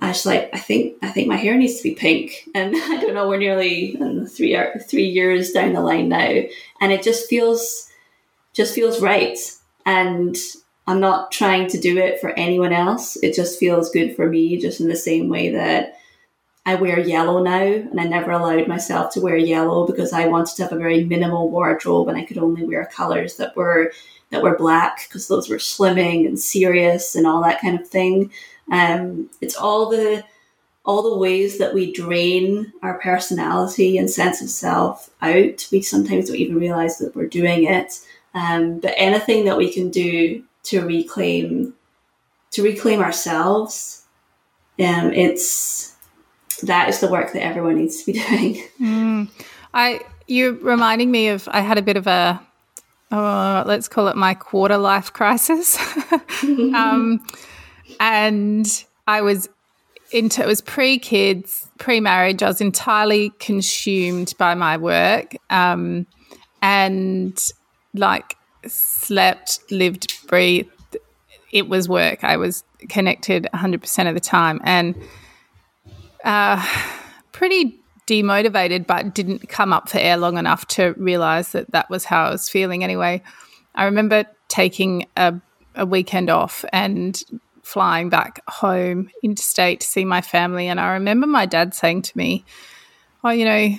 I 0.01 0.09
was 0.09 0.27
like, 0.27 0.51
I 0.53 0.59
think 0.59 0.97
I 1.03 1.09
think 1.09 1.29
my 1.29 1.37
hair 1.37 1.57
needs 1.57 1.77
to 1.77 1.83
be 1.83 1.95
pink, 1.95 2.49
and 2.55 2.75
I 2.77 3.01
don't 3.01 3.15
know. 3.15 3.29
We're 3.29 3.39
nearly 3.39 3.97
three 4.29 4.59
three 4.89 5.07
years 5.07 5.53
down 5.53 5.73
the 5.73 5.81
line 5.81 6.09
now, 6.09 6.43
and 6.81 6.93
it 6.93 7.03
just 7.03 7.29
feels 7.29 7.91
just 8.53 8.75
feels 8.75 9.03
right 9.03 9.39
and 9.87 10.37
I'm 10.87 11.01
not 11.01 11.33
trying 11.33 11.69
to 11.69 11.81
do 11.81 11.97
it 11.99 12.21
for 12.21 12.31
anyone 12.31 12.73
else. 12.73 13.17
It 13.17 13.35
just 13.35 13.59
feels 13.59 13.91
good 13.91 14.15
for 14.15 14.29
me, 14.29 14.59
just 14.59 14.81
in 14.81 14.89
the 14.89 14.97
same 14.97 15.29
way 15.29 15.51
that 15.51 15.99
I 16.67 16.75
wear 16.75 16.99
yellow 16.99 17.41
now, 17.41 17.63
and 17.63 18.01
I 18.01 18.05
never 18.05 18.33
allowed 18.33 18.67
myself 18.67 19.15
to 19.15 19.21
wear 19.21 19.37
yellow 19.37 19.87
because 19.87 20.13
I 20.13 20.27
wanted 20.27 20.57
to 20.57 20.65
have 20.65 20.73
a 20.73 20.79
very 20.79 21.05
minimal 21.05 21.49
wardrobe, 21.49 22.09
and 22.09 22.19
I 22.19 22.25
could 22.25 22.39
only 22.39 22.65
wear 22.65 22.91
colors 22.93 23.37
that 23.37 23.55
were 23.57 23.93
that 24.31 24.43
were 24.43 24.59
black 24.59 25.07
because 25.07 25.29
those 25.29 25.49
were 25.49 25.59
slimming 25.59 26.27
and 26.27 26.39
serious 26.39 27.15
and 27.15 27.25
all 27.25 27.41
that 27.45 27.61
kind 27.61 27.79
of 27.79 27.89
thing. 27.89 28.33
Um, 28.73 29.31
it's 29.41 29.55
all 29.55 29.89
the 29.89 30.25
all 30.85 31.03
the 31.03 31.19
ways 31.19 31.59
that 31.59 31.73
we 31.73 31.93
drain 31.93 32.73
our 32.83 32.99
personality 32.99 33.97
and 33.97 34.11
sense 34.11 34.43
of 34.43 34.51
self 34.51 35.11
out. 35.23 35.69
We 35.71 35.83
sometimes 35.83 36.27
don't 36.27 36.37
even 36.37 36.59
realize 36.59 36.99
that 36.99 37.15
we're 37.15 37.27
doing 37.27 37.65
it. 37.65 38.01
Um, 38.35 38.81
but 38.81 38.95
anything 38.97 39.45
that 39.45 39.57
we 39.57 39.73
can 39.73 39.91
do 39.91 40.43
to 40.65 40.85
reclaim 40.85 41.75
to 42.51 42.63
reclaim 42.63 43.01
ourselves, 43.01 44.05
um, 44.81 45.13
it's 45.13 45.96
that 46.63 46.89
is 46.89 47.01
the 47.01 47.09
work 47.09 47.33
that 47.33 47.43
everyone 47.43 47.77
needs 47.77 48.03
to 48.03 48.13
be 48.13 48.19
doing. 48.29 48.63
Mm. 48.81 49.29
I 49.75 50.01
you're 50.27 50.53
reminding 50.53 51.11
me 51.11 51.29
of 51.29 51.49
I 51.53 51.61
had 51.61 51.79
a 51.79 51.83
bit 51.83 51.97
of 51.97 52.07
a 52.07 52.41
uh, 53.11 53.63
let's 53.67 53.89
call 53.89 54.09
it 54.09 54.17
my 54.17 54.35
quarter 54.35 54.77
life 54.77 55.13
crisis, 55.13 55.79
um, 56.43 57.25
and 58.01 58.85
I 59.07 59.21
was 59.21 59.49
into 60.11 60.43
it 60.43 60.47
was 60.47 60.61
pre 60.61 60.99
kids, 60.99 61.69
pre 61.79 62.01
marriage. 62.01 62.43
I 62.43 62.49
was 62.49 62.61
entirely 62.61 63.31
consumed 63.39 64.35
by 64.39 64.55
my 64.55 64.77
work, 64.77 65.37
um, 65.51 66.07
and 66.63 67.39
like 67.95 68.37
slept, 68.67 69.61
lived, 69.71 70.27
breathed. 70.27 70.71
It 71.53 71.69
was 71.69 71.89
work. 71.89 72.25
I 72.25 72.37
was 72.37 72.65
connected 72.89 73.49
100% 73.55 74.09
of 74.09 74.15
the 74.15 74.21
time 74.21 74.61
and 74.65 74.95
uh, 76.27 76.63
pretty 77.33 77.81
demotivated, 78.07 78.87
but 78.87 79.15
didn't 79.15 79.49
come 79.49 79.73
up 79.73 79.89
for 79.89 79.99
air 79.99 80.17
long 80.17 80.37
enough 80.37 80.67
to 80.67 80.95
realize 80.97 81.53
that 81.53 81.71
that 81.73 81.89
was 81.89 82.05
how 82.05 82.27
I 82.27 82.31
was 82.31 82.49
feeling 82.49 82.85
anyway. 82.85 83.23
I 83.75 83.85
remember 83.85 84.27
taking 84.49 85.07
a, 85.17 85.35
a 85.75 85.87
weekend 85.87 86.29
off 86.29 86.65
and 86.73 87.21
flying 87.63 88.09
back 88.09 88.41
home 88.49 89.11
interstate 89.23 89.81
to 89.81 89.87
see 89.87 90.05
my 90.05 90.21
family. 90.21 90.69
And 90.69 90.79
I 90.79 90.93
remember 90.93 91.27
my 91.27 91.47
dad 91.47 91.75
saying 91.75 92.03
to 92.03 92.17
me, 92.19 92.45
Oh, 93.25 93.31
you 93.31 93.45
know, 93.45 93.71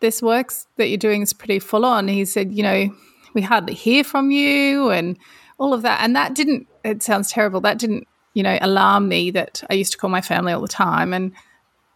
this 0.00 0.20
works 0.20 0.66
that 0.76 0.88
you're 0.88 0.98
doing 0.98 1.22
is 1.22 1.32
pretty 1.32 1.60
full 1.60 1.84
on. 1.84 2.08
He 2.08 2.24
said, 2.24 2.52
You 2.52 2.62
know, 2.62 2.94
we 3.34 3.42
hardly 3.42 3.74
hear 3.74 4.02
from 4.02 4.30
you 4.30 4.90
and 4.90 5.16
all 5.58 5.72
of 5.72 5.82
that. 5.82 6.02
And 6.02 6.16
that 6.16 6.34
didn't, 6.34 6.66
it 6.84 7.02
sounds 7.02 7.30
terrible. 7.30 7.60
That 7.60 7.78
didn't, 7.78 8.08
you 8.34 8.42
know, 8.42 8.58
alarm 8.60 9.08
me 9.08 9.30
that 9.30 9.62
I 9.70 9.74
used 9.74 9.92
to 9.92 9.98
call 9.98 10.10
my 10.10 10.20
family 10.20 10.52
all 10.52 10.60
the 10.60 10.68
time 10.68 11.12
and 11.14 11.32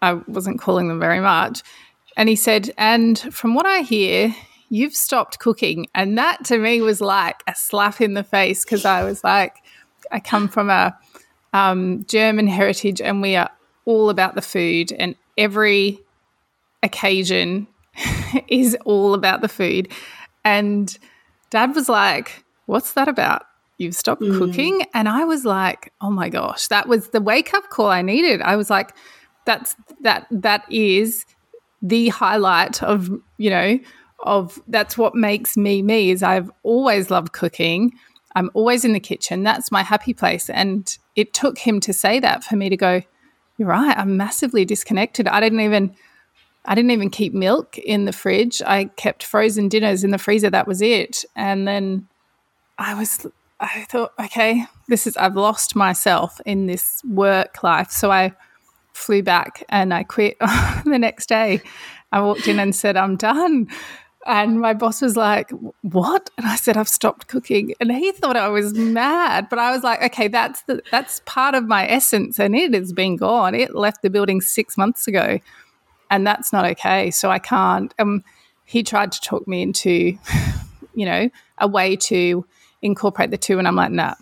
I 0.03 0.14
wasn't 0.14 0.61
calling 0.61 0.88
them 0.88 1.01
very 1.01 1.20
much. 1.20 1.62
And 2.16 2.28
he 2.28 2.36
said, 2.36 2.70
and 2.76 3.18
from 3.18 3.55
what 3.55 3.66
I 3.66 3.80
hear, 3.80 4.34
you've 4.68 4.94
stopped 4.94 5.38
cooking. 5.38 5.86
And 5.94 6.16
that 6.18 6.44
to 6.46 6.59
me 6.59 6.80
was 6.80 7.01
like 7.01 7.42
a 7.46 7.55
slap 7.55 8.01
in 8.01 8.14
the 8.14 8.24
face 8.24 8.64
because 8.64 8.84
I 8.84 9.05
was 9.05 9.22
like, 9.22 9.57
I 10.11 10.20
come 10.20 10.48
from 10.48 10.70
a 10.70 10.96
um, 11.53 12.05
German 12.07 12.46
heritage 12.46 13.01
and 13.01 13.20
we 13.20 13.36
are 13.36 13.51
all 13.84 14.11
about 14.11 14.34
the 14.34 14.42
food 14.42 14.92
and 14.92 15.16
every 15.36 16.01
occasion 16.82 17.66
is 18.48 18.76
all 18.84 19.14
about 19.14 19.40
the 19.40 19.48
food. 19.48 19.92
And 20.44 20.96
dad 21.51 21.74
was 21.74 21.88
like, 21.88 22.44
What's 22.66 22.92
that 22.92 23.09
about? 23.09 23.42
You've 23.78 23.96
stopped 23.96 24.22
mm. 24.22 24.38
cooking? 24.38 24.84
And 24.94 25.09
I 25.09 25.24
was 25.24 25.44
like, 25.44 25.92
Oh 26.01 26.11
my 26.11 26.28
gosh, 26.28 26.68
that 26.68 26.88
was 26.88 27.09
the 27.09 27.20
wake 27.20 27.53
up 27.53 27.68
call 27.70 27.88
I 27.88 28.03
needed. 28.03 28.40
I 28.42 28.57
was 28.57 28.70
like, 28.70 28.94
That's 29.45 29.76
that, 30.03 30.26
that 30.30 30.64
is 30.70 31.26
the 31.82 32.09
highlight 32.09 32.82
of, 32.82 33.11
you 33.38 33.51
know, 33.51 33.78
of 34.22 34.61
that's 34.68 34.99
what 34.99 35.14
makes 35.14 35.57
me 35.57 35.82
me 35.82 36.11
is 36.11 36.22
I've 36.22 36.51
always 36.62 37.11
loved 37.11 37.32
cooking. 37.32 37.93
I'm 38.36 38.51
always 38.55 38.84
in 38.84 38.93
the 38.93 39.01
kitchen. 39.01 39.43
That's 39.43 39.72
my 39.72 39.82
happy 39.82 40.12
place. 40.12 40.51
And 40.51 40.97
it 41.16 41.32
took 41.32 41.59
him 41.59 41.80
to 41.80 41.93
say 41.93 42.20
that 42.20 42.45
for 42.45 42.57
me 42.57 42.68
to 42.68 42.76
go, 42.76 43.03
You're 43.57 43.68
right. 43.68 43.97
I'm 43.97 44.16
massively 44.16 44.64
disconnected. 44.64 45.26
I 45.26 45.41
didn't 45.41 45.61
even 45.61 45.95
I 46.64 46.74
didn't 46.74 46.91
even 46.91 47.11
keep 47.11 47.32
milk 47.32 47.78
in 47.78 48.05
the 48.05 48.12
fridge. 48.12 48.61
I 48.62 48.84
kept 48.84 49.22
frozen 49.22 49.68
dinners 49.68 50.05
in 50.05 50.11
the 50.11 50.18
freezer. 50.18 50.51
That 50.51 50.66
was 50.66 50.82
it. 50.82 51.24
And 51.34 51.66
then 51.66 52.07
I 52.78 52.95
was, 52.95 53.26
I 53.59 53.86
thought, 53.91 54.12
okay, 54.20 54.66
this 54.88 55.07
is, 55.07 55.16
I've 55.16 55.36
lost 55.36 55.74
myself 55.74 56.41
in 56.45 56.66
this 56.66 57.03
work 57.09 57.62
life. 57.62 57.91
So 57.91 58.12
I 58.12 58.34
flew 59.01 59.22
back 59.22 59.64
and 59.68 59.92
I 59.92 60.05
quit 60.05 60.38
the 60.84 60.98
next 60.98 61.28
day. 61.28 61.61
I 62.12 62.20
walked 62.20 62.48
in 62.48 62.59
and 62.59 62.74
said, 62.74 62.96
I'm 62.96 63.16
done. 63.16 63.68
And 64.26 64.61
my 64.61 64.74
boss 64.74 65.01
was 65.01 65.16
like, 65.16 65.51
"What?" 65.80 66.28
And 66.36 66.46
I 66.46 66.57
said, 66.57 66.76
"I've 66.76 66.90
stopped 66.90 67.26
cooking." 67.26 67.72
And 67.80 67.90
he 67.90 68.12
thought 68.12 68.36
I 68.36 68.48
was 68.48 68.74
mad, 68.74 69.48
but 69.48 69.59
I 69.59 69.72
was 69.72 69.82
like, 69.82 70.03
"Okay, 70.03 70.28
that's 70.28 70.61
the 70.64 70.82
that's 70.90 71.22
part 71.24 71.55
of 71.55 71.64
my 71.66 71.88
essence, 71.88 72.38
and 72.38 72.55
it 72.55 72.74
has 72.74 72.92
been 72.92 73.16
gone. 73.16 73.55
It 73.55 73.74
left 73.74 74.03
the 74.03 74.11
building 74.11 74.42
six 74.42 74.76
months 74.76 75.09
ago." 75.09 75.40
and 76.11 76.26
that's 76.26 76.53
not 76.53 76.64
okay. 76.64 77.11
So 77.11 77.30
I 77.30 77.38
can't. 77.38 77.94
Um, 77.98 78.22
he 78.64 78.82
tried 78.82 79.12
to 79.12 79.20
talk 79.20 79.48
me 79.48 79.62
into, 79.62 80.18
you 80.94 81.07
know, 81.07 81.30
a 81.59 81.68
way 81.68 81.96
to 81.96 82.44
incorporate 82.82 83.30
the 83.30 83.38
two, 83.38 83.59
and 83.59 83.66
I'm 83.66 83.76
like, 83.76 83.92
no, 83.92 84.05
nah, 84.05 84.14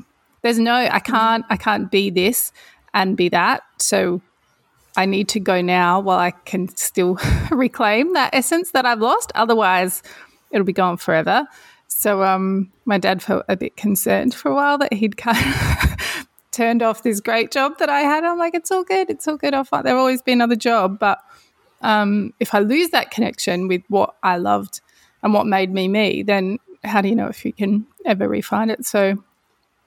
there's 0.43 0.59
no, 0.59 0.75
I 0.75 1.01
can't, 1.01 1.45
I 1.49 1.57
can't 1.57 1.91
be 1.91 2.11
this 2.11 2.53
and 2.95 3.17
be 3.17 3.29
that. 3.31 3.63
So 3.79 4.21
I 4.99 5.07
need 5.07 5.29
to 5.29 5.39
go 5.39 5.63
now 5.63 6.01
while 6.01 6.19
I 6.19 6.33
can 6.33 6.75
still 6.75 7.21
reclaim 7.53 8.15
that 8.15 8.31
essence 8.33 8.73
that 8.73 8.85
I've 8.85 8.99
lost. 8.99 9.31
Otherwise, 9.37 10.03
it'll 10.51 10.67
be 10.67 10.73
gone 10.73 10.97
forever. 10.97 11.47
So 11.87 12.25
um, 12.25 12.73
my 12.85 12.99
dad 12.99 13.23
felt 13.23 13.45
a 13.49 13.57
bit 13.57 13.77
concerned 13.77 14.35
for 14.35 14.51
a 14.51 14.55
while 14.57 14.77
that 14.79 14.93
he'd 14.93 15.17
kind 15.17 15.39
of 15.39 16.27
turned 16.51 16.83
off 16.83 17.05
this 17.05 17.21
great 17.21 17.53
job 17.53 17.79
that 17.79 17.89
I 17.89 18.01
had. 18.01 18.25
I'm 18.25 18.39
like, 18.39 18.55
it's 18.55 18.73
all 18.73 18.83
good. 18.83 19.09
It's 19.09 19.29
all 19.29 19.37
good. 19.37 19.55
I'll 19.55 19.63
find 19.63 19.87
there'll 19.87 20.01
always 20.01 20.21
be 20.21 20.33
another 20.33 20.57
job. 20.57 20.99
But 20.99 21.21
um, 21.81 22.35
if 22.41 22.53
I 22.53 22.59
lose 22.59 22.91
that 22.91 23.13
connection 23.13 23.69
with 23.69 23.83
what 23.87 24.17
I 24.25 24.39
loved 24.39 24.81
and 25.23 25.33
what 25.33 25.47
made 25.47 25.73
me 25.73 25.87
me, 25.87 26.25
then 26.25 26.59
how 26.83 27.03
do 27.03 27.09
you 27.09 27.15
know 27.15 27.29
if 27.29 27.45
you 27.45 27.53
can 27.53 27.87
ever 28.05 28.27
refine 28.27 28.69
it? 28.69 28.85
So 28.85 29.23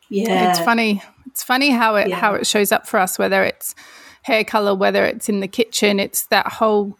yeah, 0.07 0.51
it's 0.51 0.59
funny. 0.59 1.03
It's 1.25 1.43
funny 1.43 1.69
how 1.69 1.97
it 1.97 2.07
yeah. 2.07 2.15
how 2.15 2.35
it 2.35 2.47
shows 2.47 2.71
up 2.71 2.87
for 2.87 2.97
us, 2.97 3.19
whether 3.19 3.43
it's 3.43 3.75
hair 4.23 4.43
color, 4.43 4.75
whether 4.75 5.05
it's 5.05 5.29
in 5.29 5.39
the 5.39 5.47
kitchen. 5.47 5.99
It's 5.99 6.25
that 6.27 6.47
whole 6.47 6.97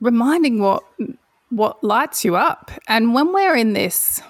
reminding 0.00 0.60
what 0.60 0.82
what 1.50 1.82
lights 1.82 2.24
you 2.24 2.36
up. 2.36 2.70
And 2.86 3.12
when 3.12 3.32
we're 3.32 3.56
in 3.56 3.72
this 3.72 4.22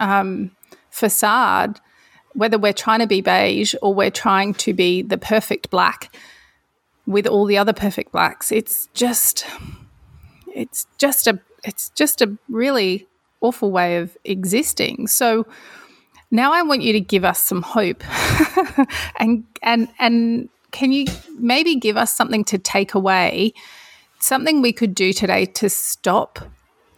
um, 0.00 0.50
facade, 0.90 1.80
whether 2.34 2.58
we're 2.58 2.72
trying 2.72 2.98
to 2.98 3.06
be 3.06 3.20
beige 3.20 3.74
or 3.80 3.94
we're 3.94 4.10
trying 4.10 4.54
to 4.54 4.72
be 4.72 5.02
the 5.02 5.18
perfect 5.18 5.70
black 5.70 6.14
with 7.06 7.26
all 7.26 7.46
the 7.46 7.58
other 7.58 7.72
perfect 7.72 8.12
blacks, 8.12 8.50
it's 8.52 8.88
just 8.94 9.46
it's 10.54 10.86
just 10.98 11.26
a 11.26 11.38
it's 11.64 11.90
just 11.90 12.20
a 12.20 12.36
really 12.48 13.06
awful 13.40 13.70
way 13.70 13.96
of 13.96 14.16
existing. 14.24 15.06
So 15.06 15.46
now 16.30 16.52
I 16.52 16.62
want 16.62 16.82
you 16.82 16.92
to 16.94 17.00
give 17.00 17.24
us 17.24 17.38
some 17.42 17.62
hope 17.62 18.02
and 19.16 19.44
and 19.62 19.88
and 19.98 20.48
can 20.72 20.90
you 20.90 21.06
maybe 21.38 21.76
give 21.76 21.96
us 21.96 22.14
something 22.14 22.44
to 22.44 22.58
take 22.58 22.94
away, 22.94 23.52
something 24.18 24.60
we 24.60 24.72
could 24.72 24.94
do 24.94 25.12
today 25.12 25.44
to 25.46 25.70
stop 25.70 26.40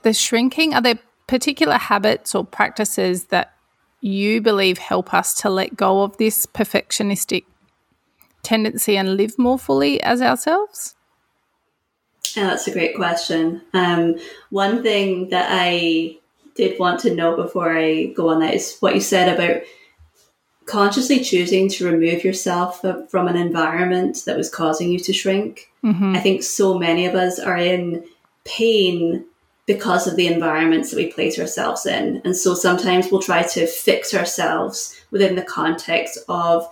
the 0.02 0.12
shrinking? 0.12 0.74
Are 0.74 0.80
there 0.80 0.98
particular 1.26 1.76
habits 1.76 2.34
or 2.34 2.44
practices 2.44 3.26
that 3.26 3.54
you 4.00 4.40
believe 4.40 4.78
help 4.78 5.12
us 5.12 5.34
to 5.34 5.50
let 5.50 5.76
go 5.76 6.02
of 6.02 6.16
this 6.18 6.46
perfectionistic 6.46 7.44
tendency 8.42 8.96
and 8.96 9.16
live 9.16 9.38
more 9.38 9.58
fully 9.58 10.00
as 10.02 10.22
ourselves? 10.22 10.94
Yeah, 12.36 12.48
that's 12.48 12.66
a 12.66 12.72
great 12.72 12.96
question. 12.96 13.62
Um, 13.72 14.16
one 14.50 14.82
thing 14.82 15.30
that 15.30 15.48
I 15.50 16.18
did 16.54 16.78
want 16.78 17.00
to 17.00 17.14
know 17.14 17.36
before 17.36 17.76
I 17.76 18.06
go 18.06 18.28
on 18.28 18.40
that 18.40 18.54
is 18.54 18.76
what 18.80 18.94
you 18.94 19.00
said 19.00 19.34
about 19.34 19.62
consciously 20.66 21.20
choosing 21.20 21.68
to 21.68 21.90
remove 21.90 22.24
yourself 22.24 22.82
from 23.10 23.28
an 23.28 23.36
environment 23.36 24.22
that 24.26 24.36
was 24.36 24.50
causing 24.50 24.90
you 24.90 24.98
to 25.00 25.12
shrink. 25.12 25.70
Mm-hmm. 25.84 26.16
I 26.16 26.20
think 26.20 26.42
so 26.42 26.78
many 26.78 27.06
of 27.06 27.14
us 27.14 27.38
are 27.38 27.56
in 27.56 28.04
pain 28.44 29.24
because 29.66 30.06
of 30.06 30.16
the 30.16 30.26
environments 30.26 30.90
that 30.90 30.96
we 30.96 31.12
place 31.12 31.38
ourselves 31.38 31.86
in. 31.86 32.20
And 32.24 32.36
so 32.36 32.54
sometimes 32.54 33.10
we'll 33.10 33.22
try 33.22 33.42
to 33.42 33.66
fix 33.66 34.14
ourselves 34.14 35.00
within 35.10 35.36
the 35.36 35.42
context 35.42 36.18
of 36.28 36.68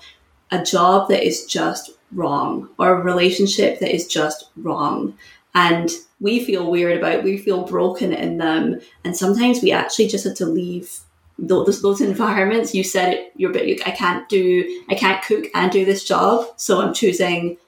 a 0.50 0.62
job 0.62 1.08
that 1.08 1.26
is 1.26 1.46
just 1.46 1.90
wrong 2.12 2.68
or 2.78 2.90
a 2.90 3.02
relationship 3.02 3.78
that 3.78 3.94
is 3.94 4.06
just 4.06 4.50
wrong. 4.56 5.16
And 5.54 5.90
we 6.20 6.44
feel 6.44 6.70
weird 6.70 6.98
about, 6.98 7.24
we 7.24 7.38
feel 7.38 7.64
broken 7.64 8.12
in 8.12 8.38
them. 8.38 8.80
And 9.04 9.16
sometimes 9.16 9.62
we 9.62 9.72
actually 9.72 10.08
just 10.08 10.24
have 10.24 10.34
to 10.36 10.46
leave 10.46 11.00
those, 11.42 11.82
those 11.82 12.00
environments. 12.00 12.74
You 12.74 12.84
said 12.84 13.12
it, 13.12 13.32
you're, 13.36 13.54
I 13.84 13.90
can't 13.90 14.26
do, 14.28 14.84
I 14.88 14.94
can't 14.94 15.22
cook 15.24 15.46
and 15.54 15.70
do 15.70 15.84
this 15.84 16.04
job. 16.04 16.46
So 16.56 16.80
I'm 16.80 16.94
choosing, 16.94 17.58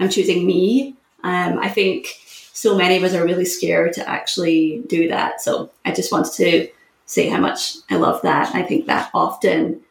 I'm 0.00 0.08
choosing 0.08 0.46
me. 0.46 0.96
Um, 1.22 1.58
I 1.58 1.68
think 1.68 2.16
so 2.52 2.76
many 2.76 2.96
of 2.96 3.04
us 3.04 3.14
are 3.14 3.24
really 3.24 3.44
scared 3.44 3.92
to 3.92 4.08
actually 4.08 4.82
do 4.88 5.08
that. 5.08 5.40
So 5.40 5.70
I 5.84 5.92
just 5.92 6.10
wanted 6.10 6.32
to 6.32 6.68
say 7.06 7.28
how 7.28 7.38
much 7.38 7.76
I 7.90 7.96
love 7.96 8.20
that. 8.22 8.54
I 8.54 8.62
think 8.62 8.86
that 8.86 9.10
often 9.14 9.82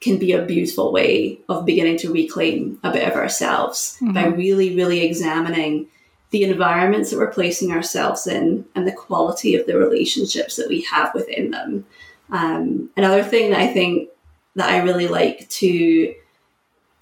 can 0.00 0.18
be 0.18 0.32
a 0.32 0.44
beautiful 0.44 0.92
way 0.92 1.38
of 1.48 1.64
beginning 1.64 1.96
to 1.96 2.12
reclaim 2.12 2.78
a 2.82 2.92
bit 2.92 3.08
of 3.08 3.14
ourselves 3.14 3.96
mm-hmm. 4.00 4.12
by 4.12 4.26
really, 4.26 4.76
really 4.76 5.04
examining 5.04 5.86
the 6.30 6.42
environments 6.44 7.10
that 7.10 7.18
we're 7.18 7.30
placing 7.30 7.72
ourselves 7.72 8.26
in 8.26 8.64
and 8.74 8.86
the 8.86 8.92
quality 8.92 9.54
of 9.54 9.66
the 9.66 9.76
relationships 9.76 10.56
that 10.56 10.68
we 10.68 10.80
have 10.82 11.14
within 11.14 11.50
them. 11.50 11.84
Um, 12.32 12.90
another 12.96 13.22
thing 13.22 13.50
that 13.50 13.60
I 13.60 13.68
think 13.68 14.08
that 14.56 14.70
I 14.70 14.82
really 14.82 15.06
like 15.06 15.48
to 15.50 16.14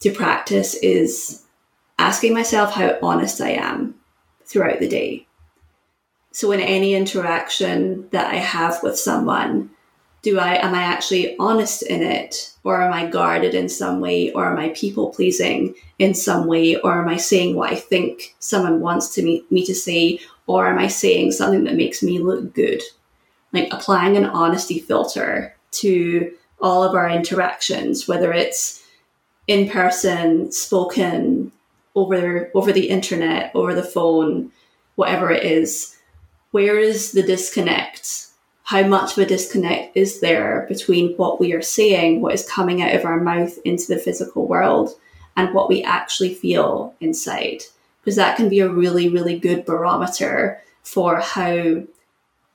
to 0.01 0.13
practice 0.13 0.75
is 0.75 1.45
asking 1.99 2.35
myself 2.35 2.73
how 2.73 2.99
honest 3.03 3.41
I 3.41 3.51
am 3.51 3.95
throughout 4.45 4.81
the 4.81 4.89
day. 4.89 5.27
So 6.33 6.53
in 6.53 6.61
any 6.61 6.95
interaction 6.95 8.09
that 8.11 8.33
I 8.33 8.37
have 8.37 8.83
with 8.83 8.99
someone, 8.99 9.71
do 10.23 10.39
I 10.39 10.55
am 10.55 10.75
I 10.75 10.83
actually 10.83 11.37
honest 11.39 11.83
in 11.83 12.03
it 12.03 12.55
or 12.65 12.83
am 12.83 12.93
I 12.93 13.07
guarded 13.07 13.55
in 13.55 13.69
some 13.69 14.01
way 14.01 14.33
or 14.33 14.51
am 14.51 14.59
I 14.59 14.71
people 14.71 15.11
pleasing 15.11 15.75
in 15.99 16.15
some 16.15 16.47
way 16.47 16.77
or 16.77 17.01
am 17.01 17.09
I 17.09 17.17
saying 17.17 17.57
what 17.57 17.71
I 17.71 17.77
think 17.77 18.35
someone 18.39 18.81
wants 18.81 19.15
to 19.15 19.23
me, 19.23 19.45
me 19.51 19.65
to 19.67 19.75
say 19.75 20.21
or 20.47 20.67
am 20.67 20.79
I 20.79 20.89
saying 20.89 21.33
something 21.33 21.65
that 21.65 21.77
makes 21.77 22.03
me 22.03 22.19
look 22.19 22.55
good? 22.55 22.83
Like 23.53 23.69
applying 23.73 24.17
an 24.17 24.27
honesty 24.27 24.79
filter 24.79 25.55
to 25.73 26.33
all 26.61 26.85
of 26.85 26.95
our 26.95 27.09
interactions, 27.09 28.07
whether 28.07 28.33
it's 28.33 28.83
in 29.47 29.69
person, 29.69 30.53
spoken, 30.53 31.53
over 31.95 32.51
over 32.55 32.73
the 32.73 32.89
internet, 32.89 33.51
over 33.55 33.75
the 33.75 33.83
phone, 33.83 34.53
whatever 34.95 35.31
it 35.31 35.45
is. 35.45 35.97
Where 36.53 36.79
is 36.79 37.13
the 37.13 37.23
disconnect? 37.23 38.31
how 38.71 38.85
much 38.85 39.11
of 39.11 39.19
a 39.19 39.27
disconnect 39.27 39.97
is 39.97 40.21
there 40.21 40.65
between 40.69 41.17
what 41.17 41.41
we 41.41 41.53
are 41.53 41.61
saying, 41.61 42.21
what 42.21 42.33
is 42.33 42.49
coming 42.49 42.81
out 42.81 42.95
of 42.95 43.05
our 43.05 43.19
mouth 43.19 43.59
into 43.65 43.89
the 43.89 43.99
physical 43.99 44.47
world, 44.47 44.91
and 45.37 45.53
what 45.53 45.69
we 45.69 45.83
actually 45.83 46.33
feel 46.33 46.95
inside? 47.01 47.65
Because 48.01 48.15
that 48.15 48.37
can 48.37 48.49
be 48.49 48.61
a 48.61 48.69
really, 48.69 49.09
really 49.09 49.37
good 49.37 49.65
barometer 49.65 50.63
for 50.85 51.17
how 51.17 51.83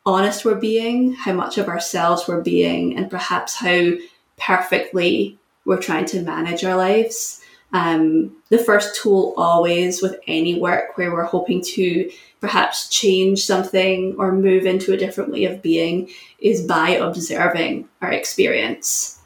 honest 0.06 0.45
we're 0.45 0.56
being, 0.56 1.14
how 1.14 1.34
much 1.34 1.58
of 1.58 1.68
ourselves 1.68 2.28
we're 2.28 2.41
being, 2.41 2.97
and 2.97 3.10
perhaps 3.10 3.56
how 3.56 3.91
perfectly 4.38 5.38
we're 5.66 5.82
trying 5.82 6.06
to 6.06 6.22
manage 6.22 6.64
our 6.64 6.76
lives. 6.76 7.41
Um, 7.74 8.32
the 8.49 8.58
first 8.58 8.95
tool 8.95 9.34
always 9.36 10.01
with 10.01 10.20
any 10.28 10.60
work 10.60 10.97
where 10.97 11.12
we're 11.12 11.24
hoping 11.26 11.62
to 11.74 12.10
perhaps 12.39 12.88
change 12.89 13.43
something 13.43 14.16
or 14.18 14.32
move 14.32 14.66
into 14.66 14.93
a 14.93 14.97
different 14.97 15.32
way 15.32 15.45
of 15.45 15.62
being 15.62 16.10
is 16.39 16.62
by 16.62 16.91
observing 16.91 17.89
our 18.01 18.12
experience 18.12 19.20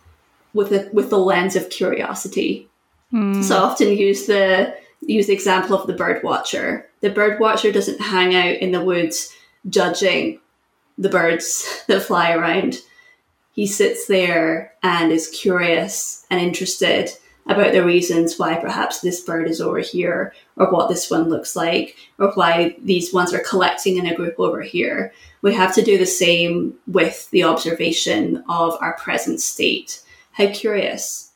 with 0.53 0.69
the 0.69 0.89
with 0.93 1.09
the 1.09 1.17
lens 1.17 1.55
of 1.55 1.69
curiosity. 1.69 2.67
Mm. 3.13 3.43
So 3.43 3.57
I 3.57 3.59
often 3.59 3.89
use 3.89 4.25
the 4.25 4.75
use 5.01 5.27
the 5.27 5.33
example 5.33 5.77
of 5.77 5.85
the 5.85 5.93
bird 5.93 6.23
watcher. 6.23 6.89
The 7.01 7.09
bird 7.09 7.39
watcher 7.39 7.71
doesn't 7.71 8.01
hang 8.01 8.35
out 8.35 8.57
in 8.57 8.71
the 8.71 8.83
woods 8.83 9.33
judging 9.67 10.39
the 10.99 11.09
birds 11.09 11.83
that 11.87 12.03
fly 12.03 12.33
around. 12.33 12.81
He 13.53 13.65
sits 13.65 14.05
there 14.05 14.73
and 14.83 15.11
is 15.11 15.29
curious 15.29 16.25
and 16.29 16.39
interested 16.39 17.09
about 17.47 17.73
the 17.73 17.83
reasons 17.83 18.37
why 18.37 18.55
perhaps 18.55 18.99
this 18.99 19.21
bird 19.21 19.49
is 19.49 19.59
over 19.59 19.79
here, 19.79 20.33
or 20.55 20.71
what 20.71 20.87
this 20.87 21.09
one 21.09 21.29
looks 21.29 21.55
like, 21.55 21.95
or 22.19 22.31
why 22.33 22.75
these 22.83 23.11
ones 23.11 23.33
are 23.33 23.39
collecting 23.39 23.97
in 23.97 24.05
a 24.05 24.15
group 24.15 24.35
over 24.37 24.61
here. 24.61 25.11
We 25.41 25.55
have 25.55 25.73
to 25.75 25.81
do 25.81 25.97
the 25.97 26.05
same 26.05 26.75
with 26.85 27.29
the 27.31 27.43
observation 27.43 28.43
of 28.47 28.77
our 28.81 28.95
present 28.97 29.41
state. 29.41 30.03
How 30.33 30.51
curious. 30.51 31.31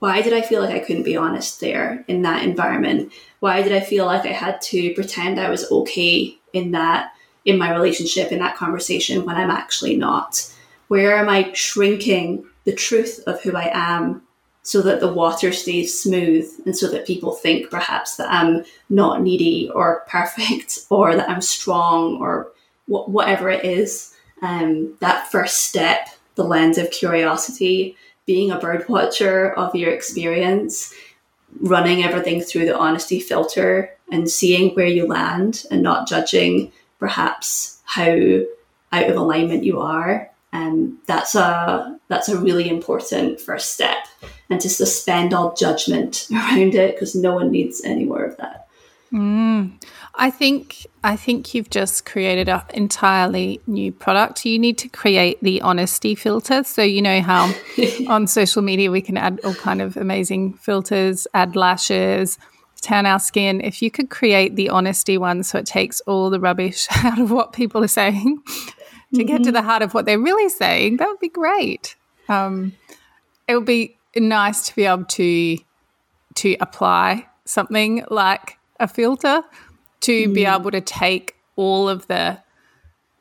Why 0.00 0.20
did 0.20 0.34
I 0.34 0.42
feel 0.42 0.60
like 0.60 0.74
I 0.74 0.84
couldn't 0.84 1.02
be 1.04 1.16
honest 1.16 1.60
there 1.60 2.04
in 2.08 2.22
that 2.22 2.44
environment? 2.44 3.10
Why 3.40 3.62
did 3.62 3.72
I 3.72 3.80
feel 3.80 4.04
like 4.04 4.26
I 4.26 4.32
had 4.32 4.60
to 4.62 4.94
pretend 4.94 5.40
I 5.40 5.50
was 5.50 5.70
okay 5.72 6.38
in 6.52 6.72
that, 6.72 7.12
in 7.48 7.58
my 7.58 7.72
relationship, 7.72 8.30
in 8.30 8.38
that 8.40 8.56
conversation 8.56 9.24
when 9.24 9.36
I'm 9.36 9.50
actually 9.50 9.96
not? 9.96 10.52
Where 10.88 11.16
am 11.16 11.30
I 11.30 11.50
shrinking 11.54 12.44
the 12.64 12.74
truth 12.74 13.20
of 13.26 13.40
who 13.40 13.56
I 13.56 13.70
am 13.72 14.22
so 14.62 14.82
that 14.82 15.00
the 15.00 15.10
water 15.10 15.50
stays 15.50 15.98
smooth 15.98 16.46
and 16.66 16.76
so 16.76 16.90
that 16.90 17.06
people 17.06 17.32
think 17.32 17.70
perhaps 17.70 18.16
that 18.16 18.30
I'm 18.30 18.64
not 18.90 19.22
needy 19.22 19.70
or 19.74 20.04
perfect 20.08 20.80
or 20.90 21.16
that 21.16 21.30
I'm 21.30 21.40
strong 21.40 22.18
or 22.20 22.52
wh- 22.84 23.08
whatever 23.08 23.48
it 23.48 23.64
is. 23.64 24.14
Um, 24.42 24.94
that 25.00 25.32
first 25.32 25.62
step, 25.62 26.10
the 26.34 26.44
lens 26.44 26.76
of 26.76 26.90
curiosity, 26.90 27.96
being 28.26 28.50
a 28.50 28.58
bird 28.58 28.86
watcher 28.90 29.54
of 29.54 29.74
your 29.74 29.90
experience, 29.90 30.92
running 31.60 32.04
everything 32.04 32.42
through 32.42 32.66
the 32.66 32.76
honesty 32.76 33.20
filter 33.20 33.96
and 34.12 34.28
seeing 34.28 34.74
where 34.74 34.86
you 34.86 35.06
land 35.06 35.64
and 35.70 35.82
not 35.82 36.06
judging 36.06 36.70
perhaps 36.98 37.80
how 37.84 38.40
out 38.92 39.10
of 39.10 39.16
alignment 39.16 39.64
you 39.64 39.80
are 39.80 40.30
um, 40.52 40.98
that's 41.06 41.34
a 41.34 41.98
that's 42.08 42.28
a 42.28 42.38
really 42.38 42.68
important 42.68 43.40
first 43.40 43.74
step, 43.74 44.06
and 44.48 44.60
to 44.60 44.68
suspend 44.68 45.34
all 45.34 45.54
judgment 45.54 46.26
around 46.32 46.74
it 46.74 46.94
because 46.94 47.14
no 47.14 47.34
one 47.34 47.50
needs 47.50 47.82
any 47.84 48.04
more 48.04 48.24
of 48.24 48.36
that. 48.38 48.66
Mm. 49.12 49.82
I 50.14 50.30
think 50.30 50.86
I 51.04 51.16
think 51.16 51.54
you've 51.54 51.70
just 51.70 52.06
created 52.06 52.48
an 52.48 52.62
entirely 52.72 53.60
new 53.66 53.92
product. 53.92 54.44
You 54.46 54.58
need 54.58 54.78
to 54.78 54.88
create 54.88 55.38
the 55.42 55.60
honesty 55.60 56.14
filter. 56.14 56.64
So 56.64 56.82
you 56.82 57.02
know 57.02 57.20
how 57.20 57.52
on 58.08 58.26
social 58.26 58.62
media 58.62 58.90
we 58.90 59.02
can 59.02 59.16
add 59.16 59.40
all 59.44 59.54
kind 59.54 59.82
of 59.82 59.96
amazing 59.96 60.54
filters, 60.54 61.26
add 61.34 61.56
lashes, 61.56 62.38
tan 62.80 63.06
our 63.06 63.18
skin. 63.18 63.60
If 63.60 63.82
you 63.82 63.90
could 63.90 64.10
create 64.10 64.56
the 64.56 64.68
honesty 64.68 65.18
one, 65.18 65.42
so 65.42 65.58
it 65.58 65.66
takes 65.66 66.00
all 66.02 66.30
the 66.30 66.40
rubbish 66.40 66.86
out 67.04 67.18
of 67.18 67.30
what 67.30 67.52
people 67.52 67.82
are 67.82 67.88
saying 67.88 68.42
to 68.46 68.52
mm-hmm. 68.52 69.26
get 69.26 69.44
to 69.44 69.52
the 69.52 69.58
mm-hmm. 69.58 69.68
heart 69.68 69.82
of 69.82 69.94
what 69.94 70.04
they're 70.04 70.18
really 70.18 70.48
saying, 70.48 70.98
that 70.98 71.08
would 71.08 71.20
be 71.20 71.28
great. 71.28 71.96
Um, 72.28 72.74
it 73.46 73.54
would 73.54 73.64
be 73.64 73.96
nice 74.16 74.66
to 74.68 74.76
be 74.76 74.84
able 74.84 75.04
to 75.04 75.58
to 76.34 76.56
apply 76.60 77.26
something 77.44 78.04
like 78.10 78.58
a 78.78 78.86
filter 78.86 79.42
to 80.00 80.28
mm. 80.28 80.34
be 80.34 80.44
able 80.44 80.70
to 80.70 80.80
take 80.80 81.34
all 81.56 81.88
of 81.88 82.06
the 82.06 82.38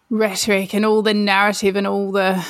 rhetoric 0.09 0.73
and 0.73 0.85
all 0.85 1.01
the 1.01 1.13
narrative 1.13 1.75
and 1.75 1.87
all 1.87 2.11
the 2.11 2.45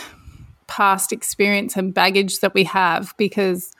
past 0.67 1.13
experience 1.13 1.77
and 1.77 1.93
baggage 1.93 2.39
that 2.39 2.53
we 2.53 2.65
have 2.65 3.13
because 3.17 3.71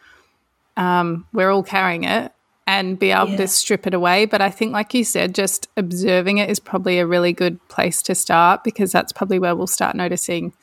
um, 0.78 1.28
we're 1.34 1.52
all 1.52 1.64
carrying 1.64 2.04
it 2.04 2.32
and 2.68 3.00
be 3.00 3.12
able 3.12 3.30
yeah. 3.30 3.38
to 3.38 3.48
strip 3.48 3.88
it 3.88 3.94
away. 3.94 4.26
But 4.26 4.42
I 4.42 4.52
think, 4.52 4.74
like 4.74 4.94
you 4.94 5.06
said, 5.06 5.34
just 5.34 5.70
observing 5.78 6.38
it 6.38 6.50
is 6.50 6.60
probably 6.60 7.00
a 7.00 7.08
really 7.08 7.32
good 7.32 7.66
place 7.70 8.02
to 8.04 8.14
start 8.14 8.66
because 8.66 8.92
that's 8.92 9.14
probably 9.14 9.40
where 9.40 9.56
we'll 9.56 9.68
start 9.68 9.96
noticing 9.96 10.54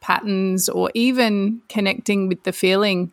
patterns 0.00 0.68
or 0.68 0.90
even 0.94 1.60
connecting 1.68 2.26
with 2.26 2.42
the 2.42 2.52
feeling 2.52 3.12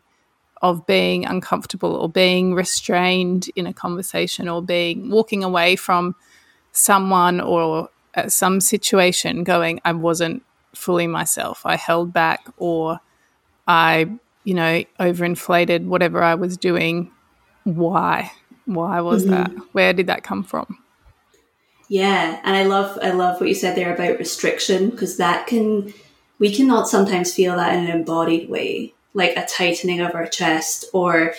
of 0.61 0.85
being 0.87 1.25
uncomfortable 1.25 1.95
or 1.95 2.09
being 2.09 2.53
restrained 2.53 3.49
in 3.55 3.67
a 3.67 3.73
conversation 3.73 4.49
or 4.49 4.61
being 4.61 5.09
walking 5.09 5.43
away 5.43 5.75
from 5.75 6.15
someone 6.71 7.39
or 7.39 7.89
uh, 8.15 8.27
some 8.27 8.59
situation 8.59 9.43
going 9.43 9.79
i 9.85 9.91
wasn't 9.93 10.43
fully 10.75 11.07
myself 11.07 11.65
i 11.65 11.77
held 11.77 12.11
back 12.11 12.45
or 12.57 12.99
i 13.67 14.09
you 14.43 14.53
know 14.53 14.83
overinflated 14.99 15.85
whatever 15.85 16.21
i 16.21 16.35
was 16.35 16.57
doing 16.57 17.09
why 17.63 18.31
why 18.65 19.01
was 19.01 19.23
mm-hmm. 19.23 19.31
that 19.31 19.51
where 19.73 19.93
did 19.93 20.07
that 20.07 20.23
come 20.23 20.43
from 20.43 20.77
yeah 21.87 22.39
and 22.43 22.55
i 22.55 22.63
love 22.63 22.97
i 23.01 23.11
love 23.11 23.39
what 23.39 23.49
you 23.49 23.55
said 23.55 23.75
there 23.75 23.93
about 23.93 24.19
restriction 24.19 24.89
because 24.89 25.17
that 25.17 25.47
can 25.47 25.93
we 26.37 26.53
cannot 26.53 26.87
sometimes 26.87 27.33
feel 27.33 27.55
that 27.55 27.73
in 27.73 27.85
an 27.85 27.91
embodied 27.91 28.49
way 28.49 28.93
like 29.13 29.35
a 29.35 29.45
tightening 29.45 30.01
of 30.01 30.15
our 30.15 30.27
chest 30.27 30.85
or 30.93 31.33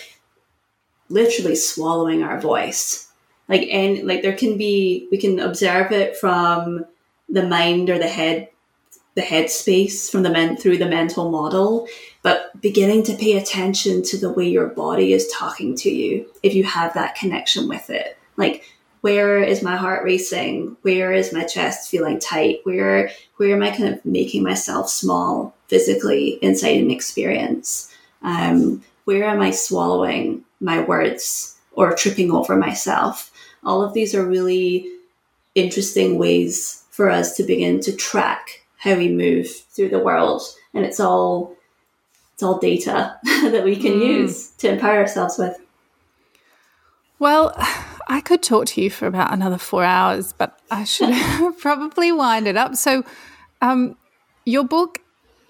literally 1.08 1.56
swallowing 1.56 2.22
our 2.22 2.40
voice. 2.40 3.08
Like 3.48 3.68
and 3.68 4.06
like 4.06 4.22
there 4.22 4.36
can 4.36 4.56
be 4.56 5.08
we 5.10 5.18
can 5.18 5.40
observe 5.40 5.90
it 5.92 6.16
from 6.16 6.84
the 7.28 7.46
mind 7.46 7.90
or 7.90 7.98
the 7.98 8.08
head 8.08 8.48
the 9.16 9.22
head 9.22 9.50
space 9.50 10.08
from 10.08 10.22
the 10.22 10.30
men 10.30 10.56
through 10.56 10.78
the 10.78 10.88
mental 10.88 11.30
model, 11.30 11.88
but 12.22 12.60
beginning 12.60 13.02
to 13.04 13.16
pay 13.16 13.36
attention 13.36 14.02
to 14.02 14.18
the 14.18 14.30
way 14.30 14.48
your 14.48 14.66
body 14.66 15.12
is 15.12 15.30
talking 15.32 15.74
to 15.76 15.90
you 15.90 16.26
if 16.42 16.54
you 16.54 16.64
have 16.64 16.94
that 16.94 17.14
connection 17.14 17.68
with 17.68 17.90
it. 17.90 18.18
Like 18.36 18.64
where 19.00 19.42
is 19.42 19.62
my 19.62 19.76
heart 19.76 20.04
racing? 20.04 20.76
Where 20.82 21.12
is 21.12 21.32
my 21.32 21.44
chest 21.44 21.90
feeling 21.90 22.20
tight? 22.20 22.60
Where 22.64 23.10
where 23.36 23.54
am 23.54 23.62
I 23.62 23.70
kind 23.70 23.94
of 23.94 24.04
making 24.04 24.42
myself 24.42 24.90
small 24.90 25.54
physically 25.68 26.38
inside 26.42 26.76
an 26.76 26.90
experience? 26.90 27.94
Um, 28.22 28.84
where 29.04 29.24
am 29.24 29.40
I 29.40 29.50
swallowing 29.50 30.44
my 30.60 30.80
words 30.82 31.58
or 31.72 31.94
tripping 31.94 32.30
over 32.30 32.56
myself? 32.56 33.30
All 33.64 33.82
of 33.82 33.94
these 33.94 34.14
are 34.14 34.24
really 34.24 34.90
interesting 35.54 36.18
ways 36.18 36.84
for 36.90 37.10
us 37.10 37.36
to 37.36 37.42
begin 37.42 37.80
to 37.80 37.96
track 37.96 38.62
how 38.76 38.94
we 38.94 39.08
move 39.08 39.48
through 39.48 39.88
the 39.88 39.98
world, 39.98 40.42
and 40.74 40.84
it's 40.84 41.00
all 41.00 41.56
it's 42.41 42.43
all 42.43 42.59
data 42.59 43.18
that 43.24 43.64
we 43.64 43.76
can 43.76 43.93
mm. 43.93 44.07
use 44.07 44.49
to 44.53 44.70
empower 44.70 44.97
ourselves 44.97 45.36
with. 45.36 45.61
Well, 47.18 47.55
I 48.09 48.22
could 48.22 48.43
talk 48.43 48.66
to 48.66 48.80
you 48.80 48.91
for 48.91 49.07
about 49.07 49.32
another 49.32 49.59
four 49.59 49.84
hours, 49.84 50.32
but 50.32 50.59
I 50.70 50.84
should 50.84 51.14
probably 51.59 52.12
wind 52.12 52.49
it 52.49 52.57
up. 52.57 52.76
So, 52.76 53.05
um, 53.61 53.97
your 54.47 54.64
book 54.64 55.01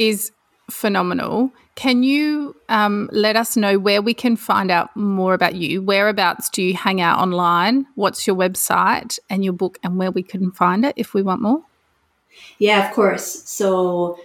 is 0.01 0.33
phenomenal. 0.69 1.53
Can 1.77 2.03
you 2.03 2.57
um, 2.69 3.09
let 3.13 3.37
us 3.37 3.57
know 3.57 3.79
where 3.79 4.03
we 4.03 4.13
can 4.13 4.35
find 4.35 4.71
out 4.71 4.95
more 4.97 5.33
about 5.33 5.55
you? 5.55 5.81
Whereabouts 5.81 6.51
do 6.51 6.63
you 6.63 6.75
hang 6.75 7.01
out 7.01 7.21
online? 7.21 7.87
What's 7.95 8.27
your 8.27 8.35
website 8.35 9.21
and 9.31 9.45
your 9.45 9.55
book, 9.55 9.79
and 9.85 9.97
where 9.97 10.11
we 10.11 10.25
can 10.25 10.51
find 10.51 10.85
it 10.85 10.95
if 10.97 11.15
we 11.15 11.23
want 11.23 11.41
more? 11.41 11.63
Yeah, 12.59 12.89
of 12.89 12.95
course. 12.95 13.49
So, 13.49 14.19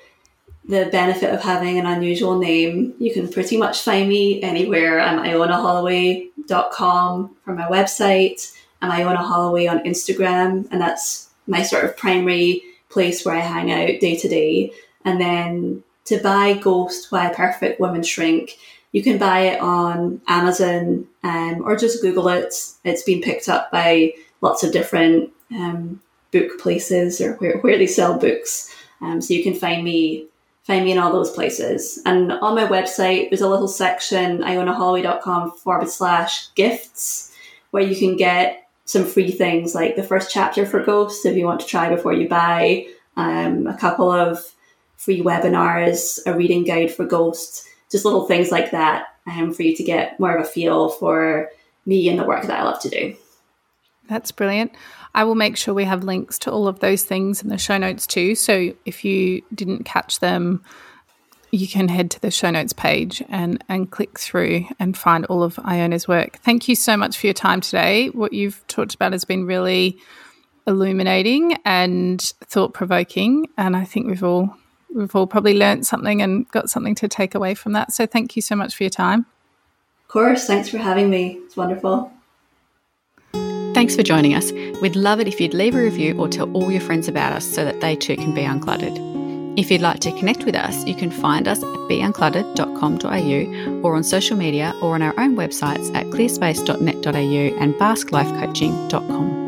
the 0.68 0.90
benefit 0.92 1.34
of 1.34 1.42
having 1.42 1.78
an 1.78 1.86
unusual 1.86 2.40
name, 2.40 2.96
you 2.98 3.14
can 3.14 3.32
pretty 3.32 3.58
much 3.58 3.82
find 3.82 4.10
me 4.10 4.42
anywhere. 4.42 5.00
I'm 5.00 5.20
ionaholloway.com 5.20 7.36
for 7.44 7.54
my 7.54 7.68
website. 7.68 8.52
I'm 8.82 8.92
Iona 8.92 9.24
Holloway 9.24 9.68
on 9.68 9.84
Instagram, 9.84 10.68
and 10.72 10.82
that's 10.82 11.30
my 11.48 11.62
sort 11.62 11.86
of 11.86 11.96
primary 11.96 12.64
place 12.90 13.24
where 13.24 13.36
I 13.36 13.42
hang 13.42 13.72
out 13.72 14.00
day 14.00 14.16
to 14.16 14.28
day. 14.28 14.72
And 15.04 15.22
then 15.22 15.84
to 16.06 16.20
buy 16.20 16.54
Ghost 16.54 17.12
Why 17.12 17.32
Perfect 17.34 17.80
Women 17.80 18.02
Shrink, 18.02 18.58
you 18.92 19.04
can 19.04 19.20
buy 19.20 19.42
it 19.42 19.60
on 19.60 20.22
Amazon 20.28 21.08
um, 21.24 21.62
or 21.64 21.76
just 21.76 22.02
Google 22.02 22.28
it. 22.30 22.56
It's 22.84 23.04
been 23.04 23.22
picked 23.22 23.50
up 23.50 23.72
by 23.72 24.14
lots 24.42 24.64
of 24.64 24.72
different 24.72 25.32
um, 25.52 26.02
book 26.32 26.58
places 26.60 27.22
or 27.22 27.34
where, 27.36 27.60
where 27.60 27.78
they 27.78 27.88
sell 27.88 28.18
books. 28.18 28.74
Um, 29.02 29.22
so 29.22 29.34
you 29.34 29.44
can 29.44 29.54
find 29.54 29.84
me 29.84 30.28
find 30.66 30.84
me 30.84 30.92
in 30.92 30.98
all 30.98 31.12
those 31.12 31.32
places. 31.32 32.02
And 32.06 32.32
on 32.32 32.56
my 32.56 32.66
website, 32.66 33.30
there's 33.30 33.42
a 33.42 33.50
little 33.50 33.68
section, 33.68 34.40
ionaholloway.com 34.40 35.52
forward 35.52 35.90
slash 35.90 36.52
gifts, 36.56 37.32
where 37.72 37.84
you 37.84 37.96
can 37.96 38.18
get 38.18 38.68
some 38.86 39.06
free 39.06 39.32
things 39.32 39.76
like 39.76 39.96
the 39.96 40.04
first 40.04 40.32
chapter 40.32 40.66
for 40.66 40.84
Ghosts 40.84 41.26
if 41.26 41.36
you 41.36 41.46
want 41.46 41.60
to 41.60 41.68
try 41.68 41.90
before 41.90 42.14
you 42.14 42.28
buy, 42.28 42.88
um, 43.16 43.68
a 43.68 43.78
couple 43.78 44.12
of 44.12 44.40
free 44.98 45.22
webinars, 45.22 46.20
a 46.26 46.36
reading 46.36 46.64
guide 46.64 46.92
for 46.92 47.06
Ghosts, 47.06 47.68
just 47.92 48.06
little 48.06 48.26
things 48.26 48.52
like 48.52 48.72
that 48.72 49.08
um, 49.28 49.54
for 49.54 49.64
you 49.64 49.76
to 49.76 49.84
get 49.84 50.20
more 50.20 50.36
of 50.36 50.46
a 50.46 50.48
feel 50.48 50.90
for 50.90 51.50
me 51.86 52.10
and 52.10 52.20
the 52.20 52.24
work 52.24 52.44
that 52.44 52.60
I 52.60 52.64
love 52.64 52.82
to 52.82 52.90
do. 52.90 53.16
That's 54.08 54.32
brilliant. 54.32 54.72
I 55.14 55.24
will 55.24 55.36
make 55.36 55.58
sure 55.58 55.74
we 55.74 55.86
have 55.86 56.04
links 56.04 56.38
to 56.40 56.52
all 56.52 56.68
of 56.68 56.80
those 56.80 57.04
things 57.04 57.42
in 57.42 57.50
the 57.50 57.58
show 57.58 57.78
notes 57.78 58.06
too. 58.06 58.36
So 58.36 58.74
if 58.86 59.06
you 59.06 59.42
didn't 59.54 59.86
catch 59.86 60.20
them, 60.20 60.64
you 61.52 61.68
can 61.68 61.88
head 61.88 62.12
to 62.12 62.22
the 62.22 62.32
show 62.32 62.52
notes 62.52 62.74
page 62.74 63.24
and, 63.30 63.64
and 63.70 63.90
click 63.90 64.20
through 64.20 64.66
and 64.78 64.98
find 64.98 65.26
all 65.26 65.42
of 65.42 65.58
Iona's 65.64 66.08
work. 66.08 66.38
Thank 66.40 66.68
you 66.68 66.76
so 66.76 66.98
much 66.98 67.18
for 67.18 67.28
your 67.28 67.34
time 67.34 67.62
today. 67.62 68.10
What 68.10 68.34
you've 68.34 68.66
talked 68.68 68.94
about 68.94 69.14
has 69.14 69.26
been 69.26 69.46
really 69.46 69.98
illuminating 70.68 71.58
and 71.64 72.22
thought 72.44 72.74
provoking, 72.74 73.48
and 73.58 73.78
I 73.78 73.86
think 73.86 74.08
we've 74.08 74.24
all 74.24 74.56
we've 74.94 75.16
all 75.16 75.28
probably 75.28 75.58
learned 75.58 75.86
something 75.86 76.22
and 76.22 76.50
got 76.50 76.70
something 76.70 76.96
to 76.96 77.08
take 77.08 77.36
away 77.36 77.54
from 77.54 77.74
that. 77.74 77.92
So 77.92 78.06
thank 78.06 78.36
you 78.36 78.42
so 78.42 78.56
much 78.56 78.76
for 78.76 78.84
your 78.84 78.90
time. 78.90 79.26
Of 80.04 80.08
course, 80.08 80.48
thanks 80.48 80.70
for 80.70 80.78
having 80.78 81.10
me. 81.10 81.40
It's 81.46 81.58
wonderful. 81.58 82.15
Thanks 83.76 83.94
for 83.94 84.04
joining 84.04 84.34
us. 84.34 84.54
We'd 84.82 84.96
love 84.96 85.20
it 85.20 85.28
if 85.28 85.42
you'd 85.42 85.54
leave 85.54 85.76
a 85.76 85.82
review 85.82 86.18
or 86.18 86.30
tell 86.30 86.50
all 86.54 86.72
your 86.72 86.80
friends 86.80 87.10
about 87.10 87.34
us 87.34 87.46
so 87.46 87.66
that 87.66 87.82
they 87.82 87.98
too 87.98 88.16
can 88.16 88.34
be 88.34 88.44
uncluttered. 88.44 88.98
If 89.60 89.70
you'd 89.70 89.82
like 89.82 90.00
to 90.00 90.18
connect 90.18 90.46
with 90.46 90.56
us, 90.56 90.86
you 90.86 90.96
can 90.96 91.12
find 91.12 91.46
us 91.46 91.62
at 91.62 91.68
beuncluttered.com.au 91.90 93.82
or 93.82 93.98
on 93.98 94.04
social 94.06 94.38
media 94.38 94.74
or 94.82 94.96
on 94.96 95.02
our 95.02 95.14
own 95.20 95.36
websites 95.36 95.94
at 95.94 96.06
clearspace.net.au 96.06 97.60
and 97.62 97.74
basklifecoaching.com. 97.74 99.45